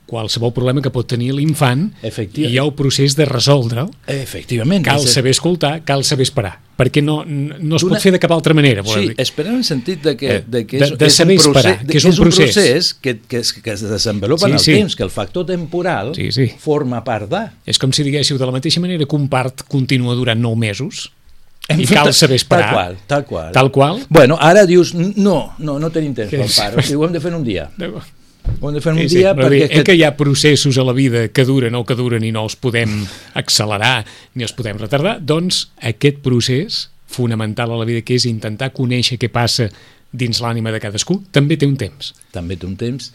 qualsevol 0.10 0.52
problema 0.54 0.82
que 0.84 0.92
pot 0.94 1.08
tenir 1.10 1.32
l'infant 1.36 1.88
i 2.04 2.48
hi 2.50 2.58
ha 2.58 2.66
el 2.66 2.74
procés 2.78 3.16
de 3.18 3.26
resoldre'l. 3.30 3.90
Efectivament. 4.12 4.84
Cal 4.86 5.06
saber 5.08 5.34
escoltar, 5.34 5.78
cal 5.88 6.04
saber 6.08 6.28
esperar, 6.28 6.54
perquè 6.78 7.02
no, 7.04 7.22
no 7.26 7.80
es 7.80 7.86
pot 7.88 8.04
fer 8.04 8.14
de 8.16 8.20
cap 8.22 8.34
altra 8.36 8.56
manera. 8.58 8.84
Sí, 8.86 9.08
dir. 9.08 9.16
esperar 9.24 9.54
en 9.54 9.62
el 9.62 9.68
sentit 9.68 10.04
de 10.04 10.16
que, 10.20 10.36
eh, 10.36 10.44
de 10.46 10.66
que 10.68 10.82
és, 10.82 10.94
de, 10.94 11.00
de 11.00 11.10
és, 11.10 11.20
un, 11.20 11.32
procés, 11.32 11.48
esperar, 11.48 11.76
que 11.88 11.98
és, 11.98 12.06
un, 12.06 12.16
procés. 12.20 12.44
un 12.44 12.54
procés 12.54 12.94
que, 12.94 13.18
que, 13.22 13.42
es, 13.44 13.54
que 13.56 13.76
es 13.76 13.88
desenvolupa 13.88 14.48
sí, 14.48 14.52
en 14.52 14.60
el 14.60 14.64
sí. 14.64 14.78
temps, 14.78 14.96
que 15.00 15.08
el 15.08 15.14
factor 15.14 15.48
temporal 15.50 16.14
sí, 16.18 16.32
sí. 16.36 16.52
forma 16.60 17.04
part 17.08 17.30
de... 17.32 17.44
És 17.70 17.80
com 17.82 17.94
si 17.96 18.06
diguéssiu 18.06 18.40
de 18.42 18.50
la 18.50 18.56
mateixa 18.56 18.84
manera 18.84 19.08
que 19.08 19.20
un 19.20 19.30
part 19.32 19.66
continua 19.72 20.18
durant 20.20 20.42
nou 20.42 20.58
mesos, 20.60 21.08
hem 21.70 21.80
I 21.80 21.88
cal 21.88 22.12
saber 22.14 22.36
esperar. 22.36 22.68
Tal 22.68 22.76
qual, 22.76 22.98
tal 23.08 23.26
qual. 23.26 23.54
Tal 23.56 23.72
qual. 23.72 24.04
Bueno, 24.10 24.38
ara 24.40 24.66
dius, 24.68 24.94
no, 24.94 25.54
no, 25.60 25.80
no 25.80 25.94
tenim 25.96 26.12
temps 26.18 26.34
pel 26.34 26.52
part, 26.52 26.78
o 26.78 26.84
sigui, 26.84 27.00
ho 27.00 27.08
hem 27.08 27.16
de 27.16 27.24
fer 27.24 27.32
un 27.34 27.48
dia. 27.48 27.70
Ho 28.60 28.70
hem 28.70 28.78
de 28.78 28.82
fer 28.84 28.94
un 28.94 29.02
sí, 29.02 29.18
dia 29.18 29.34
sí, 29.34 29.40
perquè... 29.40 29.68
Dir, 29.68 29.84
que 29.88 29.96
hi 29.98 30.04
ha 30.08 30.14
processos 30.16 30.78
a 30.80 30.86
la 30.88 30.96
vida 30.96 31.26
que 31.36 31.46
duren 31.48 31.76
o 31.76 31.84
que 31.88 31.98
duren 32.00 32.24
i 32.24 32.32
no 32.32 32.46
els 32.48 32.56
podem 32.60 33.02
accelerar 33.40 34.06
ni 34.36 34.48
els 34.48 34.56
podem 34.56 34.80
retardar, 34.80 35.18
doncs 35.20 35.66
aquest 35.84 36.22
procés 36.24 36.86
fonamental 37.14 37.74
a 37.74 37.82
la 37.82 37.88
vida 37.90 38.06
que 38.08 38.16
és 38.18 38.26
intentar 38.30 38.72
conèixer 38.76 39.20
què 39.22 39.30
passa 39.32 39.68
dins 40.14 40.40
l'ànima 40.40 40.72
de 40.74 40.80
cadascú, 40.82 41.20
també 41.34 41.58
té 41.60 41.68
un 41.68 41.78
temps. 41.80 42.14
També 42.34 42.58
té 42.58 42.68
un 42.70 42.80
temps 42.80 43.12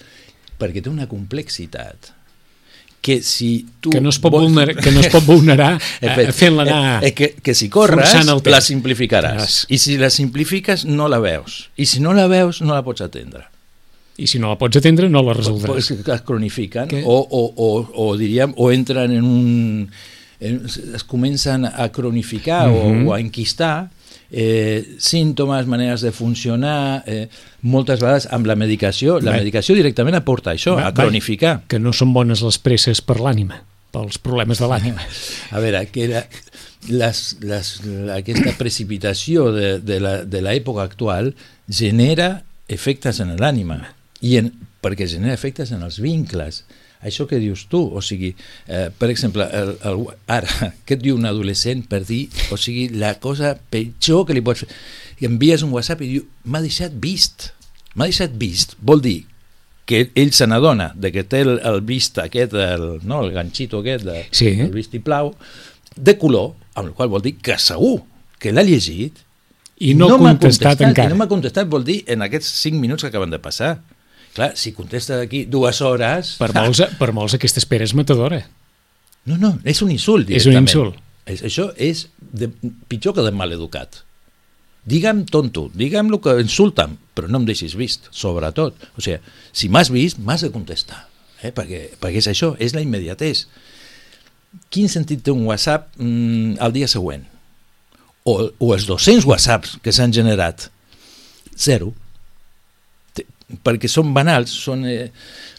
perquè 0.58 0.82
té 0.82 0.90
una 0.90 1.06
complexitat 1.08 2.12
que 3.00 3.20
si 3.22 3.64
tu... 3.80 3.92
Que 3.94 4.00
no 4.02 4.10
es 4.10 4.18
pot 4.20 4.34
vols... 4.34 4.48
vulnerar, 4.48 4.74
que 4.76 4.90
no 4.92 5.00
es 5.00 5.12
pot 5.12 5.24
vulnerar 5.24 5.76
fent-la 6.40 6.64
anar... 6.66 6.80
Eh, 6.98 7.08
eh, 7.08 7.12
que, 7.14 7.28
que 7.40 7.54
si 7.54 7.70
corres, 7.72 8.10
la 8.26 8.60
simplificaràs. 8.64 9.62
I 9.70 9.78
si 9.78 9.96
la 10.00 10.10
simplifiques, 10.10 10.84
no 10.84 11.06
la 11.08 11.22
veus. 11.22 11.68
I 11.78 11.86
si 11.86 12.02
no 12.04 12.12
la 12.12 12.26
veus, 12.28 12.60
no 12.60 12.74
la 12.74 12.82
pots 12.84 13.06
atendre 13.06 13.46
i 14.18 14.26
si 14.26 14.40
no 14.42 14.50
la 14.50 14.58
pots 14.58 14.80
atendre 14.80 15.08
no 15.10 15.22
la 15.22 15.34
resoldràs. 15.36 15.70
Pues, 15.70 15.90
es 15.94 16.24
cronifiquen 16.26 16.90
o, 17.04 17.18
o, 17.22 17.42
o, 17.54 17.68
o, 18.04 18.08
diríem, 18.18 18.54
o 18.56 18.72
entren 18.74 19.14
en 19.14 19.24
un... 19.24 19.90
En, 20.38 20.58
es 20.94 21.02
comencen 21.02 21.64
a 21.66 21.88
cronificar 21.90 22.68
uh 22.68 22.74
-huh. 22.74 22.82
o, 22.82 22.94
mhm. 22.94 23.08
o 23.08 23.14
a 23.14 23.20
enquistar 23.20 23.90
eh, 24.30 24.96
símptomes, 24.98 25.66
maneres 25.66 26.00
de 26.00 26.12
funcionar, 26.12 27.02
eh, 27.06 27.28
moltes 27.62 28.00
vegades 28.00 28.28
amb 28.30 28.46
la 28.46 28.56
medicació. 28.56 29.18
La 29.20 29.32
medicació 29.32 29.74
directament 29.74 30.14
aporta 30.14 30.52
això, 30.52 30.76
va, 30.76 30.88
a 30.88 30.94
cronificar. 30.94 31.62
Que 31.68 31.78
no 31.78 31.92
són 31.92 32.12
bones 32.12 32.42
les 32.42 32.58
presses 32.58 33.00
per 33.00 33.18
l'ànima, 33.20 33.62
pels 33.90 34.18
problemes 34.18 34.58
de 34.58 34.66
l'ànima. 34.66 35.00
A 35.54 35.60
veure, 35.60 35.86
que 35.90 36.08
la, 36.08 36.26
les, 36.88 37.36
les, 37.40 37.80
aquesta 38.14 38.52
precipitació 38.58 39.50
de 39.52 40.40
l'època 40.42 40.82
actual 40.82 41.34
genera 41.68 42.44
efectes 42.68 43.20
en 43.20 43.36
l'ànima 43.36 43.97
i 44.26 44.36
en, 44.40 44.52
perquè 44.82 45.08
genera 45.10 45.36
efectes 45.36 45.72
en 45.74 45.84
els 45.86 46.00
vincles 46.02 46.64
això 47.00 47.28
que 47.30 47.38
dius 47.38 47.66
tu, 47.70 47.78
o 47.78 48.00
sigui, 48.02 48.32
eh, 48.66 48.88
per 48.90 49.10
exemple, 49.12 49.46
el, 49.54 49.76
el, 49.86 50.04
ara, 50.26 50.70
què 50.86 50.96
et 50.96 51.02
diu 51.04 51.18
un 51.18 51.28
adolescent 51.28 51.84
per 51.90 52.02
dir, 52.06 52.24
o 52.50 52.58
sigui, 52.58 52.88
la 52.98 53.14
cosa 53.22 53.54
pitjor 53.70 54.26
que 54.26 54.36
li 54.36 54.42
pots 54.44 54.64
fer, 54.64 54.70
i 55.22 55.28
envies 55.30 55.62
un 55.66 55.74
WhatsApp 55.74 56.02
i 56.02 56.12
diu, 56.16 56.26
m'ha 56.50 56.62
deixat 56.64 56.94
vist, 56.98 57.52
m'ha 57.94 58.08
deixat 58.10 58.34
vist, 58.38 58.74
vol 58.82 59.02
dir 59.04 59.20
que 59.88 60.08
ell 60.20 60.34
se 60.36 60.44
n'adona 60.50 60.90
de 60.98 61.10
que 61.14 61.24
té 61.24 61.40
el, 61.46 61.54
el 61.64 61.80
vist 61.86 62.18
aquest, 62.20 62.52
el, 62.52 62.88
no, 63.08 63.22
el 63.24 63.32
ganxito 63.32 63.80
aquest, 63.80 64.04
de, 64.04 64.24
sí. 64.36 64.50
el 64.66 64.74
vistiplau, 64.74 65.32
de 65.96 66.14
color, 66.20 66.52
amb 66.74 66.90
el 66.90 66.96
qual 66.98 67.08
vol 67.10 67.24
dir 67.24 67.38
que 67.42 67.56
segur 67.62 67.96
que 68.38 68.52
l'ha 68.52 68.62
llegit 68.66 69.22
i 69.82 69.94
no, 69.94 70.10
no 70.10 70.18
contestat, 70.18 70.74
contestat 70.74 70.84
encara. 70.90 71.08
I 71.08 71.14
no 71.14 71.22
m'ha 71.22 71.30
contestat, 71.30 71.70
vol 71.70 71.86
dir 71.86 72.02
en 72.10 72.26
aquests 72.26 72.50
5 72.66 72.82
minuts 72.82 73.06
que 73.06 73.10
acaben 73.10 73.32
de 73.32 73.40
passar. 73.42 73.78
Clar, 74.38 74.52
si 74.54 74.70
contesta 74.70 75.16
d'aquí 75.18 75.42
dues 75.50 75.80
hores... 75.82 76.36
Per 76.38 76.52
molts, 76.60 76.84
per 77.00 77.10
molts 77.16 77.34
aquesta 77.34 77.58
espera 77.58 77.86
és 77.88 77.94
matadora. 77.98 78.44
No, 79.26 79.34
no, 79.34 79.56
és 79.66 79.82
un 79.82 79.90
insult 79.90 80.28
directament. 80.28 80.68
És 80.68 80.76
un 80.76 80.84
insult. 80.86 81.00
És, 81.28 81.42
això 81.48 81.72
és 81.74 82.04
de, 82.20 82.46
pitjor 82.86 83.16
que 83.16 83.24
de 83.26 83.32
maleducat. 83.34 84.04
Digue'm 84.88 85.24
tonto, 85.28 85.66
digue'm 85.74 86.12
el 86.14 86.20
que 86.22 86.36
insulta'm, 86.40 86.94
però 87.18 87.26
no 87.28 87.42
em 87.42 87.48
deixis 87.50 87.74
vist, 87.76 88.06
sobretot. 88.14 88.78
O 88.94 89.02
sigui, 89.02 89.18
si 89.50 89.68
m'has 89.74 89.90
vist, 89.92 90.22
m'has 90.22 90.46
de 90.46 90.52
contestar, 90.54 91.02
eh? 91.42 91.50
perquè, 91.50 91.82
perquè 91.98 92.22
és 92.22 92.30
això, 92.30 92.54
és 92.62 92.78
la 92.78 92.86
immediatesa. 92.86 93.50
Quin 94.72 94.86
sentit 94.88 95.26
té 95.26 95.34
un 95.34 95.44
WhatsApp 95.50 95.98
mm, 95.98 96.60
al 96.62 96.72
dia 96.78 96.86
següent? 96.88 97.26
O, 98.22 98.38
o 98.54 98.70
els 98.76 98.86
200 98.86 99.26
WhatsApps 99.26 99.80
que 99.82 99.92
s'han 99.92 100.14
generat? 100.14 100.70
Zero 101.58 101.90
perquè 103.64 103.90
són 103.90 104.14
banals, 104.16 104.52
són... 104.64 104.84
Eh, 104.88 105.08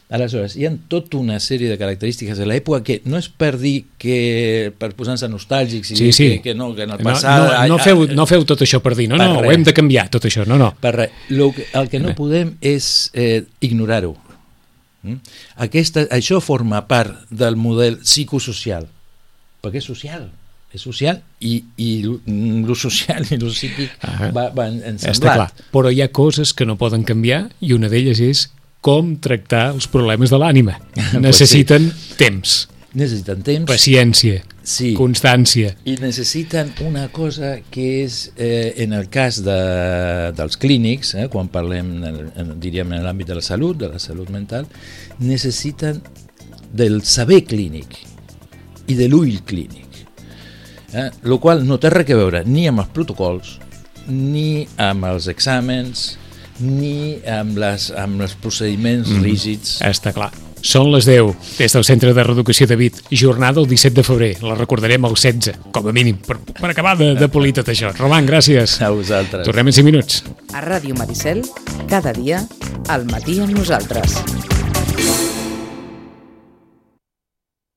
aleshores, 0.09 0.55
hi 0.57 0.65
ha 0.65 0.71
tota 0.89 1.19
una 1.19 1.35
sèrie 1.37 1.69
de 1.69 1.75
característiques 1.77 2.39
de 2.41 2.45
l'època 2.49 2.81
que 2.81 2.95
no 3.05 3.19
és 3.21 3.27
per 3.29 3.51
dir 3.61 3.83
que 4.01 4.71
per 4.81 4.89
posar-se 4.97 5.29
nostàlgics 5.29 5.91
i 5.93 5.99
sí, 5.99 6.07
sí. 6.15 6.29
Que, 6.31 6.47
que 6.47 6.55
no, 6.57 6.71
que 6.73 6.87
en 6.87 6.95
el 6.95 7.03
passat... 7.05 7.29
No, 7.29 7.51
no, 7.51 7.75
no, 7.75 7.77
feu, 7.83 8.01
no 8.17 8.25
feu 8.29 8.47
tot 8.49 8.63
això 8.65 8.81
per 8.81 8.95
dir, 8.97 9.05
no, 9.11 9.19
per 9.21 9.27
no, 9.27 9.43
res. 9.43 9.51
ho 9.51 9.53
hem 9.53 9.67
de 9.67 9.75
canviar, 9.77 10.07
tot 10.09 10.25
això, 10.25 10.47
no, 10.49 10.57
no. 10.57 10.71
Per 10.81 10.95
res. 10.95 11.21
Lo 11.29 11.51
que, 11.53 11.67
el 11.77 11.91
que 11.93 12.01
no 12.01 12.15
podem 12.17 12.55
és 12.65 12.89
eh, 13.13 13.43
ignorar-ho. 13.61 14.15
Mm? 15.05 15.21
Aquesta, 15.67 16.07
això 16.17 16.41
forma 16.41 16.81
part 16.89 17.29
del 17.29 17.59
model 17.61 18.01
psicosocial, 18.01 18.89
perquè 19.61 19.83
és 19.83 19.91
social 19.93 20.25
és 20.73 20.83
social 20.85 21.17
i, 21.41 21.63
i 21.81 21.89
el 22.05 22.75
social 22.77 23.25
i 23.25 23.37
el 23.39 23.47
psíquic 23.49 24.05
ah, 24.05 24.29
va, 24.35 24.49
van 24.53 24.77
ensemblat. 24.77 25.15
Està 25.15 25.33
clar, 25.33 25.49
però 25.73 25.91
hi 25.93 26.03
ha 26.05 26.09
coses 26.13 26.53
que 26.53 26.67
no 26.69 26.77
poden 26.77 27.05
canviar 27.07 27.47
i 27.65 27.73
una 27.73 27.89
d'elles 27.89 28.21
és 28.21 28.45
com 28.85 29.15
tractar 29.19 29.71
els 29.73 29.89
problemes 29.91 30.31
de 30.31 30.39
l'ànima. 30.39 30.77
Necessiten 31.19 31.89
pues 31.89 32.05
sí. 32.05 32.19
temps. 32.21 32.59
Necessiten 32.99 33.43
temps. 33.45 33.67
Paciència. 33.69 34.43
Sí. 34.69 34.91
Constància. 34.97 35.73
I 35.89 35.95
necessiten 36.01 36.71
una 36.85 37.07
cosa 37.13 37.55
que 37.73 37.87
és, 38.03 38.19
eh, 38.37 38.75
en 38.85 38.93
el 38.93 39.09
cas 39.09 39.41
de, 39.45 39.57
dels 40.37 40.57
clínics, 40.61 41.15
eh, 41.17 41.27
quan 41.33 41.49
parlem, 41.49 41.91
en, 42.05 42.53
diríem, 42.61 42.93
en 42.93 43.05
l'àmbit 43.05 43.29
de 43.29 43.39
la 43.39 43.45
salut, 43.45 43.77
de 43.81 43.89
la 43.89 44.01
salut 44.01 44.29
mental, 44.29 44.69
necessiten 45.19 46.03
del 46.69 47.01
saber 47.01 47.43
clínic 47.49 47.97
i 48.89 48.97
de 48.97 49.09
l'ull 49.09 49.41
clínic 49.45 49.88
eh? 50.93 51.09
el 51.23 51.39
qual 51.39 51.65
no 51.67 51.79
té 51.81 51.91
res 51.93 52.09
a 52.13 52.19
veure 52.19 52.43
ni 52.45 52.67
amb 52.69 52.83
els 52.83 52.91
protocols, 52.95 53.57
ni 54.09 54.67
amb 54.81 55.07
els 55.09 55.29
exàmens, 55.31 56.11
ni 56.59 57.19
amb, 57.29 57.57
les, 57.59 57.89
amb 57.95 58.25
els 58.25 58.35
procediments 58.41 59.09
mm. 59.09 59.23
rígids. 59.23 59.79
Està 59.85 60.13
clar. 60.15 60.31
Són 60.59 60.89
les 60.91 61.05
10, 61.07 61.29
des 61.55 61.75
del 61.75 61.85
Centre 61.87 62.11
de 62.13 62.23
Reeducació 62.25 62.67
de 62.67 62.75
Vit. 62.75 62.97
Jornada 63.15 63.61
el 63.61 63.67
17 63.69 63.95
de 63.95 64.03
febrer. 64.03 64.31
La 64.43 64.57
recordarem 64.59 65.07
el 65.07 65.15
16, 65.15 65.55
com 65.75 65.87
a 65.87 65.93
mínim, 65.95 66.19
per, 66.25 66.35
per 66.59 66.73
acabar 66.73 66.97
de, 66.99 67.13
de 67.15 67.29
polir 67.31 67.53
tot 67.55 67.71
això. 67.71 67.93
Roman, 67.95 68.27
gràcies. 68.27 68.75
A 68.83 68.91
vosaltres. 68.91 69.47
Tornem 69.47 69.71
en 69.71 69.79
5 69.79 69.87
minuts. 69.87 70.23
A 70.51 70.65
Ràdio 70.65 70.97
Maricel, 70.99 71.45
cada 71.87 72.11
dia, 72.17 72.43
al 72.91 73.07
matí 73.07 73.39
amb 73.39 73.55
nosaltres. 73.55 74.19